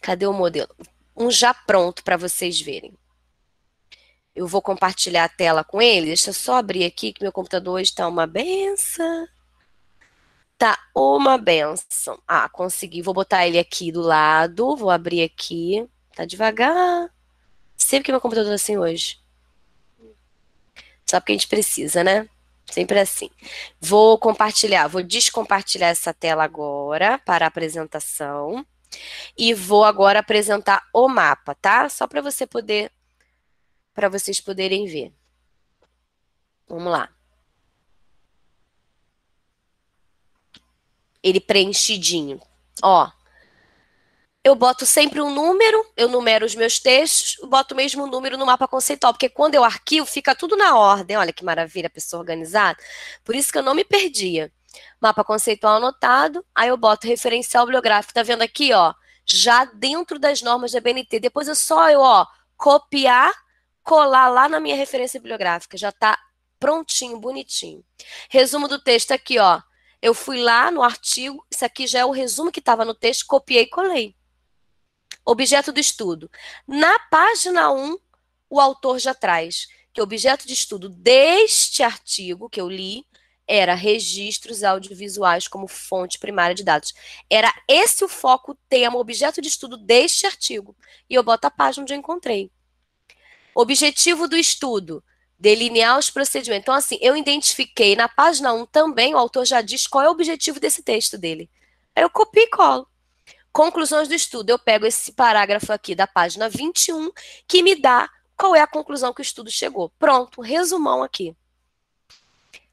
Cadê 0.00 0.26
o 0.26 0.32
modelo? 0.32 0.74
Um 1.16 1.30
já 1.30 1.52
pronto 1.52 2.02
para 2.02 2.16
vocês 2.16 2.60
verem. 2.60 2.94
Eu 4.34 4.46
vou 4.46 4.60
compartilhar 4.60 5.24
a 5.24 5.28
tela 5.28 5.64
com 5.64 5.80
ele. 5.80 6.08
Deixa 6.08 6.30
eu 6.30 6.34
só 6.34 6.56
abrir 6.56 6.84
aqui 6.84 7.12
que 7.12 7.22
meu 7.22 7.32
computador 7.32 7.74
hoje 7.74 7.90
está 7.90 8.06
uma 8.06 8.26
benção. 8.26 9.26
Tá 10.58 10.78
uma 10.94 11.36
benção. 11.36 12.18
Ah, 12.26 12.48
consegui. 12.48 13.02
Vou 13.02 13.12
botar 13.14 13.46
ele 13.46 13.58
aqui 13.58 13.92
do 13.92 14.00
lado. 14.00 14.76
Vou 14.76 14.90
abrir 14.90 15.22
aqui. 15.22 15.86
Tá 16.14 16.24
devagar. 16.24 17.10
Sempre 17.76 18.06
que 18.06 18.12
meu 18.12 18.20
computador 18.20 18.52
é 18.52 18.54
assim 18.54 18.76
hoje. 18.78 19.20
Só 21.04 21.20
porque 21.20 21.32
a 21.32 21.34
gente 21.34 21.48
precisa, 21.48 22.02
né? 22.02 22.28
Sempre 22.66 22.98
assim. 22.98 23.30
Vou 23.80 24.18
compartilhar, 24.18 24.88
vou 24.88 25.02
descompartilhar 25.02 25.90
essa 25.90 26.12
tela 26.12 26.42
agora 26.42 27.18
para 27.18 27.46
a 27.46 27.48
apresentação. 27.48 28.66
E 29.36 29.54
vou 29.54 29.84
agora 29.84 30.18
apresentar 30.20 30.82
o 30.92 31.08
mapa, 31.08 31.54
tá? 31.54 31.88
Só 31.88 32.06
para 32.06 32.20
você 32.20 32.46
poder 32.46 32.90
para 33.94 34.08
vocês 34.10 34.40
poderem 34.40 34.86
ver. 34.86 35.12
Vamos 36.68 36.92
lá. 36.92 37.15
Ele 41.28 41.40
preenchidinho. 41.40 42.40
Ó, 42.82 43.10
eu 44.44 44.54
boto 44.54 44.86
sempre 44.86 45.20
um 45.20 45.28
número, 45.28 45.84
eu 45.96 46.08
numero 46.08 46.46
os 46.46 46.54
meus 46.54 46.78
textos, 46.78 47.36
boto 47.48 47.74
o 47.74 47.76
mesmo 47.76 48.06
número 48.06 48.38
no 48.38 48.46
mapa 48.46 48.68
conceitual, 48.68 49.12
porque 49.12 49.28
quando 49.28 49.56
eu 49.56 49.64
arquivo, 49.64 50.06
fica 50.06 50.36
tudo 50.36 50.56
na 50.56 50.78
ordem. 50.78 51.16
Olha 51.16 51.32
que 51.32 51.44
maravilha, 51.44 51.90
pessoa 51.90 52.20
organizada. 52.20 52.78
Por 53.24 53.34
isso 53.34 53.50
que 53.50 53.58
eu 53.58 53.62
não 53.62 53.74
me 53.74 53.84
perdia. 53.84 54.52
Mapa 55.00 55.24
conceitual 55.24 55.78
anotado, 55.78 56.46
aí 56.54 56.68
eu 56.68 56.76
boto 56.76 57.08
referencial 57.08 57.64
bibliográfico. 57.64 58.14
Tá 58.14 58.22
vendo 58.22 58.42
aqui, 58.42 58.72
ó? 58.72 58.94
Já 59.24 59.64
dentro 59.64 60.16
das 60.16 60.40
normas 60.42 60.70
da 60.70 60.80
BNT. 60.80 61.18
Depois 61.18 61.48
é 61.48 61.54
só 61.56 61.90
eu, 61.90 62.00
ó, 62.00 62.24
copiar, 62.56 63.32
colar 63.82 64.28
lá 64.28 64.48
na 64.48 64.60
minha 64.60 64.76
referência 64.76 65.18
bibliográfica. 65.18 65.76
Já 65.76 65.90
tá 65.90 66.16
prontinho, 66.60 67.18
bonitinho. 67.18 67.84
Resumo 68.30 68.68
do 68.68 68.80
texto 68.80 69.10
aqui, 69.10 69.40
ó. 69.40 69.60
Eu 70.06 70.14
fui 70.14 70.40
lá 70.40 70.70
no 70.70 70.84
artigo, 70.84 71.44
isso 71.50 71.64
aqui 71.64 71.84
já 71.84 71.98
é 71.98 72.04
o 72.04 72.12
resumo 72.12 72.52
que 72.52 72.60
estava 72.60 72.84
no 72.84 72.94
texto, 72.94 73.26
copiei 73.26 73.62
e 73.62 73.68
colei. 73.68 74.14
Objeto 75.24 75.72
do 75.72 75.80
estudo. 75.80 76.30
Na 76.64 76.96
página 77.10 77.72
1, 77.72 77.98
o 78.48 78.60
autor 78.60 79.00
já 79.00 79.12
traz 79.12 79.66
que 79.92 80.00
o 80.00 80.04
objeto 80.04 80.46
de 80.46 80.52
estudo 80.52 80.88
deste 80.88 81.82
artigo 81.82 82.48
que 82.48 82.60
eu 82.60 82.70
li 82.70 83.04
era 83.48 83.74
registros 83.74 84.62
audiovisuais 84.62 85.48
como 85.48 85.66
fonte 85.66 86.20
primária 86.20 86.54
de 86.54 86.62
dados. 86.62 86.94
Era 87.28 87.52
esse 87.66 88.04
o 88.04 88.08
foco, 88.08 88.52
o 88.52 88.58
tema, 88.68 88.98
o 88.98 89.00
objeto 89.00 89.42
de 89.42 89.48
estudo 89.48 89.76
deste 89.76 90.24
artigo. 90.24 90.76
E 91.10 91.16
eu 91.16 91.24
boto 91.24 91.48
a 91.48 91.50
página 91.50 91.82
onde 91.82 91.92
eu 91.92 91.98
encontrei. 91.98 92.48
Objetivo 93.56 94.28
do 94.28 94.36
estudo 94.36 95.02
delinear 95.38 95.98
os 95.98 96.10
procedimentos. 96.10 96.62
Então, 96.62 96.74
assim, 96.74 96.98
eu 97.00 97.16
identifiquei 97.16 97.94
na 97.94 98.08
página 98.08 98.52
1 98.52 98.66
também, 98.66 99.14
o 99.14 99.18
autor 99.18 99.44
já 99.44 99.60
diz 99.60 99.86
qual 99.86 100.04
é 100.04 100.08
o 100.08 100.12
objetivo 100.12 100.58
desse 100.58 100.82
texto 100.82 101.18
dele. 101.18 101.50
Aí 101.94 102.02
eu 102.02 102.10
copio 102.10 102.42
e 102.42 102.48
colo. 102.48 102.86
Conclusões 103.52 104.08
do 104.08 104.14
estudo. 104.14 104.50
Eu 104.50 104.58
pego 104.58 104.86
esse 104.86 105.12
parágrafo 105.12 105.72
aqui 105.72 105.94
da 105.94 106.06
página 106.06 106.48
21, 106.48 107.10
que 107.48 107.62
me 107.62 107.74
dá 107.74 108.08
qual 108.36 108.54
é 108.54 108.60
a 108.60 108.66
conclusão 108.66 109.14
que 109.14 109.20
o 109.20 109.22
estudo 109.22 109.50
chegou. 109.50 109.90
Pronto, 109.98 110.42
resumão 110.42 111.02
aqui. 111.02 111.34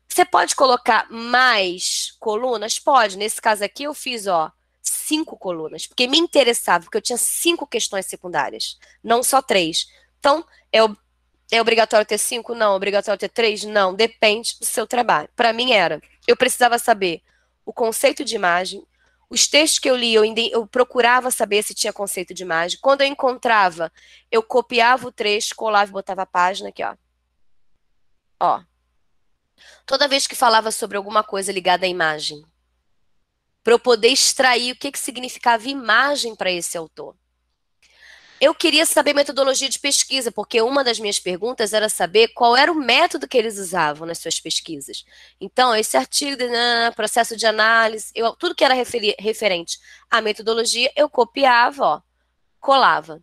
Você 0.07 0.25
pode 0.25 0.55
colocar 0.55 1.09
mais 1.09 2.15
colunas? 2.19 2.77
Pode. 2.77 3.17
Nesse 3.17 3.41
caso 3.41 3.63
aqui, 3.63 3.83
eu 3.83 3.93
fiz, 3.93 4.27
ó, 4.27 4.51
cinco 4.81 5.37
colunas, 5.37 5.87
porque 5.87 6.05
me 6.05 6.19
interessava, 6.19 6.83
porque 6.83 6.97
eu 6.97 7.01
tinha 7.01 7.17
cinco 7.17 7.65
questões 7.65 8.05
secundárias, 8.05 8.77
não 9.03 9.23
só 9.23 9.41
três. 9.41 9.87
Então, 10.19 10.45
é 10.71 10.79
é 11.53 11.61
obrigatório 11.61 12.05
ter 12.05 12.17
cinco? 12.17 12.55
Não. 12.55 12.75
Obrigatório 12.75 13.19
ter 13.19 13.29
três? 13.29 13.63
Não. 13.63 13.93
Depende 13.93 14.57
do 14.59 14.65
seu 14.65 14.87
trabalho. 14.87 15.29
Para 15.35 15.53
mim 15.53 15.71
era. 15.71 16.01
Eu 16.27 16.35
precisava 16.35 16.79
saber 16.79 17.21
o 17.65 17.71
conceito 17.71 18.25
de 18.25 18.35
imagem. 18.35 18.85
Os 19.29 19.47
textos 19.47 19.79
que 19.79 19.89
eu 19.89 19.95
li, 19.95 20.13
eu, 20.13 20.23
eu, 20.51 20.67
procurava 20.67 21.31
saber 21.31 21.63
se 21.63 21.73
tinha 21.73 21.93
conceito 21.93 22.33
de 22.33 22.43
imagem. 22.43 22.79
Quando 22.81 23.01
eu 23.01 23.07
encontrava, 23.07 23.91
eu 24.31 24.43
copiava 24.43 25.07
o 25.07 25.11
trecho, 25.11 25.55
colava 25.55 25.89
e 25.89 25.93
botava 25.93 26.23
a 26.23 26.25
página 26.25 26.69
aqui, 26.69 26.83
ó. 26.83 26.95
Ó. 28.39 28.61
Toda 29.85 30.07
vez 30.07 30.27
que 30.27 30.35
falava 30.35 30.71
sobre 30.71 30.97
alguma 30.97 31.23
coisa 31.23 31.51
ligada 31.51 31.85
à 31.85 31.89
imagem, 31.89 32.43
para 33.63 33.73
eu 33.73 33.79
poder 33.79 34.09
extrair 34.09 34.73
o 34.73 34.75
que, 34.75 34.91
que 34.91 34.99
significava 34.99 35.67
imagem 35.67 36.35
para 36.35 36.51
esse 36.51 36.77
autor. 36.77 37.15
Eu 38.41 38.53
queria 38.53 38.85
saber 38.85 39.13
metodologia 39.13 39.69
de 39.69 39.79
pesquisa, 39.79 40.31
porque 40.31 40.61
uma 40.61 40.83
das 40.83 40.99
minhas 40.99 41.19
perguntas 41.19 41.71
era 41.71 41.87
saber 41.87 42.29
qual 42.29 42.57
era 42.57 42.71
o 42.71 42.75
método 42.75 43.27
que 43.27 43.37
eles 43.37 43.57
usavam 43.57 44.05
nas 44.07 44.17
suas 44.17 44.39
pesquisas. 44.39 45.05
Então, 45.39 45.75
esse 45.75 45.95
artigo, 45.95 46.43
né, 46.43 46.91
processo 46.91 47.37
de 47.37 47.45
análise, 47.45 48.11
eu, 48.13 48.35
tudo 48.35 48.55
que 48.55 48.63
era 48.63 48.73
referi, 48.73 49.15
referente 49.17 49.79
à 50.09 50.21
metodologia, 50.21 50.91
eu 50.95 51.09
copiava, 51.09 51.85
ó, 51.85 52.01
colava. 52.59 53.21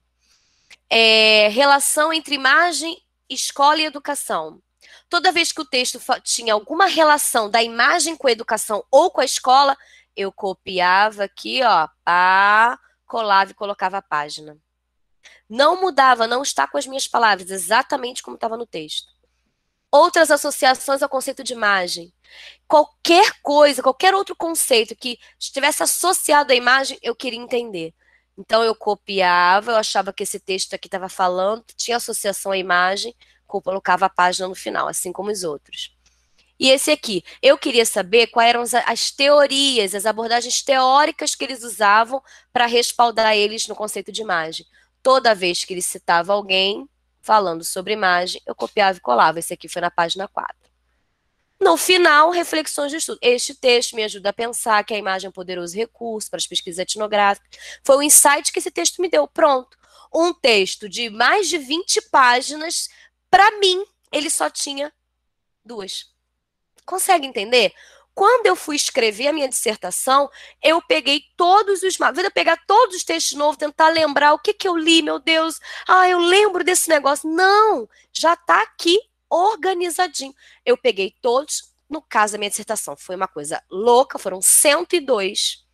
É, 0.89 1.49
relação 1.49 2.13
entre 2.13 2.35
imagem, 2.35 3.03
escola 3.29 3.81
e 3.81 3.85
educação. 3.85 4.61
Toda 5.09 5.33
vez 5.33 5.53
que 5.53 5.61
o 5.61 5.67
texto 5.67 6.01
tinha 6.23 6.55
alguma 6.55 6.87
relação 6.87 7.51
da 7.51 7.63
imagem 7.63 8.17
com 8.17 8.27
a 8.27 8.33
educação 8.33 8.85
ou 8.91 9.11
com 9.11 9.21
a 9.21 9.25
escola, 9.25 9.77
eu 10.17 10.33
copiava 10.33 11.25
aqui, 11.25 11.63
ó, 11.63 11.89
pá, 12.05 12.79
colava 13.07 13.51
e 13.51 13.55
colocava 13.55 13.99
a 13.99 14.03
página. 14.03 14.57
Não 15.49 15.81
mudava, 15.81 16.27
não 16.27 16.43
está 16.43 16.67
com 16.67 16.79
as 16.79 16.87
minhas 16.87 17.09
palavras, 17.09 17.51
exatamente 17.51 18.23
como 18.23 18.37
estava 18.37 18.57
no 18.57 18.67
texto. 18.67 19.13
Outras 19.91 20.31
associações 20.31 21.03
ao 21.03 21.09
conceito 21.09 21.43
de 21.43 21.53
imagem. 21.53 22.13
Qualquer 22.69 23.33
coisa, 23.43 23.83
qualquer 23.83 24.15
outro 24.15 24.37
conceito 24.37 24.95
que 24.95 25.19
estivesse 25.39 25.83
associado 25.83 26.53
à 26.53 26.57
imagem, 26.57 26.99
eu 27.03 27.15
queria 27.15 27.41
entender. 27.41 27.93
Então 28.39 28.63
eu 28.63 28.75
copiava, 28.75 29.73
eu 29.73 29.77
achava 29.77 30.13
que 30.13 30.23
esse 30.23 30.39
texto 30.39 30.75
aqui 30.75 30.87
estava 30.87 31.09
falando, 31.09 31.65
tinha 31.77 31.97
associação 31.97 32.53
à 32.53 32.57
imagem, 32.57 33.15
colocava 33.47 34.07
a 34.07 34.09
página 34.09 34.49
no 34.49 34.55
final, 34.55 34.89
assim 34.89 35.13
como 35.13 35.31
os 35.31 35.43
outros. 35.43 35.95
E 36.59 36.69
esse 36.69 36.91
aqui, 36.91 37.25
eu 37.43 37.57
queria 37.57 37.87
saber 37.87 38.27
quais 38.27 38.51
eram 38.51 38.61
as, 38.61 38.75
as 38.75 39.11
teorias, 39.11 39.95
as 39.95 40.05
abordagens 40.05 40.63
teóricas 40.63 41.35
que 41.35 41.43
eles 41.43 41.65
usavam 41.65 42.23
para 42.53 42.67
respaldar 42.67 43.35
eles 43.35 43.67
no 43.67 43.75
conceito 43.75 44.13
de 44.13 44.21
imagem. 44.21 44.67
Toda 45.03 45.35
vez 45.35 45.65
que 45.65 45.73
ele 45.73 45.83
citava 45.83 46.33
alguém 46.33 46.89
falando 47.23 47.65
sobre 47.65 47.93
imagem, 47.93 48.41
eu 48.47 48.55
copiava 48.55 48.99
e 48.99 49.01
colava. 49.01 49.39
Esse 49.39 49.55
aqui 49.55 49.69
foi 49.69 49.81
na 49.81 49.91
página 49.91 50.29
4. 50.29 50.57
No 51.61 51.77
final, 51.77 52.31
reflexões 52.31 52.91
de 52.91 52.97
estudo. 52.97 53.19
Este 53.21 53.55
texto 53.55 53.95
me 53.95 54.03
ajuda 54.03 54.31
a 54.31 54.33
pensar 54.33 54.83
que 54.83 54.95
a 54.95 54.99
imagem 54.99 55.27
é 55.27 55.29
um 55.29 55.33
poderoso 55.33 55.77
recurso 55.77 56.31
para 56.31 56.39
as 56.39 56.47
pesquisas 56.47 56.79
etnográficas. 56.79 57.51
Foi 57.85 57.97
o 57.97 58.03
insight 58.03 58.51
que 58.51 58.59
esse 58.59 58.71
texto 58.71 59.03
me 59.03 59.11
deu. 59.11 59.29
Pronto. 59.29 59.79
Um 60.13 60.33
texto 60.33 60.89
de 60.89 61.11
mais 61.11 61.49
de 61.49 61.59
20 61.59 62.01
páginas, 62.11 62.89
para 63.31 63.59
mim, 63.59 63.85
ele 64.11 64.31
só 64.31 64.49
tinha 64.49 64.91
duas. 65.63 66.07
Consegue 66.87 67.27
entender? 67.27 67.73
Quando 68.21 68.45
eu 68.45 68.55
fui 68.55 68.77
escrever 68.77 69.29
a 69.29 69.33
minha 69.33 69.49
dissertação, 69.49 70.29
eu 70.63 70.83
peguei 70.83 71.23
todos 71.39 71.83
os 71.83 71.97
mapas, 71.97 72.23
eu 72.23 72.31
pegar 72.31 72.63
todos 72.67 72.97
os 72.97 73.03
textos 73.03 73.33
novos, 73.33 73.57
tentar 73.57 73.89
lembrar 73.89 74.35
o 74.35 74.39
que, 74.39 74.53
que 74.53 74.69
eu 74.69 74.77
li, 74.77 75.01
meu 75.01 75.19
Deus. 75.19 75.59
Ah, 75.89 76.07
eu 76.07 76.19
lembro 76.19 76.63
desse 76.63 76.91
negócio. 76.91 77.27
Não, 77.31 77.89
já 78.13 78.35
está 78.35 78.61
aqui 78.61 79.01
organizadinho. 79.31 80.35
Eu 80.67 80.77
peguei 80.77 81.15
todos, 81.23 81.73
no 81.89 82.03
caso 82.03 82.35
da 82.35 82.39
minha 82.39 82.51
dissertação, 82.51 82.95
foi 82.95 83.17
uma 83.17 83.27
coisa 83.27 83.63
louca, 83.71 84.19
foram 84.19 84.43
102. 84.43 85.65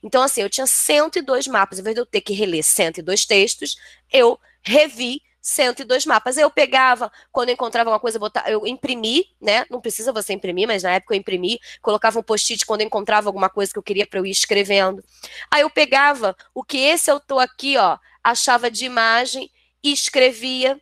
Então, 0.00 0.22
assim, 0.22 0.42
eu 0.42 0.48
tinha 0.48 0.64
102 0.68 1.48
mapas. 1.48 1.80
Ao 1.80 1.80
invés 1.80 1.96
de 1.96 2.02
eu 2.02 2.06
ter 2.06 2.20
que 2.20 2.32
reler 2.32 2.62
102 2.62 3.26
textos, 3.26 3.74
eu 4.12 4.38
revi 4.62 5.20
102 5.46 6.04
mapas. 6.06 6.36
Eu 6.36 6.50
pegava, 6.50 7.10
quando 7.30 7.50
eu 7.50 7.52
encontrava 7.52 7.88
uma 7.88 8.00
coisa, 8.00 8.18
eu 8.48 8.66
imprimi, 8.66 9.26
né? 9.40 9.64
Não 9.70 9.80
precisa 9.80 10.12
você 10.12 10.32
imprimir, 10.32 10.66
mas 10.66 10.82
na 10.82 10.90
época 10.90 11.14
eu 11.14 11.18
imprimi, 11.18 11.60
colocava 11.80 12.18
um 12.18 12.22
post-it 12.22 12.66
quando 12.66 12.80
eu 12.80 12.88
encontrava 12.88 13.28
alguma 13.28 13.48
coisa 13.48 13.72
que 13.72 13.78
eu 13.78 13.82
queria 13.82 14.04
para 14.04 14.18
eu 14.18 14.26
ir 14.26 14.30
escrevendo. 14.30 15.04
Aí 15.48 15.62
eu 15.62 15.70
pegava 15.70 16.36
o 16.52 16.64
que 16.64 16.78
esse 16.78 17.12
autor 17.12 17.38
aqui, 17.38 17.76
ó, 17.76 17.96
achava 18.24 18.68
de 18.68 18.84
imagem 18.84 19.48
e 19.84 19.92
escrevia. 19.92 20.80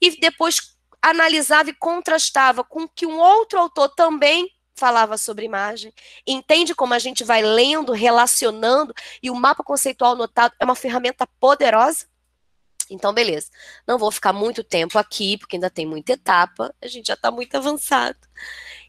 E 0.00 0.18
depois 0.18 0.74
analisava 1.02 1.68
e 1.68 1.74
contrastava 1.74 2.64
com 2.64 2.84
o 2.84 2.88
que 2.88 3.04
um 3.04 3.18
outro 3.18 3.58
autor 3.58 3.90
também 3.90 4.50
falava 4.74 5.18
sobre 5.18 5.44
imagem. 5.44 5.92
Entende 6.26 6.74
como 6.74 6.94
a 6.94 6.98
gente 6.98 7.24
vai 7.24 7.42
lendo, 7.42 7.92
relacionando, 7.92 8.94
e 9.22 9.28
o 9.28 9.34
mapa 9.34 9.62
conceitual 9.62 10.16
notado 10.16 10.54
é 10.58 10.64
uma 10.64 10.74
ferramenta 10.74 11.26
poderosa? 11.38 12.06
Então, 12.90 13.12
beleza. 13.12 13.48
Não 13.86 13.98
vou 13.98 14.10
ficar 14.10 14.32
muito 14.32 14.64
tempo 14.64 14.98
aqui, 14.98 15.36
porque 15.38 15.56
ainda 15.56 15.70
tem 15.70 15.86
muita 15.86 16.12
etapa, 16.12 16.74
a 16.80 16.86
gente 16.86 17.06
já 17.08 17.14
está 17.14 17.30
muito 17.30 17.54
avançado. 17.56 18.18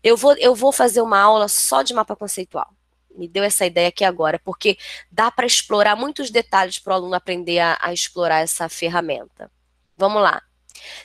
Eu 0.04 0.16
vou, 0.16 0.36
eu 0.38 0.56
vou 0.56 0.72
fazer 0.72 1.02
uma 1.02 1.20
aula 1.20 1.48
só 1.48 1.82
de 1.82 1.94
mapa 1.94 2.16
conceitual. 2.16 2.74
Me 3.16 3.28
deu 3.28 3.44
essa 3.44 3.66
ideia 3.66 3.90
aqui 3.90 4.06
agora, 4.06 4.40
porque 4.40 4.78
dá 5.12 5.30
para 5.30 5.46
explorar 5.46 5.96
muitos 5.96 6.30
detalhes 6.30 6.80
para 6.80 6.92
o 6.92 6.96
aluno 6.96 7.16
aprender 7.16 7.60
a, 7.60 7.78
a 7.82 7.94
explorar 7.94 8.40
essa 8.40 8.70
ferramenta. 8.70 9.52
Vamos 9.98 10.22
lá. 10.22 10.42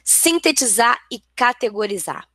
Sintetizar 0.04 1.00
e 1.10 1.20
categorizar. 1.34 2.28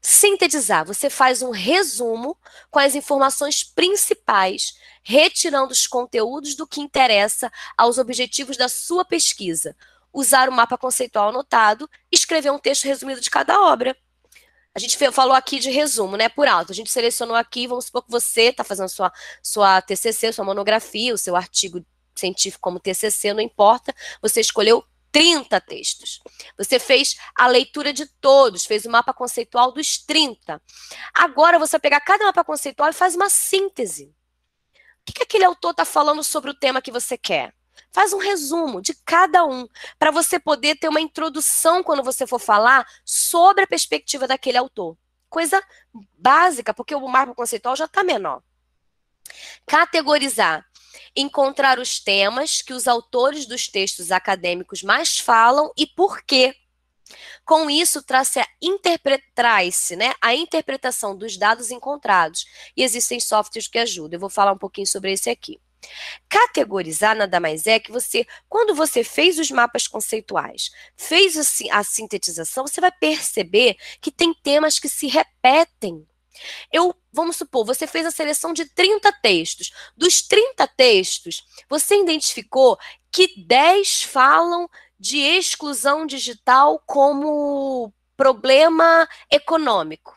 Sintetizar, 0.00 0.84
você 0.84 1.08
faz 1.08 1.42
um 1.42 1.50
resumo 1.50 2.36
com 2.70 2.78
as 2.78 2.94
informações 2.94 3.62
principais, 3.62 4.74
retirando 5.02 5.72
os 5.72 5.86
conteúdos 5.86 6.54
do 6.54 6.66
que 6.66 6.80
interessa 6.80 7.50
aos 7.76 7.98
objetivos 7.98 8.56
da 8.56 8.68
sua 8.68 9.04
pesquisa. 9.04 9.76
Usar 10.12 10.48
o 10.48 10.52
mapa 10.52 10.76
conceitual 10.76 11.28
anotado, 11.28 11.88
escrever 12.10 12.50
um 12.50 12.58
texto 12.58 12.84
resumido 12.84 13.20
de 13.20 13.30
cada 13.30 13.60
obra. 13.60 13.96
A 14.74 14.78
gente 14.78 14.96
falou 15.10 15.34
aqui 15.34 15.58
de 15.58 15.70
resumo, 15.70 16.16
né, 16.16 16.28
por 16.28 16.46
alto. 16.46 16.72
A 16.72 16.74
gente 16.74 16.90
selecionou 16.90 17.34
aqui, 17.34 17.66
vamos 17.66 17.86
supor 17.86 18.04
que 18.04 18.10
você 18.10 18.42
está 18.42 18.62
fazendo 18.62 18.88
sua, 18.88 19.12
sua 19.42 19.82
TCC, 19.82 20.32
sua 20.32 20.44
monografia, 20.44 21.12
o 21.12 21.18
seu 21.18 21.34
artigo 21.34 21.84
científico 22.14 22.62
como 22.62 22.78
TCC, 22.78 23.32
não 23.32 23.40
importa. 23.40 23.94
Você 24.22 24.40
escolheu 24.40 24.84
30 25.12 25.60
textos. 25.60 26.20
Você 26.56 26.78
fez 26.78 27.16
a 27.36 27.46
leitura 27.46 27.92
de 27.92 28.06
todos, 28.06 28.64
fez 28.64 28.84
o 28.84 28.90
mapa 28.90 29.12
conceitual 29.12 29.72
dos 29.72 29.98
30. 29.98 30.60
Agora 31.12 31.58
você 31.58 31.72
vai 31.72 31.80
pegar 31.80 32.00
cada 32.00 32.24
mapa 32.24 32.44
conceitual 32.44 32.90
e 32.90 32.94
faz 32.94 33.14
uma 33.14 33.28
síntese. 33.28 34.14
O 35.00 35.04
que, 35.04 35.12
que 35.12 35.22
aquele 35.22 35.44
autor 35.44 35.72
está 35.72 35.84
falando 35.84 36.22
sobre 36.22 36.50
o 36.50 36.54
tema 36.54 36.82
que 36.82 36.92
você 36.92 37.16
quer? 37.16 37.54
Faz 37.92 38.12
um 38.12 38.18
resumo 38.18 38.80
de 38.80 38.94
cada 38.94 39.44
um, 39.44 39.66
para 39.98 40.10
você 40.10 40.38
poder 40.38 40.76
ter 40.76 40.88
uma 40.88 41.00
introdução 41.00 41.82
quando 41.82 42.02
você 42.02 42.26
for 42.26 42.38
falar 42.38 42.86
sobre 43.04 43.64
a 43.64 43.66
perspectiva 43.66 44.28
daquele 44.28 44.58
autor. 44.58 44.96
Coisa 45.28 45.62
básica, 46.18 46.74
porque 46.74 46.94
o 46.94 47.08
mapa 47.08 47.34
conceitual 47.34 47.74
já 47.74 47.86
está 47.86 48.04
menor. 48.04 48.42
Categorizar 49.66 50.64
encontrar 51.16 51.78
os 51.78 51.98
temas 51.98 52.62
que 52.62 52.72
os 52.72 52.86
autores 52.86 53.46
dos 53.46 53.68
textos 53.68 54.10
acadêmicos 54.10 54.82
mais 54.82 55.18
falam 55.18 55.72
e 55.76 55.86
por 55.86 56.22
quê. 56.22 56.54
Com 57.44 57.68
isso, 57.68 58.02
traz-se 58.02 59.96
né, 59.96 60.14
a 60.20 60.34
interpretação 60.34 61.16
dos 61.16 61.36
dados 61.36 61.70
encontrados. 61.70 62.46
E 62.76 62.84
existem 62.84 63.18
softwares 63.18 63.66
que 63.66 63.78
ajudam. 63.78 64.16
Eu 64.16 64.20
vou 64.20 64.30
falar 64.30 64.52
um 64.52 64.58
pouquinho 64.58 64.86
sobre 64.86 65.12
esse 65.12 65.28
aqui. 65.28 65.60
Categorizar 66.28 67.16
nada 67.16 67.40
mais 67.40 67.66
é 67.66 67.80
que 67.80 67.90
você, 67.90 68.26
quando 68.48 68.74
você 68.74 69.02
fez 69.02 69.38
os 69.38 69.50
mapas 69.50 69.86
conceituais, 69.86 70.70
fez 70.96 71.36
a 71.70 71.82
sintetização, 71.82 72.66
você 72.66 72.80
vai 72.80 72.92
perceber 72.92 73.76
que 74.00 74.12
tem 74.12 74.34
temas 74.34 74.78
que 74.78 74.88
se 74.88 75.06
repetem 75.06 76.06
eu, 76.72 76.94
vamos 77.12 77.36
supor, 77.36 77.64
você 77.64 77.86
fez 77.86 78.06
a 78.06 78.10
seleção 78.10 78.52
de 78.52 78.64
30 78.64 79.12
textos. 79.20 79.72
Dos 79.96 80.22
30 80.22 80.66
textos, 80.68 81.44
você 81.68 82.00
identificou 82.00 82.78
que 83.10 83.44
10 83.44 84.04
falam 84.04 84.68
de 84.98 85.18
exclusão 85.18 86.06
digital 86.06 86.82
como 86.86 87.92
problema 88.16 89.08
econômico. 89.30 90.16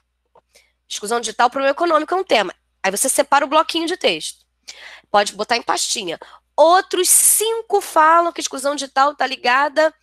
Exclusão 0.87 1.19
digital, 1.19 1.49
problema 1.49 1.71
econômico 1.71 2.13
é 2.13 2.17
um 2.17 2.23
tema. 2.23 2.53
Aí 2.83 2.91
você 2.91 3.07
separa 3.07 3.45
o 3.45 3.47
bloquinho 3.47 3.87
de 3.87 3.95
texto. 3.97 4.45
Pode 5.09 5.33
botar 5.33 5.55
em 5.55 5.61
pastinha. 5.61 6.19
Outros 6.55 7.09
cinco 7.09 7.81
falam 7.81 8.31
que 8.31 8.41
exclusão 8.41 8.75
digital 8.75 9.13
está 9.13 9.25
ligada 9.25 9.93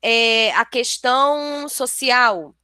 é, 0.00 0.52
à 0.52 0.64
questão 0.64 1.68
social. 1.68 2.54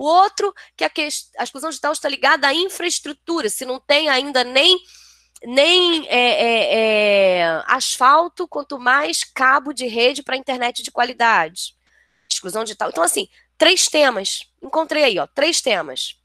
O 0.00 0.04
outro, 0.04 0.54
que 0.74 0.82
a, 0.82 0.88
que 0.88 1.06
a 1.36 1.44
exclusão 1.44 1.68
digital 1.68 1.92
está 1.92 2.08
ligada 2.08 2.48
à 2.48 2.54
infraestrutura, 2.54 3.50
se 3.50 3.66
não 3.66 3.78
tem 3.78 4.08
ainda 4.08 4.42
nem, 4.42 4.80
nem 5.44 6.08
é, 6.08 6.16
é, 6.16 6.78
é, 6.78 7.62
asfalto, 7.66 8.48
quanto 8.48 8.78
mais 8.78 9.24
cabo 9.24 9.74
de 9.74 9.86
rede 9.86 10.22
para 10.22 10.38
internet 10.38 10.82
de 10.82 10.90
qualidade. 10.90 11.74
Exclusão 12.32 12.64
digital. 12.64 12.88
Então, 12.88 13.04
assim, 13.04 13.28
três 13.58 13.88
temas. 13.88 14.46
Encontrei 14.62 15.04
aí, 15.04 15.18
ó, 15.18 15.26
três 15.26 15.60
temas. 15.60 16.16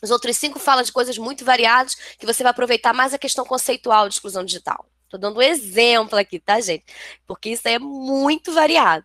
Os 0.00 0.12
outros 0.12 0.36
cinco 0.36 0.60
falam 0.60 0.84
de 0.84 0.92
coisas 0.92 1.18
muito 1.18 1.44
variadas, 1.44 1.96
que 2.20 2.24
você 2.24 2.44
vai 2.44 2.50
aproveitar 2.50 2.92
mais 2.92 3.12
a 3.12 3.18
questão 3.18 3.44
conceitual 3.44 4.08
de 4.08 4.14
exclusão 4.14 4.44
digital. 4.44 4.86
Estou 5.06 5.18
dando 5.18 5.38
um 5.38 5.42
exemplo 5.42 6.16
aqui, 6.16 6.38
tá, 6.38 6.60
gente? 6.60 6.84
Porque 7.26 7.48
isso 7.48 7.66
é 7.66 7.80
muito 7.80 8.52
variado. 8.52 9.04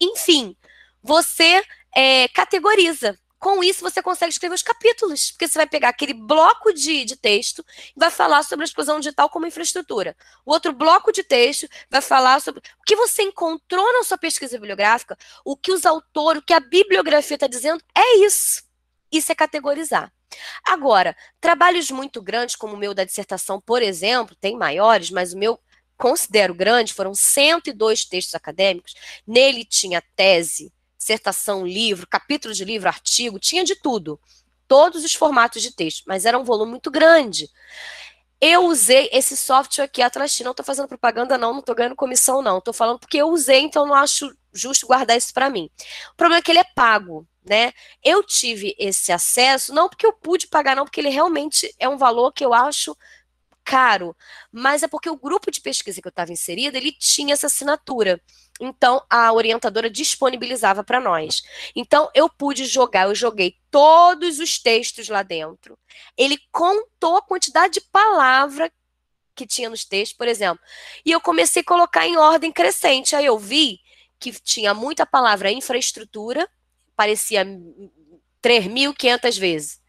Enfim, 0.00 0.56
você 1.02 1.62
é, 1.94 2.28
categoriza. 2.28 3.18
Com 3.38 3.64
isso, 3.64 3.80
você 3.80 4.02
consegue 4.02 4.30
escrever 4.30 4.54
os 4.54 4.62
capítulos, 4.62 5.30
porque 5.30 5.48
você 5.48 5.58
vai 5.58 5.66
pegar 5.66 5.88
aquele 5.88 6.12
bloco 6.12 6.74
de, 6.74 7.06
de 7.06 7.16
texto 7.16 7.64
e 7.96 7.98
vai 7.98 8.10
falar 8.10 8.42
sobre 8.42 8.64
a 8.64 8.66
exclusão 8.66 9.00
digital 9.00 9.30
como 9.30 9.46
infraestrutura. 9.46 10.14
O 10.44 10.52
outro 10.52 10.74
bloco 10.74 11.10
de 11.10 11.22
texto 11.22 11.66
vai 11.90 12.02
falar 12.02 12.42
sobre 12.42 12.60
o 12.60 12.84
que 12.84 12.94
você 12.94 13.22
encontrou 13.22 13.92
na 13.94 14.04
sua 14.04 14.18
pesquisa 14.18 14.58
bibliográfica, 14.58 15.16
o 15.42 15.56
que 15.56 15.72
os 15.72 15.86
autores, 15.86 16.42
o 16.42 16.44
que 16.44 16.52
a 16.52 16.60
bibliografia 16.60 17.36
está 17.36 17.46
dizendo, 17.46 17.82
é 17.96 18.18
isso. 18.18 18.62
Isso 19.10 19.32
é 19.32 19.34
categorizar. 19.34 20.12
Agora, 20.62 21.16
trabalhos 21.40 21.90
muito 21.90 22.20
grandes, 22.20 22.56
como 22.56 22.74
o 22.74 22.76
meu 22.76 22.92
da 22.92 23.04
dissertação, 23.04 23.58
por 23.58 23.80
exemplo, 23.80 24.36
tem 24.38 24.54
maiores, 24.54 25.10
mas 25.10 25.32
o 25.32 25.38
meu 25.38 25.58
considero 26.00 26.54
grande, 26.54 26.94
foram 26.94 27.14
102 27.14 28.06
textos 28.06 28.34
acadêmicos. 28.34 28.94
Nele 29.26 29.64
tinha 29.64 30.02
tese, 30.16 30.72
dissertação, 31.00 31.66
livro, 31.66 32.06
capítulo 32.06 32.52
de 32.52 32.62
livro, 32.62 32.86
artigo, 32.86 33.38
tinha 33.38 33.64
de 33.64 33.74
tudo. 33.74 34.20
Todos 34.68 35.02
os 35.02 35.14
formatos 35.14 35.62
de 35.62 35.74
texto, 35.74 36.04
mas 36.06 36.26
era 36.26 36.38
um 36.38 36.44
volume 36.44 36.72
muito 36.72 36.90
grande. 36.90 37.48
Eu 38.40 38.66
usei 38.66 39.08
esse 39.12 39.36
software 39.36 39.84
aqui, 39.84 40.00
Atlas 40.00 40.38
Não 40.40 40.52
estou 40.52 40.64
fazendo 40.64 40.88
propaganda, 40.88 41.36
não, 41.36 41.52
não 41.52 41.60
estou 41.60 41.74
ganhando 41.74 41.96
comissão, 41.96 42.40
não. 42.40 42.58
Estou 42.58 42.72
falando 42.72 42.98
porque 42.98 43.16
eu 43.18 43.28
usei, 43.28 43.60
então 43.60 43.86
não 43.86 43.94
acho 43.94 44.32
justo 44.52 44.86
guardar 44.86 45.16
isso 45.16 45.32
para 45.32 45.50
mim. 45.50 45.68
O 46.12 46.16
problema 46.16 46.38
é 46.38 46.42
que 46.42 46.50
ele 46.50 46.60
é 46.60 46.64
pago, 46.74 47.26
né? 47.44 47.72
Eu 48.02 48.22
tive 48.22 48.74
esse 48.78 49.10
acesso, 49.10 49.74
não 49.74 49.88
porque 49.88 50.06
eu 50.06 50.12
pude 50.12 50.46
pagar, 50.46 50.76
não, 50.76 50.84
porque 50.84 51.00
ele 51.00 51.10
realmente 51.10 51.74
é 51.78 51.88
um 51.88 51.98
valor 51.98 52.32
que 52.32 52.44
eu 52.44 52.54
acho 52.54 52.96
caro, 53.64 54.16
mas 54.50 54.82
é 54.82 54.88
porque 54.88 55.08
o 55.10 55.16
grupo 55.16 55.50
de 55.50 55.60
pesquisa 55.60 56.00
que 56.00 56.08
eu 56.08 56.10
estava 56.10 56.32
inserida, 56.32 56.76
ele 56.78 56.92
tinha 56.92 57.34
essa 57.34 57.46
assinatura. 57.46 58.20
Então, 58.60 59.02
a 59.08 59.32
orientadora 59.32 59.88
disponibilizava 59.88 60.84
para 60.84 61.00
nós. 61.00 61.42
Então, 61.74 62.10
eu 62.14 62.28
pude 62.28 62.66
jogar, 62.66 63.08
eu 63.08 63.14
joguei 63.14 63.56
todos 63.70 64.38
os 64.38 64.58
textos 64.58 65.08
lá 65.08 65.22
dentro. 65.22 65.78
Ele 66.14 66.38
contou 66.52 67.16
a 67.16 67.22
quantidade 67.22 67.74
de 67.74 67.80
palavra 67.80 68.70
que 69.34 69.46
tinha 69.46 69.70
nos 69.70 69.86
textos, 69.86 70.16
por 70.16 70.28
exemplo. 70.28 70.62
E 71.06 71.10
eu 71.10 71.20
comecei 71.20 71.62
a 71.62 71.64
colocar 71.64 72.06
em 72.06 72.18
ordem 72.18 72.52
crescente. 72.52 73.16
Aí 73.16 73.24
eu 73.24 73.38
vi 73.38 73.80
que 74.18 74.30
tinha 74.32 74.74
muita 74.74 75.06
palavra 75.06 75.50
infraestrutura, 75.50 76.46
parecia 76.94 77.46
3.500 78.42 79.38
vezes. 79.38 79.80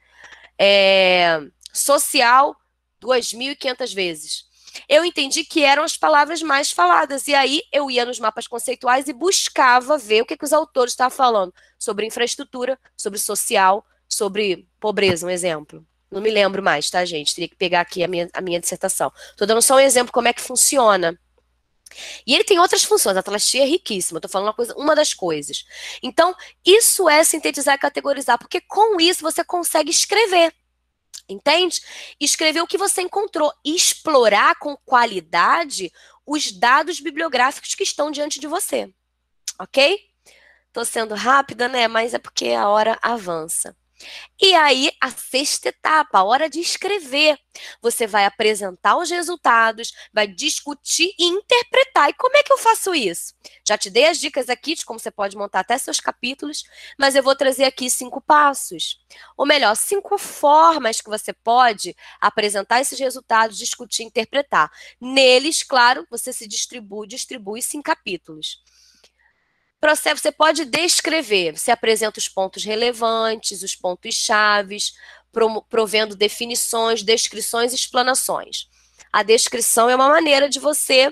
É, 0.58 1.42
social, 1.74 2.56
2.500 3.02 3.94
vezes. 3.94 4.51
Eu 4.88 5.04
entendi 5.04 5.44
que 5.44 5.64
eram 5.64 5.84
as 5.84 5.98
palavras 5.98 6.42
mais 6.42 6.72
faladas. 6.72 7.28
E 7.28 7.36
aí 7.36 7.62
eu 7.72 7.90
ia 7.90 8.06
nos 8.06 8.20
mapas 8.20 8.48
conceituais 8.48 9.08
e 9.08 9.14
buscava 9.14 9.98
ver 9.98 10.22
o 10.22 10.26
que, 10.26 10.38
que 10.38 10.46
os 10.46 10.54
autores 10.54 10.94
estavam 10.94 11.16
falando 11.16 11.54
sobre 11.78 12.06
infraestrutura, 12.06 12.80
sobre 12.96 13.20
social, 13.20 13.86
sobre 14.08 14.68
pobreza, 14.80 15.26
um 15.26 15.30
exemplo. 15.30 15.86
Não 16.12 16.22
me 16.22 16.30
lembro 16.30 16.62
mais, 16.62 16.90
tá, 16.90 17.04
gente? 17.06 17.34
Teria 17.34 17.48
que 17.48 17.56
pegar 17.56 17.82
aqui 17.82 18.04
a 18.04 18.08
minha, 18.08 18.30
a 18.34 18.42
minha 18.42 18.60
dissertação. 18.60 19.12
Estou 19.30 19.48
dando 19.48 19.62
só 19.62 19.76
um 19.76 19.80
exemplo 19.80 20.12
como 20.12 20.28
é 20.28 20.34
que 20.34 20.42
funciona. 20.42 21.18
E 22.26 22.34
ele 22.34 22.44
tem 22.44 22.60
outras 22.60 22.84
funções, 22.84 23.18
a 23.18 23.24
talastia 23.24 23.64
é 23.64 23.66
riquíssima, 23.66 24.18
estou 24.18 24.30
falando 24.30 24.48
uma, 24.48 24.54
coisa, 24.54 24.74
uma 24.76 24.96
das 24.96 25.14
coisas. 25.14 25.66
Então, 26.02 26.34
isso 26.66 27.10
é 27.10 27.24
sintetizar 27.24 27.76
e 27.76 27.80
categorizar, 27.80 28.38
porque 28.38 28.62
com 28.62 29.00
isso 29.00 29.22
você 29.22 29.44
consegue 29.44 29.92
escrever 29.92 30.54
Entende? 31.32 31.82
Escrever 32.20 32.62
o 32.62 32.68
que 32.68 32.78
você 32.78 33.02
encontrou, 33.02 33.54
explorar 33.64 34.56
com 34.56 34.76
qualidade 34.78 35.92
os 36.26 36.52
dados 36.52 37.00
bibliográficos 37.00 37.76
que 37.76 37.84
estão 37.84 38.12
diante 38.12 38.40
de 38.40 38.48
você. 38.48 38.94
Ok? 39.60 40.00
Estou 40.68 40.86
sendo 40.86 41.16
rápida, 41.16 41.68
né? 41.68 41.88
Mas 41.88 42.14
é 42.14 42.20
porque 42.20 42.50
a 42.50 42.70
hora 42.70 42.98
avança. 43.02 43.76
E 44.42 44.56
aí, 44.56 44.92
a 45.00 45.12
sexta 45.12 45.70
etapa, 45.70 46.20
a 46.20 46.24
hora 46.24 46.50
de 46.50 46.60
escrever. 46.60 47.38
Você 47.82 48.08
vai 48.08 48.26
apresentar 48.26 48.98
os 48.98 49.10
resultados, 49.10 49.94
vai 50.14 50.28
discutir 50.28 51.14
e 51.20 51.26
interpretar. 51.26 52.10
E 52.10 52.14
como 52.14 52.36
é 52.38 52.44
que 52.44 52.52
eu 52.52 52.58
faço 52.58 52.96
isso? 52.96 53.34
Já 53.68 53.78
te 53.78 53.90
dei 53.90 54.08
as 54.08 54.20
dicas 54.20 54.50
aqui 54.50 54.74
de 54.76 54.86
como 54.86 55.00
você 55.00 55.12
pode 55.12 55.38
montar 55.38 55.60
até 55.60 55.78
seus 55.78 56.00
capítulos, 56.00 56.64
mas 56.98 57.16
eu 57.16 57.24
vou 57.24 57.36
trazer 57.36 57.66
aqui 57.66 57.90
cinco 57.90 58.22
passos. 58.22 59.00
Ou 59.38 59.46
melhor, 59.46 59.76
cinco 59.76 60.18
formas 60.18 61.02
que 61.02 61.10
você 61.10 61.34
pode 61.34 61.96
apresentar 62.20 62.82
esses 62.82 63.00
resultados, 63.00 63.58
discutir 63.58 64.04
e 64.04 64.06
interpretar. 64.08 64.72
Neles, 65.00 65.62
claro, 65.62 66.08
você 66.10 66.34
se 66.34 66.48
distribui, 66.48 67.08
distribui-se 67.08 67.78
em 67.78 67.82
capítulos 67.82 68.62
processo, 69.82 70.22
você 70.22 70.32
pode 70.32 70.64
descrever, 70.64 71.58
você 71.58 71.72
apresenta 71.72 72.20
os 72.20 72.30
pontos 72.30 72.64
relevantes, 72.64 73.64
os 73.64 73.76
pontos 73.76 74.14
chaves, 74.14 74.94
provendo 75.70 76.16
definições, 76.16 77.02
descrições 77.02 77.74
e 77.74 77.76
explanações. 77.76 78.70
A 79.12 79.24
descrição 79.24 79.90
é 79.90 79.96
uma 79.96 80.08
maneira 80.08 80.48
de 80.48 80.60
você 80.60 81.12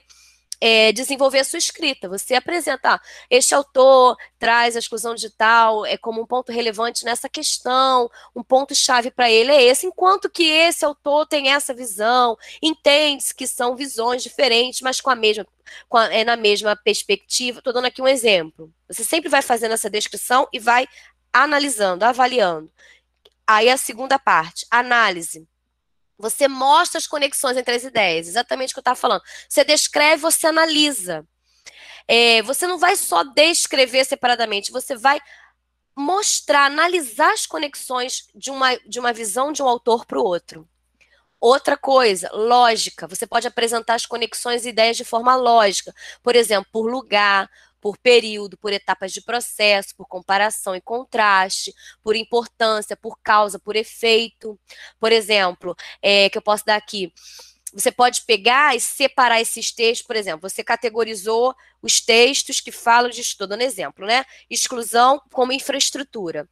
é, 0.62 0.92
desenvolver 0.92 1.40
a 1.40 1.44
sua 1.44 1.60
escrita. 1.60 2.10
Você 2.10 2.36
apresenta, 2.36 2.96
ah, 2.96 3.02
este 3.30 3.56
autor 3.56 4.18
traz 4.38 4.76
a 4.76 4.80
exclusão 4.80 5.16
digital 5.16 5.86
é 5.86 5.98
como 5.98 6.22
um 6.22 6.26
ponto 6.26 6.52
relevante 6.52 7.06
nessa 7.06 7.30
questão, 7.30 8.10
um 8.36 8.44
ponto-chave 8.44 9.12
para 9.12 9.30
ele 9.30 9.52
é 9.52 9.64
esse, 9.64 9.86
enquanto 9.86 10.30
que 10.30 10.44
esse 10.44 10.84
autor 10.86 11.26
tem 11.26 11.50
essa 11.50 11.74
visão, 11.74 12.38
entende 12.62 13.34
que 13.36 13.48
são 13.48 13.76
visões 13.76 14.24
diferentes, 14.24 14.82
mas 14.82 15.02
com 15.02 15.10
a 15.10 15.16
mesma, 15.16 15.46
com 15.88 15.98
a, 15.98 16.14
é 16.14 16.24
na 16.24 16.36
mesma 16.36 16.76
perspectiva. 16.76 17.60
Estou 17.60 17.74
dando 17.74 17.86
aqui 17.86 18.02
um 18.02 18.08
exemplo. 18.08 18.72
Você 18.88 19.04
sempre 19.04 19.30
vai 19.30 19.42
fazendo 19.42 19.74
essa 19.74 19.90
descrição 19.90 20.48
e 20.54 20.60
vai 20.60 20.88
analisando, 21.32 22.04
avaliando. 22.04 22.72
Aí 23.48 23.70
a 23.70 23.78
segunda 23.78 24.20
parte, 24.20 24.66
análise. 24.70 25.48
Você 26.20 26.50
mostra 26.50 26.98
as 26.98 27.08
conexões 27.08 27.56
entre 27.56 27.74
as 27.74 27.84
ideias, 27.84 28.28
exatamente 28.28 28.72
o 28.72 28.74
que 28.74 28.80
eu 28.80 28.82
estava 28.82 29.00
falando. 29.00 29.24
Você 29.48 29.64
descreve, 29.64 30.22
você 30.22 30.48
analisa. 30.48 31.26
É, 32.06 32.42
você 32.42 32.68
não 32.68 32.78
vai 32.78 32.96
só 32.98 33.24
descrever 33.24 34.04
separadamente, 34.04 34.72
você 34.72 34.98
vai 34.98 35.22
mostrar, 35.96 36.66
analisar 36.66 37.32
as 37.32 37.46
conexões 37.46 38.28
de 38.36 38.52
uma, 38.52 38.76
de 38.86 39.00
uma 39.00 39.14
visão 39.14 39.52
de 39.52 39.64
um 39.64 39.68
autor 39.68 40.06
para 40.06 40.20
o 40.20 40.24
outro. 40.24 40.68
Outra 41.40 41.78
coisa, 41.78 42.30
lógica. 42.34 43.08
Você 43.08 43.26
pode 43.26 43.48
apresentar 43.48 43.94
as 43.94 44.06
conexões 44.06 44.66
e 44.66 44.70
ideias 44.70 44.98
de 44.98 45.06
forma 45.06 45.36
lógica. 45.36 45.94
Por 46.22 46.36
exemplo, 46.36 46.70
por 46.72 46.90
lugar, 46.90 47.50
por 47.82 47.98
período, 47.98 48.58
por 48.58 48.74
etapas 48.74 49.12
de 49.12 49.22
processo, 49.22 49.96
por 49.96 50.08
comparação 50.08 50.76
e 50.76 50.82
contraste, 50.82 51.74
por 52.04 52.16
importância, 52.16 52.98
por 52.98 53.20
causa, 53.22 53.60
por 53.60 53.76
efeito. 53.76 54.60
Por 55.00 55.12
exemplo, 55.12 55.76
é, 56.02 56.30
que 56.30 56.38
eu 56.38 56.42
posso 56.42 56.66
dar 56.66 56.76
aqui. 56.76 57.12
Você 57.74 57.92
pode 57.92 58.24
pegar 58.24 58.76
e 58.76 58.80
separar 58.80 59.40
esses 59.42 59.72
textos, 59.72 60.06
por 60.06 60.16
exemplo, 60.16 60.50
você 60.50 60.64
categorizou 60.64 61.54
os 61.82 62.02
textos 62.02 62.60
que 62.60 62.72
falam 62.72 63.10
de, 63.10 63.22
estou 63.22 63.48
dando 63.48 63.62
exemplo, 63.62 64.06
né? 64.06 64.26
Exclusão 64.50 65.22
como 65.32 65.54
infraestrutura. 65.54 66.48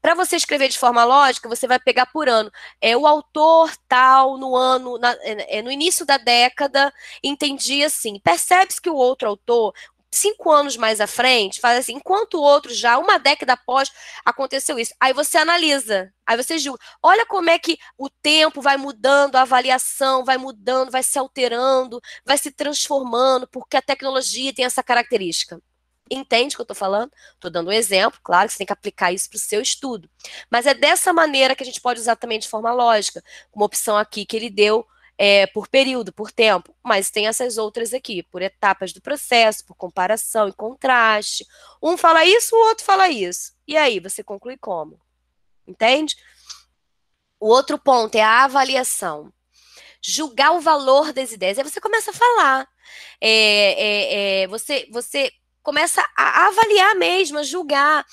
Para 0.00 0.14
você 0.14 0.36
escrever 0.36 0.68
de 0.68 0.78
forma 0.78 1.04
lógica, 1.04 1.48
você 1.48 1.66
vai 1.66 1.78
pegar 1.78 2.06
por 2.06 2.28
ano. 2.28 2.50
É 2.80 2.96
o 2.96 3.06
autor 3.06 3.74
tal 3.88 4.36
no 4.36 4.56
ano, 4.56 4.98
na, 4.98 5.16
é, 5.22 5.62
no 5.62 5.70
início 5.70 6.04
da 6.04 6.18
década, 6.18 6.92
entendia 7.22 7.86
assim. 7.86 8.18
Percebe-se 8.20 8.80
que 8.80 8.90
o 8.90 8.96
outro 8.96 9.28
autor, 9.28 9.72
cinco 10.12 10.50
anos 10.50 10.76
mais 10.76 11.00
à 11.00 11.06
frente, 11.06 11.60
faz 11.60 11.78
assim, 11.78 11.94
enquanto 11.94 12.34
o 12.34 12.42
outro 12.42 12.72
já, 12.72 12.98
uma 12.98 13.18
década 13.18 13.54
após, 13.54 13.90
aconteceu 14.24 14.78
isso. 14.78 14.94
Aí 15.00 15.12
você 15.12 15.38
analisa, 15.38 16.12
aí 16.26 16.36
você 16.36 16.58
julga. 16.58 16.78
Olha 17.02 17.26
como 17.26 17.50
é 17.50 17.58
que 17.58 17.78
o 17.96 18.10
tempo 18.10 18.60
vai 18.60 18.76
mudando, 18.76 19.36
a 19.36 19.42
avaliação 19.42 20.24
vai 20.24 20.36
mudando, 20.36 20.90
vai 20.90 21.02
se 21.02 21.18
alterando, 21.18 22.00
vai 22.24 22.36
se 22.36 22.50
transformando, 22.50 23.48
porque 23.48 23.76
a 23.76 23.82
tecnologia 23.82 24.52
tem 24.54 24.64
essa 24.64 24.82
característica. 24.82 25.60
Entende 26.10 26.54
o 26.54 26.58
que 26.58 26.60
eu 26.60 26.64
estou 26.64 26.76
falando? 26.76 27.10
Estou 27.34 27.50
dando 27.50 27.68
um 27.68 27.72
exemplo, 27.72 28.20
claro 28.22 28.46
que 28.46 28.52
você 28.52 28.58
tem 28.58 28.66
que 28.66 28.72
aplicar 28.72 29.12
isso 29.12 29.30
para 29.30 29.36
o 29.36 29.40
seu 29.40 29.62
estudo. 29.62 30.10
Mas 30.50 30.66
é 30.66 30.74
dessa 30.74 31.10
maneira 31.12 31.56
que 31.56 31.62
a 31.62 31.66
gente 31.66 31.80
pode 31.80 32.00
usar 32.00 32.16
também 32.16 32.38
de 32.38 32.48
forma 32.48 32.70
lógica, 32.72 33.22
uma 33.54 33.64
opção 33.64 33.96
aqui 33.96 34.26
que 34.26 34.36
ele 34.36 34.50
deu 34.50 34.86
é, 35.24 35.46
por 35.46 35.68
período, 35.68 36.12
por 36.12 36.32
tempo, 36.32 36.74
mas 36.82 37.08
tem 37.08 37.28
essas 37.28 37.56
outras 37.56 37.94
aqui, 37.94 38.24
por 38.24 38.42
etapas 38.42 38.92
do 38.92 39.00
processo, 39.00 39.64
por 39.64 39.76
comparação 39.76 40.48
e 40.48 40.52
contraste. 40.52 41.46
Um 41.80 41.96
fala 41.96 42.24
isso, 42.24 42.56
o 42.56 42.58
outro 42.66 42.84
fala 42.84 43.08
isso. 43.08 43.52
E 43.64 43.76
aí, 43.76 44.00
você 44.00 44.24
conclui 44.24 44.56
como? 44.56 45.00
Entende? 45.64 46.16
O 47.38 47.46
outro 47.46 47.78
ponto 47.78 48.16
é 48.16 48.20
a 48.20 48.42
avaliação. 48.42 49.32
Julgar 50.02 50.54
o 50.56 50.60
valor 50.60 51.12
das 51.12 51.30
ideias. 51.30 51.56
Aí 51.56 51.62
você 51.62 51.80
começa 51.80 52.10
a 52.10 52.14
falar. 52.14 52.68
É, 53.20 53.30
é, 53.30 54.42
é, 54.42 54.46
você, 54.48 54.88
você 54.90 55.30
começa 55.62 56.02
a 56.16 56.46
avaliar 56.46 56.94
mesmo, 56.96 57.38
a 57.38 57.42
julgar. 57.42 58.04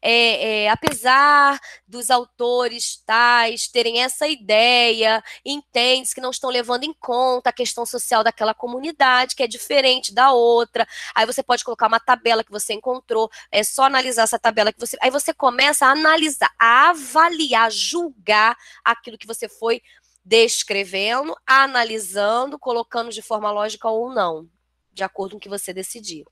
É, 0.00 0.64
é, 0.64 0.70
apesar 0.70 1.58
dos 1.86 2.10
autores 2.10 3.02
tais 3.06 3.68
terem 3.68 4.02
essa 4.02 4.26
ideia, 4.26 5.22
entende 5.44 6.14
que 6.14 6.20
não 6.20 6.30
estão 6.30 6.50
levando 6.50 6.84
em 6.84 6.92
conta 6.92 7.50
a 7.50 7.52
questão 7.52 7.86
social 7.86 8.22
daquela 8.24 8.54
comunidade, 8.54 9.34
que 9.34 9.42
é 9.42 9.46
diferente 9.46 10.12
da 10.12 10.32
outra. 10.32 10.86
Aí 11.14 11.26
você 11.26 11.42
pode 11.42 11.64
colocar 11.64 11.86
uma 11.86 12.00
tabela 12.00 12.44
que 12.44 12.50
você 12.50 12.74
encontrou, 12.74 13.30
é 13.50 13.62
só 13.62 13.84
analisar 13.84 14.22
essa 14.22 14.38
tabela 14.38 14.72
que 14.72 14.80
você. 14.80 14.96
Aí 15.00 15.10
você 15.10 15.32
começa 15.32 15.86
a 15.86 15.90
analisar, 15.90 16.50
a 16.58 16.90
avaliar, 16.90 17.70
julgar 17.70 18.56
aquilo 18.84 19.18
que 19.18 19.26
você 19.26 19.48
foi 19.48 19.82
descrevendo, 20.24 21.36
analisando, 21.46 22.58
colocando 22.58 23.10
de 23.10 23.20
forma 23.20 23.50
lógica 23.50 23.88
ou 23.88 24.12
não, 24.12 24.48
de 24.92 25.04
acordo 25.04 25.32
com 25.32 25.36
o 25.36 25.40
que 25.40 25.48
você 25.48 25.72
decidiu. 25.72 26.24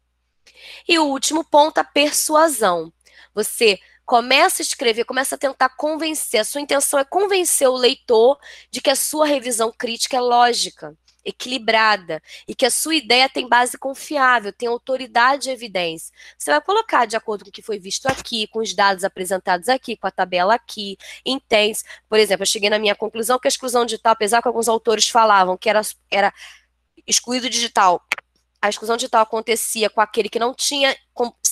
E 0.88 0.99
o 0.99 1.05
último 1.07 1.45
ponto, 1.45 1.78
a 1.78 1.84
persuasão. 1.84 2.93
Você 3.34 3.78
começa 4.05 4.62
a 4.62 4.64
escrever, 4.64 5.05
começa 5.05 5.34
a 5.34 5.38
tentar 5.38 5.70
convencer. 5.70 6.40
A 6.40 6.45
sua 6.45 6.61
intenção 6.61 6.99
é 6.99 7.05
convencer 7.05 7.68
o 7.68 7.76
leitor 7.76 8.38
de 8.70 8.80
que 8.80 8.90
a 8.90 8.97
sua 8.97 9.26
revisão 9.26 9.72
crítica 9.72 10.16
é 10.16 10.20
lógica, 10.20 10.97
equilibrada 11.24 12.20
e 12.47 12.55
que 12.55 12.66
a 12.66 12.70
sua 12.70 12.95
ideia 12.95 13.28
tem 13.28 13.49
base 13.49 13.78
confiável, 13.78 14.53
tem 14.53 14.68
autoridade 14.68 15.49
e 15.49 15.53
evidência. 15.53 16.12
Você 16.36 16.51
vai 16.51 16.61
colocar 16.61 17.07
de 17.07 17.16
acordo 17.16 17.45
com 17.45 17.51
o 17.51 17.53
que 17.53 17.62
foi 17.62 17.78
visto 17.78 18.07
aqui, 18.07 18.47
com 18.49 18.59
os 18.61 18.74
dados 18.74 19.05
apresentados 19.05 19.68
aqui, 19.68 19.97
com 19.97 20.07
a 20.07 20.11
tabela 20.11 20.55
aqui, 20.55 20.97
entende? 21.24 21.78
Por 22.09 22.18
exemplo, 22.18 22.43
eu 22.43 22.47
cheguei 22.47 22.68
na 22.68 22.78
minha 22.78 22.95
conclusão 22.95 23.38
que 23.38 23.47
a 23.47 23.51
exclusão 23.51 23.84
digital, 23.84 24.12
apesar 24.12 24.43
que 24.43 24.49
alguns 24.49 24.68
autores 24.68 25.09
falavam 25.09 25.57
que 25.57 25.70
era, 25.70 25.80
era 26.11 26.34
excluído 27.07 27.49
digital 27.49 28.03
a 28.62 28.68
exclusão 28.68 28.96
digital 28.96 29.22
acontecia 29.22 29.90
com 29.90 30.00
aquele 30.00 30.28
que 30.28 30.38
não 30.38 30.54
tinha 30.54 30.96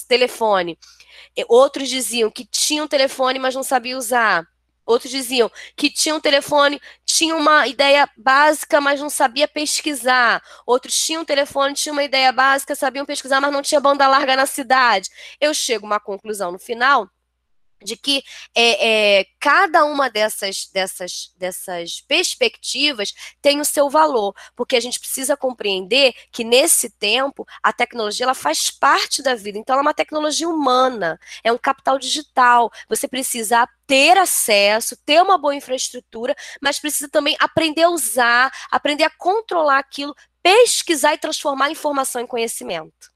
telefone. 0.09 0.79
Outros 1.49 1.89
diziam 1.89 2.31
que 2.31 2.45
tinham 2.45 2.87
telefone, 2.87 3.39
mas 3.39 3.55
não 3.55 3.65
sabia 3.65 3.99
usar. 3.99 4.47
Outros 4.87 5.11
diziam 5.11 5.51
que 5.77 5.91
tinham 5.91 6.17
um 6.19 6.21
telefone, 6.21 6.81
tinha 7.05 7.37
uma 7.37 7.67
ideia 7.67 8.09
básica, 8.17 8.81
mas 8.81 9.01
não 9.01 9.11
sabia 9.11 9.47
pesquisar. 9.47 10.43
Outros 10.67 10.97
tinham 10.97 11.23
um 11.23 11.25
telefone, 11.25 11.75
tinham 11.75 11.93
uma 11.95 12.03
ideia 12.03 12.33
básica, 12.33 12.75
sabiam 12.75 13.07
pesquisar, 13.07 13.41
mas 13.41 13.53
não 13.53 13.63
tinha 13.63 13.81
banda 13.81 14.09
larga 14.09 14.35
na 14.37 14.47
cidade. 14.47 15.09
Eu 15.41 15.53
chego 15.53 15.87
a 15.87 15.91
uma 15.91 16.01
conclusão 16.01 16.51
no 16.53 16.59
final 16.59 17.09
de 17.83 17.97
que 17.97 18.23
é, 18.55 19.19
é, 19.21 19.27
cada 19.39 19.85
uma 19.85 20.09
dessas, 20.09 20.69
dessas, 20.73 21.33
dessas 21.37 22.01
perspectivas 22.03 23.13
tem 23.41 23.61
o 23.61 23.65
seu 23.65 23.89
valor, 23.89 24.35
porque 24.55 24.77
a 24.77 24.81
gente 24.81 25.01
precisa 25.01 25.37
compreender 25.37 26.15
que 26.31 26.45
nesse 26.45 26.91
tempo 26.91 27.47
a 27.63 27.73
tecnologia 27.73 28.25
ela 28.25 28.35
faz 28.35 28.71
parte 28.71 29.23
da 29.23 29.35
vida, 29.35 29.59
então 29.59 29.75
ela 29.75 29.83
é 29.83 29.87
uma 29.87 29.95
tecnologia 29.95 30.49
humana, 30.49 31.19
é 31.43 31.53
um 31.53 31.59
capital 31.59 31.99
digital. 31.99 32.71
Você 32.89 33.09
precisa 33.09 33.67
ter 33.87 34.17
acesso, 34.17 34.97
ter 35.05 35.21
uma 35.23 35.37
boa 35.37 35.55
infraestrutura, 35.55 36.35
mas 36.61 36.79
precisa 36.79 37.09
também 37.09 37.37
aprender 37.41 37.83
a 37.83 37.91
usar, 37.91 38.53
aprender 38.71 39.05
a 39.05 39.11
controlar 39.11 39.79
aquilo, 39.79 40.15
pesquisar 40.43 41.15
e 41.15 41.19
transformar 41.19 41.67
a 41.67 41.71
informação 41.71 42.23
em 42.23 42.27
conhecimento. 42.27 43.11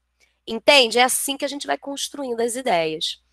Entende? 0.47 0.99
É 0.99 1.03
assim 1.03 1.37
que 1.37 1.45
a 1.45 1.47
gente 1.47 1.65
vai 1.65 1.77
construindo 1.77 2.39
as 2.41 2.55
ideias. 2.55 3.24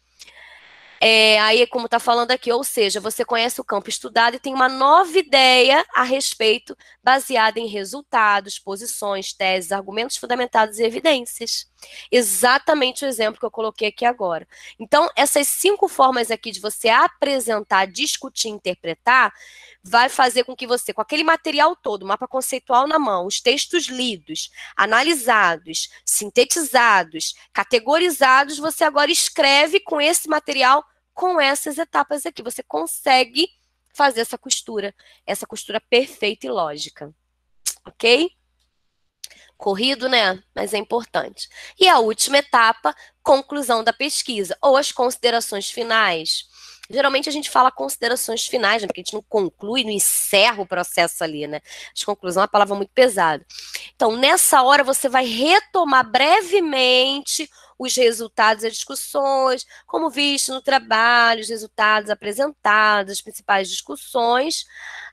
É, 1.05 1.41
aí, 1.41 1.67
como 1.67 1.87
está 1.87 1.99
falando 1.99 2.31
aqui, 2.31 2.53
ou 2.53 2.63
seja, 2.63 3.01
você 3.01 3.25
conhece 3.25 3.61
o 3.61 3.65
campo 3.65 3.89
estudado 3.89 4.37
e 4.37 4.39
tem 4.39 4.55
uma 4.55 4.69
nova 4.69 5.19
ideia 5.19 5.85
a 5.93 6.05
respeito, 6.05 6.77
baseada 7.03 7.59
em 7.59 7.67
resultados, 7.67 8.57
posições, 8.57 9.33
teses, 9.33 9.73
argumentos 9.73 10.17
fundamentados 10.17 10.79
e 10.79 10.85
evidências. 10.85 11.67
Exatamente 12.09 13.05
o 13.05 13.09
exemplo 13.09 13.41
que 13.41 13.45
eu 13.45 13.51
coloquei 13.51 13.89
aqui 13.89 14.05
agora. 14.05 14.47
Então, 14.79 15.11
essas 15.17 15.49
cinco 15.49 15.89
formas 15.89 16.31
aqui 16.31 16.53
de 16.53 16.61
você 16.61 16.89
apresentar, 16.89 17.87
discutir, 17.87 18.51
interpretar, 18.51 19.33
vai 19.83 20.09
fazer 20.09 20.45
com 20.45 20.55
que 20.55 20.67
você, 20.67 20.93
com 20.93 21.03
aquele 21.03 21.25
material 21.25 21.75
todo, 21.75 22.07
mapa 22.07 22.29
conceitual 22.29 22.87
na 22.87 23.01
mão, 23.01 23.27
os 23.27 23.41
textos 23.41 23.87
lidos, 23.87 24.51
analisados, 24.77 25.91
sintetizados, 26.05 27.35
categorizados, 27.53 28.59
você 28.59 28.85
agora 28.85 29.11
escreve 29.11 29.81
com 29.81 30.01
esse 30.01 30.29
material, 30.29 30.85
com 31.15 31.41
essas 31.41 31.79
etapas 31.79 32.27
aqui. 32.27 32.43
Você 32.43 32.63
consegue 32.63 33.49
fazer 33.93 34.21
essa 34.21 34.39
costura, 34.39 34.95
essa 35.27 35.47
costura 35.47 35.81
perfeita 35.81 36.47
e 36.47 36.51
lógica. 36.51 37.15
Ok? 37.87 38.31
Corrido, 39.57 40.09
né? 40.09 40.43
Mas 40.55 40.75
é 40.75 40.79
importante. 40.79 41.49
E 41.79 41.89
a 41.89 41.99
última 41.99 42.39
etapa, 42.39 42.95
conclusão 43.23 43.85
da 43.85 43.93
pesquisa, 43.93 44.57
ou 44.61 44.77
as 44.77 44.91
considerações 44.91 45.71
finais. 45.71 46.51
Geralmente 46.91 47.29
a 47.29 47.33
gente 47.33 47.49
fala 47.49 47.71
considerações 47.71 48.47
finais, 48.47 48.83
né? 48.83 48.89
porque 48.89 49.01
a 49.01 49.05
gente 49.05 49.15
não 49.15 49.23
conclui, 49.23 49.85
não 49.85 49.91
encerra 49.91 50.63
o 50.63 50.67
processo 50.67 51.23
ali, 51.23 51.47
né? 51.47 51.61
As 51.97 52.05
conclusões 52.05 52.39
é 52.39 52.41
uma 52.41 52.49
palavra 52.49 52.75
muito 52.75 52.91
pesada. 52.93 53.47
Então, 53.95 54.17
nessa 54.17 54.63
hora, 54.63 54.83
você 54.83 55.09
vai 55.09 55.25
retomar 55.25 56.11
brevemente 56.11 57.49
os 57.85 57.97
resultados 57.97 58.63
das 58.63 58.73
discussões, 58.73 59.67
como 59.87 60.11
visto 60.11 60.53
no 60.53 60.63
trabalho, 60.63 61.41
os 61.41 61.49
resultados 61.49 62.11
apresentados, 62.11 63.13
as 63.13 63.21
principais 63.21 63.69
discussões. 63.69 64.65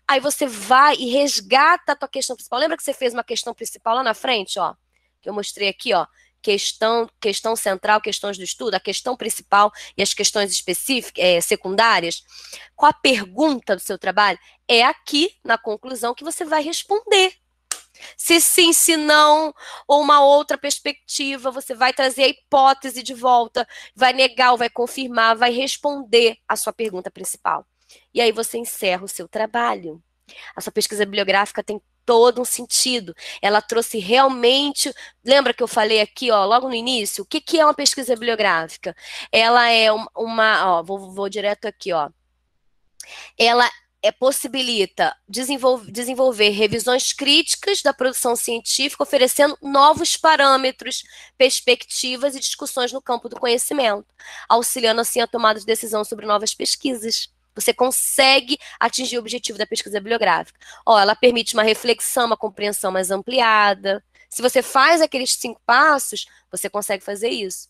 Aí 0.07 0.19
você 0.19 0.45
vai 0.45 0.95
e 0.95 1.09
resgata 1.09 1.93
a 1.93 1.95
tua 1.95 2.07
questão 2.07 2.35
principal. 2.35 2.59
Lembra 2.59 2.77
que 2.77 2.83
você 2.83 2.93
fez 2.93 3.13
uma 3.13 3.23
questão 3.23 3.53
principal 3.53 3.95
lá 3.95 4.03
na 4.03 4.13
frente, 4.13 4.59
ó? 4.59 4.75
Que 5.21 5.29
eu 5.29 5.33
mostrei 5.33 5.69
aqui, 5.69 5.93
ó 5.93 6.05
questão, 6.41 7.09
questão 7.19 7.55
central, 7.55 8.01
questões 8.01 8.37
do 8.37 8.43
estudo, 8.43 8.73
a 8.75 8.79
questão 8.79 9.15
principal 9.15 9.71
e 9.97 10.01
as 10.01 10.13
questões 10.13 10.51
específicas, 10.51 11.23
é, 11.23 11.41
secundárias, 11.41 12.23
qual 12.75 12.89
a 12.89 12.93
pergunta 12.93 13.75
do 13.75 13.81
seu 13.81 13.97
trabalho? 13.97 14.39
É 14.67 14.83
aqui, 14.83 15.35
na 15.43 15.57
conclusão, 15.57 16.13
que 16.13 16.23
você 16.23 16.45
vai 16.45 16.63
responder. 16.63 17.33
Se 18.17 18.39
sim, 18.39 18.73
se 18.73 18.97
não, 18.97 19.53
ou 19.87 20.01
uma 20.01 20.21
outra 20.21 20.57
perspectiva, 20.57 21.51
você 21.51 21.73
vai 21.73 21.93
trazer 21.93 22.23
a 22.23 22.27
hipótese 22.27 23.03
de 23.03 23.13
volta, 23.13 23.67
vai 23.95 24.13
negar 24.13 24.55
vai 24.55 24.69
confirmar, 24.69 25.35
vai 25.35 25.51
responder 25.51 26.37
a 26.47 26.55
sua 26.55 26.73
pergunta 26.73 27.11
principal. 27.11 27.65
E 28.13 28.21
aí 28.21 28.31
você 28.31 28.57
encerra 28.57 29.03
o 29.03 29.07
seu 29.07 29.27
trabalho. 29.27 30.01
A 30.55 30.61
sua 30.61 30.71
pesquisa 30.71 31.05
bibliográfica 31.05 31.63
tem 31.63 31.81
todo 32.05 32.41
um 32.41 32.45
sentido. 32.45 33.15
Ela 33.41 33.61
trouxe 33.61 33.99
realmente. 33.99 34.93
Lembra 35.23 35.53
que 35.53 35.63
eu 35.63 35.67
falei 35.67 36.01
aqui, 36.01 36.31
ó, 36.31 36.45
logo 36.45 36.67
no 36.67 36.73
início, 36.73 37.23
o 37.23 37.27
que, 37.27 37.41
que 37.41 37.59
é 37.59 37.65
uma 37.65 37.73
pesquisa 37.73 38.13
bibliográfica? 38.13 38.95
Ela 39.31 39.69
é 39.71 39.91
uma. 39.91 40.79
Ó, 40.79 40.83
vou, 40.83 41.11
vou 41.11 41.29
direto 41.29 41.65
aqui, 41.65 41.93
ó. 41.93 42.09
Ela 43.37 43.69
é, 44.01 44.11
possibilita 44.11 45.15
desenvolver, 45.27 45.91
desenvolver 45.91 46.49
revisões 46.49 47.11
críticas 47.11 47.81
da 47.81 47.93
produção 47.93 48.35
científica, 48.35 49.03
oferecendo 49.03 49.57
novos 49.61 50.15
parâmetros, 50.15 51.03
perspectivas 51.37 52.35
e 52.35 52.39
discussões 52.39 52.93
no 52.93 53.01
campo 53.01 53.27
do 53.27 53.39
conhecimento, 53.39 54.07
auxiliando 54.47 55.01
assim 55.01 55.19
a 55.21 55.27
tomada 55.27 55.59
de 55.59 55.65
decisão 55.65 56.03
sobre 56.03 56.25
novas 56.25 56.53
pesquisas. 56.53 57.29
Você 57.55 57.73
consegue 57.73 58.57
atingir 58.79 59.17
o 59.17 59.19
objetivo 59.19 59.57
da 59.57 59.67
pesquisa 59.67 59.99
bibliográfica. 59.99 60.59
Ó, 60.85 60.97
ela 60.97 61.15
permite 61.15 61.53
uma 61.53 61.63
reflexão, 61.63 62.27
uma 62.27 62.37
compreensão 62.37 62.91
mais 62.91 63.11
ampliada. 63.11 64.03
Se 64.29 64.41
você 64.41 64.61
faz 64.61 65.01
aqueles 65.01 65.33
cinco 65.35 65.59
passos, 65.65 66.27
você 66.49 66.69
consegue 66.69 67.03
fazer 67.03 67.29
isso. 67.29 67.67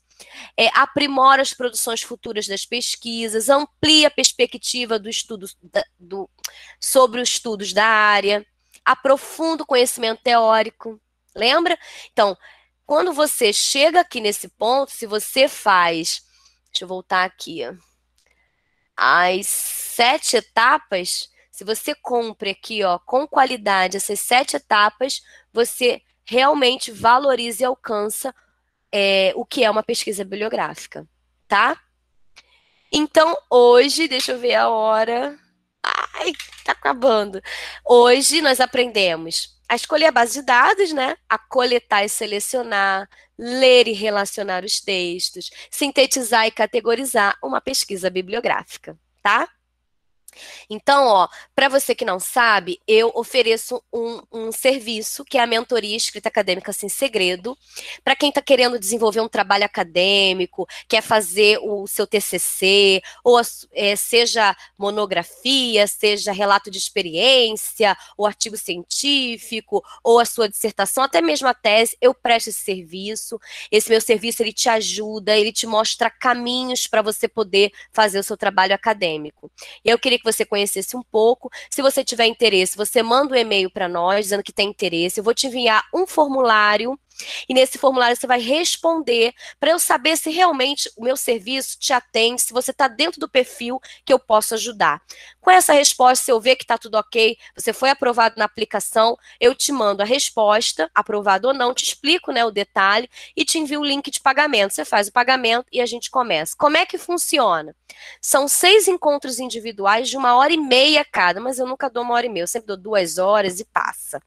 É, 0.57 0.67
aprimora 0.73 1.41
as 1.41 1.53
produções 1.53 2.01
futuras 2.01 2.47
das 2.47 2.65
pesquisas, 2.65 3.49
amplia 3.49 4.07
a 4.07 4.11
perspectiva 4.11 4.99
do 4.99 5.09
estudo 5.09 5.47
da, 5.63 5.83
do, 5.97 6.29
sobre 6.79 7.21
os 7.21 7.29
estudos 7.29 7.73
da 7.73 7.85
área, 7.85 8.45
aprofunda 8.83 9.63
o 9.63 9.65
conhecimento 9.65 10.21
teórico. 10.21 10.99
Lembra? 11.35 11.77
Então, 12.11 12.37
quando 12.85 13.13
você 13.13 13.53
chega 13.53 14.01
aqui 14.01 14.19
nesse 14.19 14.47
ponto, 14.49 14.91
se 14.91 15.05
você 15.05 15.47
faz. 15.47 16.21
Deixa 16.71 16.83
eu 16.83 16.87
voltar 16.87 17.23
aqui 17.23 17.63
as 19.01 19.47
sete 19.47 20.35
etapas, 20.35 21.29
se 21.49 21.63
você 21.63 21.95
cumpre 21.95 22.49
aqui, 22.49 22.83
ó, 22.83 22.99
com 22.99 23.25
qualidade 23.25 23.95
essas 23.95 24.19
sete 24.19 24.57
etapas, 24.57 25.21
você 25.53 26.01
realmente 26.25 26.91
valoriza 26.91 27.63
e 27.63 27.65
alcança 27.65 28.35
é, 28.91 29.33
o 29.35 29.45
que 29.45 29.63
é 29.63 29.69
uma 29.69 29.83
pesquisa 29.83 30.23
bibliográfica, 30.23 31.07
tá? 31.47 31.79
Então, 32.91 33.37
hoje, 33.49 34.07
deixa 34.07 34.31
eu 34.31 34.39
ver 34.39 34.55
a 34.55 34.69
hora. 34.69 35.37
Ai, 35.83 36.33
tá 36.63 36.71
acabando. 36.71 37.41
Hoje 37.85 38.41
nós 38.41 38.59
aprendemos 38.59 39.59
a 39.67 39.75
escolher 39.75 40.07
a 40.07 40.11
base 40.11 40.39
de 40.39 40.45
dados, 40.45 40.91
né? 40.91 41.15
A 41.29 41.37
coletar 41.37 42.03
e 42.03 42.09
selecionar, 42.09 43.07
ler 43.37 43.87
e 43.87 43.93
relacionar 43.93 44.65
os 44.65 44.81
textos, 44.81 45.51
sintetizar 45.69 46.47
e 46.47 46.51
categorizar 46.51 47.37
uma 47.43 47.61
pesquisa 47.61 48.09
bibliográfica, 48.09 48.97
tá? 49.21 49.47
Então, 50.69 51.05
ó, 51.07 51.27
para 51.55 51.69
você 51.69 51.95
que 51.95 52.05
não 52.05 52.19
sabe, 52.19 52.79
eu 52.87 53.11
ofereço 53.15 53.83
um, 53.93 54.21
um, 54.31 54.51
serviço 54.51 55.25
que 55.25 55.37
é 55.37 55.41
a 55.41 55.47
mentoria 55.47 55.95
escrita 55.95 56.29
acadêmica 56.29 56.71
sem 56.73 56.89
segredo. 56.89 57.57
Para 58.03 58.15
quem 58.15 58.29
está 58.29 58.41
querendo 58.41 58.79
desenvolver 58.79 59.21
um 59.21 59.27
trabalho 59.27 59.65
acadêmico, 59.65 60.67
quer 60.87 61.01
fazer 61.01 61.59
o 61.61 61.87
seu 61.87 62.05
TCC, 62.05 63.01
ou 63.23 63.39
é, 63.73 63.95
seja 63.95 64.55
monografia, 64.77 65.87
seja 65.87 66.31
relato 66.31 66.69
de 66.69 66.77
experiência, 66.77 67.97
ou 68.17 68.25
artigo 68.25 68.57
científico, 68.57 69.83
ou 70.03 70.19
a 70.19 70.25
sua 70.25 70.49
dissertação, 70.49 71.03
até 71.03 71.21
mesmo 71.21 71.47
a 71.47 71.53
tese, 71.53 71.97
eu 72.01 72.13
presto 72.13 72.49
esse 72.49 72.59
serviço. 72.59 73.39
Esse 73.71 73.89
meu 73.89 74.01
serviço 74.01 74.43
ele 74.43 74.53
te 74.53 74.69
ajuda, 74.69 75.37
ele 75.37 75.51
te 75.51 75.65
mostra 75.65 76.09
caminhos 76.09 76.87
para 76.87 77.01
você 77.01 77.27
poder 77.27 77.71
fazer 77.91 78.19
o 78.19 78.23
seu 78.23 78.37
trabalho 78.37 78.73
acadêmico. 78.73 79.51
E 79.83 79.89
eu 79.89 79.97
queria 79.97 80.18
que 80.19 80.31
você 80.31 80.45
conhecesse 80.45 80.95
um 80.95 81.03
pouco. 81.03 81.49
Se 81.69 81.81
você 81.81 82.03
tiver 82.03 82.25
interesse, 82.25 82.77
você 82.77 83.01
manda 83.01 83.33
um 83.33 83.37
e-mail 83.37 83.69
para 83.69 83.87
nós 83.87 84.25
dizendo 84.25 84.43
que 84.43 84.53
tem 84.53 84.69
interesse. 84.69 85.19
Eu 85.19 85.23
vou 85.23 85.33
te 85.33 85.47
enviar 85.47 85.83
um 85.93 86.05
formulário 86.05 86.97
e 87.47 87.53
nesse 87.53 87.77
formulário 87.77 88.15
você 88.15 88.27
vai 88.27 88.39
responder 88.39 89.33
para 89.59 89.71
eu 89.71 89.79
saber 89.79 90.17
se 90.17 90.29
realmente 90.29 90.91
o 90.95 91.03
meu 91.03 91.17
serviço 91.17 91.77
te 91.79 91.93
atende, 91.93 92.41
se 92.41 92.53
você 92.53 92.71
está 92.71 92.87
dentro 92.87 93.19
do 93.19 93.29
perfil 93.29 93.79
que 94.05 94.13
eu 94.13 94.19
posso 94.19 94.53
ajudar. 94.53 95.01
Com 95.41 95.51
essa 95.51 95.73
resposta, 95.73 96.25
se 96.25 96.31
eu 96.31 96.39
ver 96.39 96.55
que 96.55 96.63
está 96.63 96.77
tudo 96.77 96.95
ok, 96.95 97.37
você 97.55 97.73
foi 97.73 97.89
aprovado 97.89 98.35
na 98.37 98.45
aplicação, 98.45 99.17
eu 99.39 99.55
te 99.55 99.71
mando 99.71 100.01
a 100.01 100.05
resposta, 100.05 100.89
aprovado 100.93 101.47
ou 101.47 101.53
não, 101.53 101.73
te 101.73 101.83
explico 101.83 102.31
né, 102.31 102.43
o 102.45 102.51
detalhe 102.51 103.09
e 103.35 103.45
te 103.45 103.57
envio 103.57 103.81
o 103.81 103.85
link 103.85 104.11
de 104.11 104.19
pagamento. 104.19 104.73
Você 104.73 104.85
faz 104.85 105.07
o 105.07 105.11
pagamento 105.11 105.67
e 105.71 105.81
a 105.81 105.85
gente 105.85 106.09
começa. 106.09 106.55
Como 106.57 106.77
é 106.77 106.85
que 106.85 106.97
funciona? 106.97 107.75
São 108.21 108.47
seis 108.47 108.87
encontros 108.87 109.39
individuais 109.39 110.09
de 110.09 110.17
uma 110.17 110.35
hora 110.35 110.53
e 110.53 110.57
meia 110.57 111.05
cada, 111.05 111.39
mas 111.39 111.59
eu 111.59 111.67
nunca 111.67 111.89
dou 111.89 112.03
uma 112.03 112.13
hora 112.13 112.25
e 112.25 112.29
meia, 112.29 112.43
eu 112.43 112.47
sempre 112.47 112.67
dou 112.67 112.77
duas 112.77 113.17
horas 113.17 113.59
e 113.59 113.65
passa. 113.65 114.21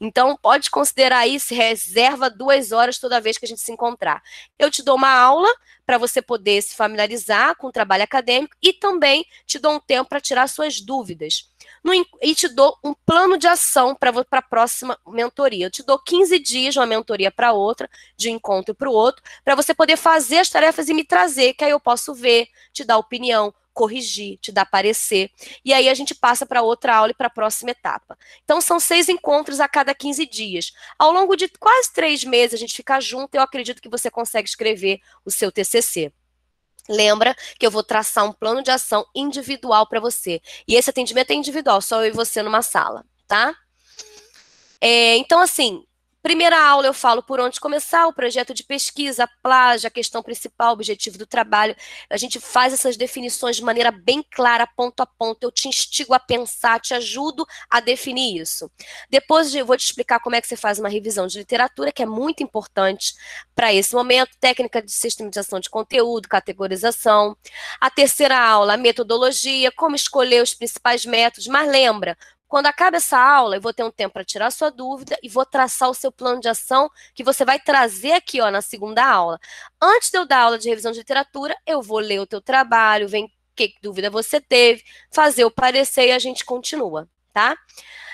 Então, 0.00 0.36
pode 0.40 0.70
considerar 0.70 1.22
se 1.38 1.54
reserva 1.54 2.28
duas 2.32 2.72
horas 2.72 2.98
toda 2.98 3.20
vez 3.20 3.38
que 3.38 3.44
a 3.44 3.48
gente 3.48 3.60
se 3.60 3.70
encontrar. 3.70 4.22
Eu 4.58 4.70
te 4.70 4.82
dou 4.82 4.96
uma 4.96 5.12
aula 5.12 5.48
para 5.86 5.98
você 5.98 6.22
poder 6.22 6.62
se 6.62 6.74
familiarizar 6.74 7.56
com 7.56 7.66
o 7.66 7.72
trabalho 7.72 8.02
acadêmico 8.02 8.56
e 8.62 8.72
também 8.72 9.26
te 9.46 9.58
dou 9.58 9.74
um 9.74 9.80
tempo 9.80 10.08
para 10.08 10.20
tirar 10.20 10.48
suas 10.48 10.80
dúvidas. 10.80 11.50
No, 11.82 11.92
e 12.20 12.34
te 12.34 12.48
dou 12.48 12.78
um 12.82 12.94
plano 12.94 13.36
de 13.36 13.46
ação 13.46 13.94
para 13.94 14.12
a 14.30 14.42
próxima 14.42 14.98
mentoria. 15.06 15.66
Eu 15.66 15.70
te 15.70 15.82
dou 15.82 15.98
15 15.98 16.38
dias 16.38 16.74
de 16.74 16.80
uma 16.80 16.86
mentoria 16.86 17.30
para 17.30 17.52
outra, 17.52 17.90
de 18.16 18.28
um 18.28 18.34
encontro 18.34 18.74
para 18.74 18.88
o 18.88 18.92
outro, 18.92 19.22
para 19.44 19.54
você 19.54 19.74
poder 19.74 19.96
fazer 19.96 20.38
as 20.38 20.48
tarefas 20.48 20.88
e 20.88 20.94
me 20.94 21.04
trazer, 21.04 21.54
que 21.54 21.64
aí 21.64 21.70
eu 21.70 21.80
posso 21.80 22.14
ver, 22.14 22.48
te 22.72 22.84
dar 22.84 22.98
opinião, 22.98 23.52
corrigir, 23.72 24.38
te 24.38 24.52
dar 24.52 24.66
parecer. 24.66 25.30
E 25.64 25.72
aí 25.72 25.88
a 25.88 25.94
gente 25.94 26.14
passa 26.14 26.46
para 26.46 26.62
outra 26.62 26.96
aula 26.96 27.10
e 27.10 27.14
para 27.14 27.26
a 27.26 27.30
próxima 27.30 27.70
etapa. 27.70 28.18
Então 28.44 28.60
são 28.60 28.78
seis 28.78 29.08
encontros 29.08 29.60
a 29.60 29.68
cada 29.68 29.94
15 29.94 30.26
dias. 30.26 30.72
Ao 30.98 31.12
longo 31.12 31.36
de 31.36 31.48
quase 31.48 31.92
três 31.92 32.24
meses 32.24 32.54
a 32.54 32.58
gente 32.58 32.74
fica 32.74 33.00
junto, 33.00 33.34
eu 33.34 33.42
acredito 33.42 33.82
que 33.82 33.88
você 33.88 34.10
consegue 34.10 34.48
escrever 34.48 35.00
o 35.24 35.30
seu 35.30 35.50
TCC. 35.50 36.12
Lembra 36.88 37.36
que 37.58 37.66
eu 37.66 37.70
vou 37.70 37.82
traçar 37.82 38.24
um 38.24 38.32
plano 38.32 38.62
de 38.62 38.70
ação 38.70 39.06
individual 39.14 39.86
para 39.86 40.00
você. 40.00 40.40
E 40.66 40.74
esse 40.74 40.90
atendimento 40.90 41.30
é 41.30 41.34
individual, 41.34 41.80
só 41.80 42.02
eu 42.04 42.08
e 42.08 42.10
você 42.10 42.42
numa 42.42 42.62
sala, 42.62 43.04
tá? 43.26 43.54
É, 44.80 45.16
então, 45.16 45.40
assim, 45.40 45.84
Primeira 46.22 46.56
aula 46.64 46.86
eu 46.86 46.94
falo 46.94 47.20
por 47.20 47.40
onde 47.40 47.58
começar, 47.58 48.06
o 48.06 48.12
projeto 48.12 48.54
de 48.54 48.62
pesquisa, 48.62 49.24
a 49.24 49.28
plágio, 49.42 49.88
a 49.88 49.90
questão 49.90 50.22
principal, 50.22 50.70
o 50.70 50.72
objetivo 50.74 51.18
do 51.18 51.26
trabalho. 51.26 51.74
A 52.08 52.16
gente 52.16 52.38
faz 52.38 52.72
essas 52.72 52.96
definições 52.96 53.56
de 53.56 53.64
maneira 53.64 53.90
bem 53.90 54.24
clara, 54.30 54.64
ponto 54.64 55.00
a 55.00 55.06
ponto. 55.06 55.42
Eu 55.42 55.50
te 55.50 55.66
instigo 55.66 56.14
a 56.14 56.20
pensar, 56.20 56.78
te 56.80 56.94
ajudo 56.94 57.44
a 57.68 57.80
definir 57.80 58.40
isso. 58.40 58.70
Depois 59.10 59.52
eu 59.52 59.66
vou 59.66 59.76
te 59.76 59.84
explicar 59.84 60.20
como 60.20 60.36
é 60.36 60.40
que 60.40 60.46
você 60.46 60.56
faz 60.56 60.78
uma 60.78 60.88
revisão 60.88 61.26
de 61.26 61.38
literatura, 61.38 61.90
que 61.90 62.04
é 62.04 62.06
muito 62.06 62.40
importante 62.40 63.14
para 63.52 63.74
esse 63.74 63.92
momento, 63.92 64.30
técnica 64.38 64.80
de 64.80 64.92
sistematização 64.92 65.58
de 65.58 65.68
conteúdo, 65.68 66.28
categorização. 66.28 67.36
A 67.80 67.90
terceira 67.90 68.38
aula, 68.38 68.76
metodologia, 68.76 69.72
como 69.72 69.96
escolher 69.96 70.40
os 70.40 70.54
principais 70.54 71.04
métodos, 71.04 71.48
mas 71.48 71.68
lembra, 71.68 72.16
quando 72.52 72.66
acaba 72.66 72.98
essa 72.98 73.18
aula, 73.18 73.56
eu 73.56 73.62
vou 73.62 73.72
ter 73.72 73.82
um 73.82 73.90
tempo 73.90 74.12
para 74.12 74.26
tirar 74.26 74.50
sua 74.50 74.70
dúvida 74.70 75.16
e 75.22 75.28
vou 75.30 75.46
traçar 75.46 75.88
o 75.88 75.94
seu 75.94 76.12
plano 76.12 76.38
de 76.38 76.48
ação 76.48 76.90
que 77.14 77.24
você 77.24 77.46
vai 77.46 77.58
trazer 77.58 78.12
aqui 78.12 78.42
ó, 78.42 78.50
na 78.50 78.60
segunda 78.60 79.02
aula. 79.02 79.40
Antes 79.80 80.10
de 80.10 80.18
eu 80.18 80.26
dar 80.26 80.40
aula 80.40 80.58
de 80.58 80.68
revisão 80.68 80.92
de 80.92 80.98
literatura, 80.98 81.56
eu 81.66 81.80
vou 81.80 81.98
ler 81.98 82.20
o 82.20 82.26
teu 82.26 82.42
trabalho, 82.42 83.08
ver 83.08 83.26
que 83.56 83.72
dúvida 83.82 84.10
você 84.10 84.38
teve, 84.38 84.84
fazer 85.10 85.46
o 85.46 85.50
parecer 85.50 86.08
e 86.08 86.12
a 86.12 86.18
gente 86.18 86.44
continua, 86.44 87.08
tá? 87.32 87.56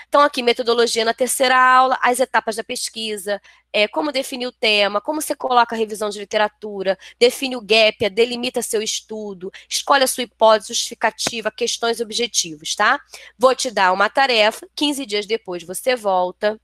Então, 0.09 0.21
aqui, 0.21 0.41
metodologia 0.41 1.05
na 1.05 1.13
terceira 1.13 1.55
aula, 1.55 1.97
as 2.01 2.19
etapas 2.19 2.55
da 2.55 2.63
pesquisa, 2.63 3.39
é, 3.71 3.87
como 3.87 4.11
definir 4.11 4.47
o 4.47 4.51
tema, 4.51 4.99
como 4.99 5.21
você 5.21 5.35
coloca 5.35 5.75
a 5.75 5.77
revisão 5.77 6.09
de 6.09 6.17
literatura, 6.17 6.97
define 7.19 7.55
o 7.55 7.61
gap, 7.61 8.09
delimita 8.09 8.63
seu 8.63 8.81
estudo, 8.81 9.51
escolhe 9.69 10.03
a 10.03 10.07
sua 10.07 10.23
hipótese 10.23 10.73
justificativa, 10.73 11.51
questões 11.51 11.99
e 11.99 12.03
objetivos, 12.03 12.75
tá? 12.75 12.99
Vou 13.37 13.53
te 13.53 13.69
dar 13.69 13.93
uma 13.93 14.09
tarefa, 14.09 14.67
15 14.75 15.05
dias 15.05 15.27
depois 15.27 15.61
você 15.61 15.95
volta, 15.95 16.59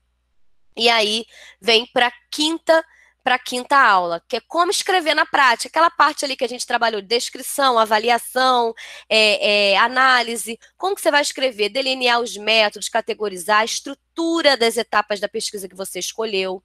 e 0.76 0.88
aí 0.88 1.24
vem 1.60 1.86
para 1.86 2.08
a 2.08 2.12
quinta 2.30 2.84
para 3.26 3.34
a 3.34 3.40
quinta 3.40 3.76
aula, 3.76 4.22
que 4.28 4.36
é 4.36 4.40
como 4.40 4.70
escrever 4.70 5.12
na 5.12 5.26
prática, 5.26 5.68
aquela 5.68 5.90
parte 5.90 6.24
ali 6.24 6.36
que 6.36 6.44
a 6.44 6.48
gente 6.48 6.64
trabalhou, 6.64 7.02
descrição, 7.02 7.76
avaliação, 7.76 8.72
é, 9.08 9.72
é, 9.72 9.76
análise, 9.78 10.56
como 10.78 10.94
que 10.94 11.00
você 11.00 11.10
vai 11.10 11.22
escrever, 11.22 11.68
delinear 11.68 12.20
os 12.20 12.36
métodos, 12.36 12.88
categorizar, 12.88 13.62
a 13.62 13.64
estrutura 13.64 14.56
das 14.56 14.76
etapas 14.76 15.18
da 15.18 15.28
pesquisa 15.28 15.68
que 15.68 15.74
você 15.74 15.98
escolheu. 15.98 16.62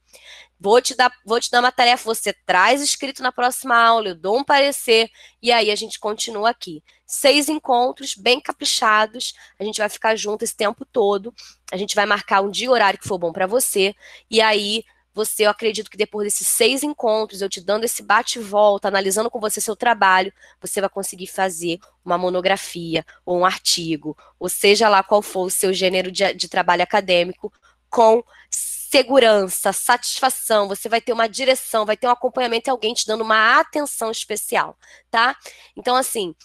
Vou 0.59 0.79
te 0.79 0.93
dar, 0.93 1.11
vou 1.25 1.39
te 1.39 1.49
dar 1.49 1.61
uma 1.61 1.71
tarefa, 1.71 2.03
você 2.03 2.31
traz 2.45 2.79
escrito 2.79 3.23
na 3.23 3.31
próxima 3.31 3.75
aula, 3.75 4.09
eu 4.09 4.15
dou 4.15 4.37
um 4.37 4.43
parecer, 4.43 5.09
e 5.41 5.51
aí 5.51 5.71
a 5.71 5.75
gente 5.75 5.99
continua 5.99 6.51
aqui. 6.51 6.83
Seis 7.07 7.49
encontros 7.49 8.13
bem 8.13 8.39
caprichados, 8.39 9.33
a 9.57 9.63
gente 9.63 9.79
vai 9.79 9.89
ficar 9.89 10.15
junto 10.15 10.43
esse 10.43 10.55
tempo 10.55 10.85
todo, 10.85 11.33
a 11.71 11.75
gente 11.75 11.95
vai 11.95 12.05
marcar 12.05 12.41
um 12.41 12.51
dia 12.51 12.67
e 12.67 12.69
horário 12.69 12.99
que 12.99 13.07
for 13.07 13.17
bom 13.17 13.31
para 13.31 13.47
você, 13.47 13.95
e 14.29 14.39
aí 14.39 14.83
você, 15.13 15.45
eu 15.45 15.49
acredito 15.49 15.89
que 15.89 15.97
depois 15.97 16.25
desses 16.25 16.47
seis 16.47 16.83
encontros, 16.83 17.41
eu 17.41 17.49
te 17.49 17.59
dando 17.59 17.83
esse 17.83 18.01
bate-volta, 18.01 18.87
analisando 18.87 19.29
com 19.29 19.39
você 19.39 19.59
seu 19.59 19.75
trabalho, 19.75 20.33
você 20.59 20.79
vai 20.79 20.89
conseguir 20.89 21.27
fazer 21.27 21.79
uma 22.03 22.17
monografia 22.17 23.05
ou 23.25 23.39
um 23.39 23.45
artigo, 23.45 24.17
ou 24.39 24.47
seja 24.47 24.87
lá 24.87 25.03
qual 25.03 25.21
for 25.21 25.45
o 25.45 25.49
seu 25.49 25.73
gênero 25.73 26.11
de, 26.11 26.33
de 26.33 26.47
trabalho 26.47 26.83
acadêmico, 26.83 27.51
com 27.89 28.23
segurança, 28.49 29.71
satisfação, 29.71 30.67
você 30.67 30.89
vai 30.89 30.99
ter 30.99 31.13
uma 31.13 31.27
direção, 31.27 31.85
vai 31.85 31.95
ter 31.95 32.07
um 32.07 32.11
acompanhamento 32.11 32.69
e 32.69 32.71
alguém 32.71 32.93
te 32.93 33.07
dando 33.07 33.21
uma 33.21 33.59
atenção 33.59 34.11
especial, 34.11 34.77
tá? 35.09 35.35
Então, 35.77 35.95
assim, 35.95 36.35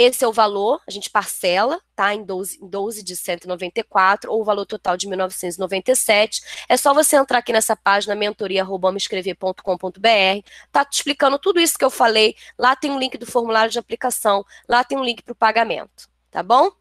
esse 0.00 0.24
é 0.24 0.28
o 0.28 0.32
valor, 0.32 0.80
a 0.88 0.90
gente 0.90 1.10
parcela, 1.10 1.78
tá? 1.94 2.14
Em 2.14 2.24
12, 2.24 2.58
em 2.62 2.68
12 2.68 3.02
de 3.02 3.14
194, 3.14 4.32
ou 4.32 4.40
o 4.40 4.44
valor 4.44 4.64
total 4.64 4.96
de 4.96 5.06
1997. 5.06 6.40
É 6.68 6.76
só 6.76 6.94
você 6.94 7.16
entrar 7.16 7.38
aqui 7.38 7.52
nessa 7.52 7.76
página, 7.76 8.14
mentoria.escrever.com.br, 8.14 10.48
tá 10.72 10.86
explicando 10.90 11.38
tudo 11.38 11.60
isso 11.60 11.78
que 11.78 11.84
eu 11.84 11.90
falei. 11.90 12.34
Lá 12.58 12.74
tem 12.74 12.90
um 12.90 12.98
link 12.98 13.18
do 13.18 13.26
formulário 13.26 13.70
de 13.70 13.78
aplicação, 13.78 14.42
lá 14.66 14.82
tem 14.82 14.96
um 14.96 15.04
link 15.04 15.22
para 15.22 15.32
o 15.32 15.36
pagamento, 15.36 16.08
tá 16.30 16.42
bom? 16.42 16.79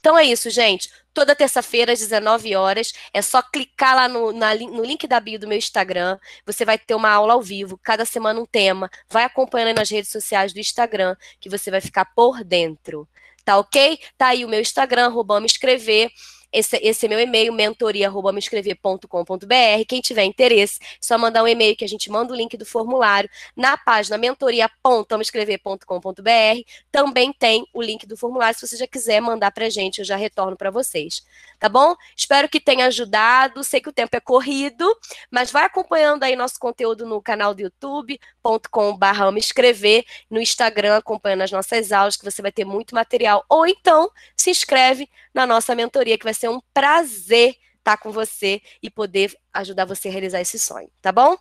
Então 0.00 0.16
é 0.16 0.24
isso, 0.24 0.48
gente. 0.50 0.90
Toda 1.12 1.34
terça-feira, 1.34 1.92
às 1.92 1.98
19 1.98 2.54
horas, 2.54 2.92
é 3.12 3.20
só 3.20 3.42
clicar 3.42 3.96
lá 3.96 4.08
no, 4.08 4.32
na, 4.32 4.54
no 4.54 4.84
link 4.84 5.06
da 5.06 5.18
bio 5.18 5.38
do 5.38 5.48
meu 5.48 5.58
Instagram. 5.58 6.18
Você 6.46 6.64
vai 6.64 6.78
ter 6.78 6.94
uma 6.94 7.10
aula 7.10 7.34
ao 7.34 7.42
vivo, 7.42 7.78
cada 7.82 8.04
semana 8.04 8.40
um 8.40 8.46
tema. 8.46 8.88
Vai 9.08 9.24
acompanhando 9.24 9.76
nas 9.76 9.90
redes 9.90 10.10
sociais 10.10 10.52
do 10.52 10.60
Instagram, 10.60 11.16
que 11.40 11.48
você 11.48 11.70
vai 11.70 11.80
ficar 11.80 12.04
por 12.14 12.44
dentro. 12.44 13.08
Tá 13.44 13.58
ok? 13.58 13.98
Tá 14.16 14.28
aí 14.28 14.44
o 14.44 14.48
meu 14.48 14.60
Instagram, 14.60 15.06
arroba 15.06 15.40
me 15.40 15.46
escrever. 15.46 16.10
Esse, 16.52 16.76
esse 16.82 17.06
é 17.06 17.08
meu 17.08 17.20
e-mail, 17.20 17.52
mentoria.meescrever.com.br. 17.52 19.84
Quem 19.88 20.00
tiver 20.00 20.24
interesse, 20.24 20.78
só 21.00 21.16
mandar 21.16 21.42
um 21.42 21.48
e-mail 21.48 21.76
que 21.76 21.84
a 21.84 21.88
gente 21.88 22.10
manda 22.10 22.32
o 22.32 22.36
link 22.36 22.56
do 22.56 22.66
formulário. 22.66 23.30
Na 23.56 23.76
página 23.76 24.18
mentoria.meescrever.com.br 24.18 26.62
também 26.90 27.32
tem 27.32 27.66
o 27.72 27.82
link 27.82 28.06
do 28.06 28.16
formulário. 28.16 28.58
Se 28.58 28.66
você 28.66 28.76
já 28.76 28.86
quiser 28.86 29.20
mandar 29.20 29.50
para 29.50 29.68
gente, 29.70 29.98
eu 29.98 30.04
já 30.04 30.16
retorno 30.16 30.56
para 30.56 30.70
vocês. 30.70 31.22
Tá 31.58 31.68
bom? 31.68 31.94
Espero 32.16 32.48
que 32.48 32.60
tenha 32.60 32.86
ajudado. 32.86 33.64
Sei 33.64 33.80
que 33.80 33.88
o 33.88 33.92
tempo 33.92 34.16
é 34.16 34.20
corrido, 34.20 34.86
mas 35.30 35.50
vai 35.50 35.64
acompanhando 35.64 36.22
aí 36.22 36.36
nosso 36.36 36.58
conteúdo 36.58 37.06
no 37.06 37.20
canal 37.20 37.54
do 37.54 37.62
youtube.com.br 37.62 38.98
me 39.32 39.40
escrever, 39.40 40.04
no 40.30 40.40
Instagram, 40.40 40.96
acompanhando 40.96 41.42
as 41.42 41.52
nossas 41.52 41.92
aulas, 41.92 42.16
que 42.16 42.24
você 42.24 42.42
vai 42.42 42.52
ter 42.52 42.64
muito 42.64 42.94
material. 42.94 43.44
Ou 43.48 43.66
então, 43.66 44.10
se 44.36 44.50
inscreve 44.50 45.08
na 45.32 45.46
nossa 45.46 45.74
mentoria, 45.74 46.18
que 46.18 46.24
vai 46.24 46.34
ser 46.38 46.48
um 46.48 46.60
prazer 46.72 47.56
estar 47.78 47.96
com 47.96 48.12
você 48.12 48.60
e 48.82 48.90
poder 48.90 49.34
ajudar 49.52 49.84
você 49.84 50.08
a 50.08 50.12
realizar 50.12 50.40
esse 50.40 50.58
sonho, 50.58 50.90
tá 51.00 51.10
bom? 51.10 51.36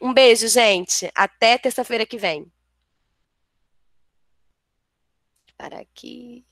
Um 0.00 0.12
beijo, 0.12 0.48
gente. 0.48 1.10
Até 1.14 1.58
terça-feira 1.58 2.06
que 2.06 2.18
vem. 2.18 2.50
Para 5.56 5.80
aqui. 5.80 6.44